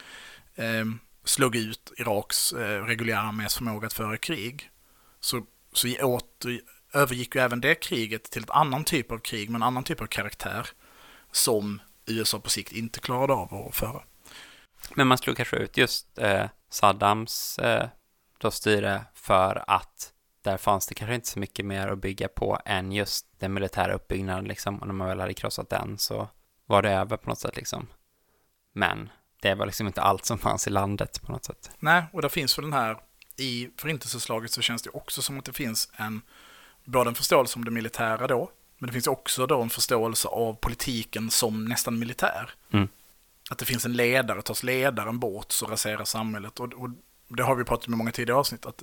eh, 0.55 0.85
slog 1.25 1.57
ut 1.57 1.93
Iraks 1.97 2.53
eh, 2.53 2.85
reguljära 2.85 3.21
armés 3.21 3.57
förmåga 3.57 3.87
att 3.87 3.93
föra 3.93 4.17
krig. 4.17 4.71
Så, 5.21 5.47
så 5.73 5.89
åter, 6.03 6.61
övergick 6.97 7.35
ju 7.35 7.41
även 7.41 7.61
det 7.61 7.75
kriget 7.75 8.25
till 8.25 8.43
ett 8.43 8.51
annan 8.51 8.85
typ 8.85 9.13
av 9.13 9.19
krig 9.19 9.51
med 9.51 9.59
en 9.59 9.63
annan 9.63 9.85
typ 9.85 10.01
av 10.01 10.07
karaktär 10.07 10.69
som 11.33 11.81
USA 12.07 12.39
på 12.39 12.51
sikt 12.51 12.73
inte 12.73 13.01
klarade 13.01 13.33
av 13.33 13.67
att 13.69 13.77
föra. 13.77 14.03
Men 14.95 15.07
man 15.07 15.19
slog 15.19 15.37
kanske 15.37 15.57
ut 15.57 15.77
just 15.77 16.19
eh, 16.19 16.45
Saddams 16.71 17.59
eh, 17.59 17.89
då 18.39 18.51
styre 18.51 19.05
för 19.15 19.65
att 19.67 20.13
där 20.43 20.57
fanns 20.57 20.87
det 20.87 20.95
kanske 20.95 21.15
inte 21.15 21.29
så 21.29 21.39
mycket 21.39 21.67
mer 21.67 21.89
att 21.89 21.99
bygga 21.99 22.29
på 22.29 22.61
än 22.65 22.93
just 22.93 23.27
den 23.39 23.55
militära 23.55 23.95
uppbyggnaden 23.95 24.45
liksom. 24.45 24.79
Och 24.79 24.87
när 24.87 24.95
man 24.95 25.09
väl 25.09 25.21
hade 25.21 25.35
krossat 25.35 25.71
den 25.71 25.99
så 25.99 26.29
var 26.67 26.83
det 26.83 26.91
över 26.91 27.17
på 27.17 27.29
något 27.29 27.39
sätt 27.39 27.57
liksom. 27.57 27.87
Men 28.73 29.11
det 29.43 29.55
var 29.55 29.67
liksom 29.67 29.87
inte 29.87 30.03
allt 30.03 30.25
som 30.25 30.39
fanns 30.39 30.67
i 30.67 30.71
landet 30.71 31.23
på 31.23 31.33
något 31.33 31.45
sätt. 31.45 31.71
Nej, 31.79 32.05
och 32.13 32.23
där 32.23 32.29
finns 32.29 32.59
väl 32.59 32.65
den 32.65 32.73
här, 32.73 32.99
i 33.37 33.71
förintelseslaget 33.77 34.51
så 34.51 34.63
känns 34.63 34.83
det 34.83 34.91
också 34.91 35.23
som 35.23 35.39
att 35.39 35.45
det 35.45 35.53
finns 35.53 35.91
en, 35.97 36.23
både 36.87 37.11
en 37.11 37.15
förståelse 37.15 37.59
om 37.59 37.65
det 37.65 37.71
militära 37.71 38.27
då, 38.27 38.51
men 38.79 38.87
det 38.87 38.93
finns 38.93 39.07
också 39.07 39.47
då 39.47 39.63
en 39.63 39.71
förståelse 39.71 40.29
av 40.29 40.55
politiken 40.55 41.31
som 41.31 41.65
nästan 41.65 41.99
militär. 41.99 42.51
Mm. 42.73 42.89
Att 43.51 43.59
det 43.59 43.65
finns 43.65 43.85
en 43.85 43.93
ledare, 43.93 44.43
tas 44.43 44.63
ledaren 44.63 45.19
bort 45.19 45.53
så 45.53 45.67
raserar 45.67 46.05
samhället. 46.05 46.61
Och, 46.61 46.73
och 46.73 46.91
det 47.29 47.43
har 47.43 47.55
vi 47.55 47.65
pratat 47.65 47.89
med 47.89 47.97
i 47.97 47.99
många 47.99 48.13
tidigare 48.13 48.39
avsnitt, 48.39 48.67
att 48.67 48.83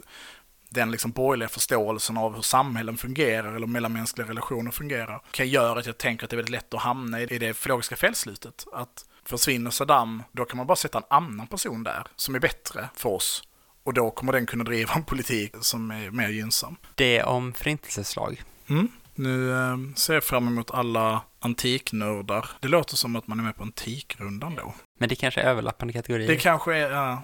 den 0.69 0.91
liksom 0.91 1.11
borgerliga 1.11 1.49
förståelsen 1.49 2.17
av 2.17 2.35
hur 2.35 2.41
samhällen 2.41 2.97
fungerar 2.97 3.55
eller 3.55 3.67
mellanmänskliga 3.67 4.27
relationer 4.27 4.71
fungerar 4.71 5.21
kan 5.31 5.47
göra 5.47 5.79
att 5.79 5.85
jag 5.85 5.97
tänker 5.97 6.23
att 6.23 6.29
det 6.29 6.33
är 6.33 6.37
väldigt 6.37 6.51
lätt 6.51 6.73
att 6.73 6.81
hamna 6.81 7.21
i 7.21 7.37
det 7.39 7.53
filologiska 7.53 7.95
felslutet. 7.95 8.65
Att 8.73 9.05
försvinner 9.25 9.71
Saddam, 9.71 10.23
då 10.31 10.45
kan 10.45 10.57
man 10.57 10.67
bara 10.67 10.75
sätta 10.75 10.97
en 10.97 11.03
annan 11.09 11.47
person 11.47 11.83
där 11.83 12.07
som 12.15 12.35
är 12.35 12.39
bättre 12.39 12.89
för 12.95 13.09
oss. 13.09 13.43
Och 13.84 13.93
då 13.93 14.11
kommer 14.11 14.34
den 14.34 14.45
kunna 14.45 14.63
driva 14.63 14.93
en 14.93 15.03
politik 15.03 15.53
som 15.61 15.91
är 15.91 16.11
mer 16.11 16.29
gynnsam. 16.29 16.75
Det 16.95 17.23
om 17.23 17.53
förintelseslag. 17.53 18.43
Mm. 18.67 18.88
Nu 19.15 19.51
eh, 19.51 19.77
ser 19.95 20.13
jag 20.13 20.23
fram 20.23 20.47
emot 20.47 20.71
alla 20.71 21.21
antiknördar. 21.39 22.49
Det 22.59 22.67
låter 22.67 22.95
som 22.95 23.15
att 23.15 23.27
man 23.27 23.39
är 23.39 23.43
med 23.43 23.55
på 23.55 23.63
antikrundan 23.63 24.55
då. 24.55 24.73
Men 24.99 25.09
det 25.09 25.15
kanske 25.15 25.41
är 25.41 25.45
överlappande 25.45 25.93
kategorier. 25.93 26.27
Det 26.27 26.36
kanske 26.36 26.75
är... 26.75 26.91
Ja. 26.91 27.21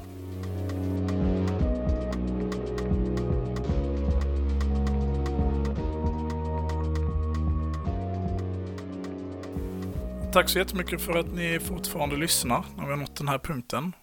Tack 10.34 10.50
så 10.50 10.60
jättemycket 10.60 11.02
för 11.02 11.18
att 11.18 11.34
ni 11.34 11.60
fortfarande 11.60 12.16
lyssnar 12.16 12.66
när 12.78 12.84
vi 12.84 12.90
har 12.90 12.98
nått 12.98 13.16
den 13.16 13.28
här 13.28 13.40
punkten. 13.40 13.94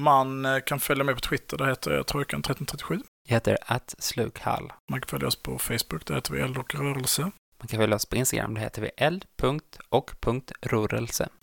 Man 0.00 0.44
eh, 0.44 0.60
kan 0.60 0.80
följa 0.80 1.04
med 1.04 1.14
på 1.14 1.20
Twitter, 1.20 1.58
där 1.58 1.66
heter 1.66 1.90
jag 1.90 2.04
Trojkan1337. 2.06 3.02
Jag 3.28 3.34
heter 3.34 3.58
att 3.66 3.94
slukhall. 3.98 4.72
Man 4.90 5.00
kan 5.00 5.08
följa 5.08 5.28
oss 5.28 5.36
på 5.36 5.58
Facebook, 5.58 6.06
där 6.06 6.14
heter 6.14 6.32
vi 6.32 6.40
Eld 6.40 6.58
och 6.58 6.74
rörelse. 6.74 7.22
Man 7.58 7.68
kan 7.68 7.78
följa 7.78 7.96
oss 7.96 8.06
på 8.06 8.16
Instagram, 8.16 8.54
där 8.54 8.60
heter 8.60 8.82
vi 8.82 8.90
eld.och.rorelse. 8.96 10.48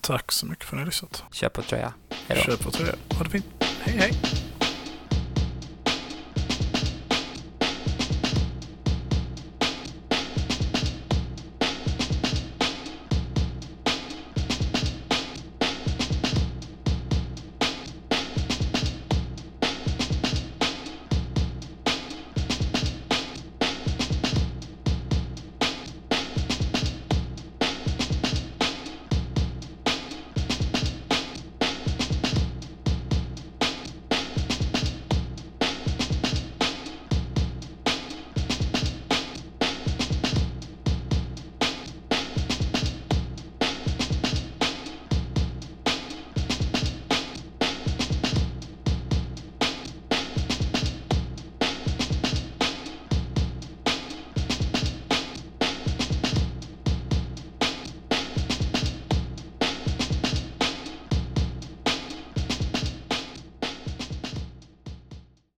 Tack 0.01 0.31
så 0.31 0.45
mycket 0.45 0.65
för 0.65 0.75
att 0.75 0.77
ni 0.77 0.81
har 0.81 0.85
lyssnat. 0.85 1.23
Köp 1.31 1.57
och 1.57 1.65
tröja. 1.65 1.93
Hej 2.27 2.43
då. 2.45 2.51
Köp 2.51 2.67
och 2.67 2.73
tröja. 2.73 2.95
Ha 3.17 3.23
det 3.23 3.29
fint. 3.29 3.45
Hej 3.59 3.97
hej! 3.97 4.11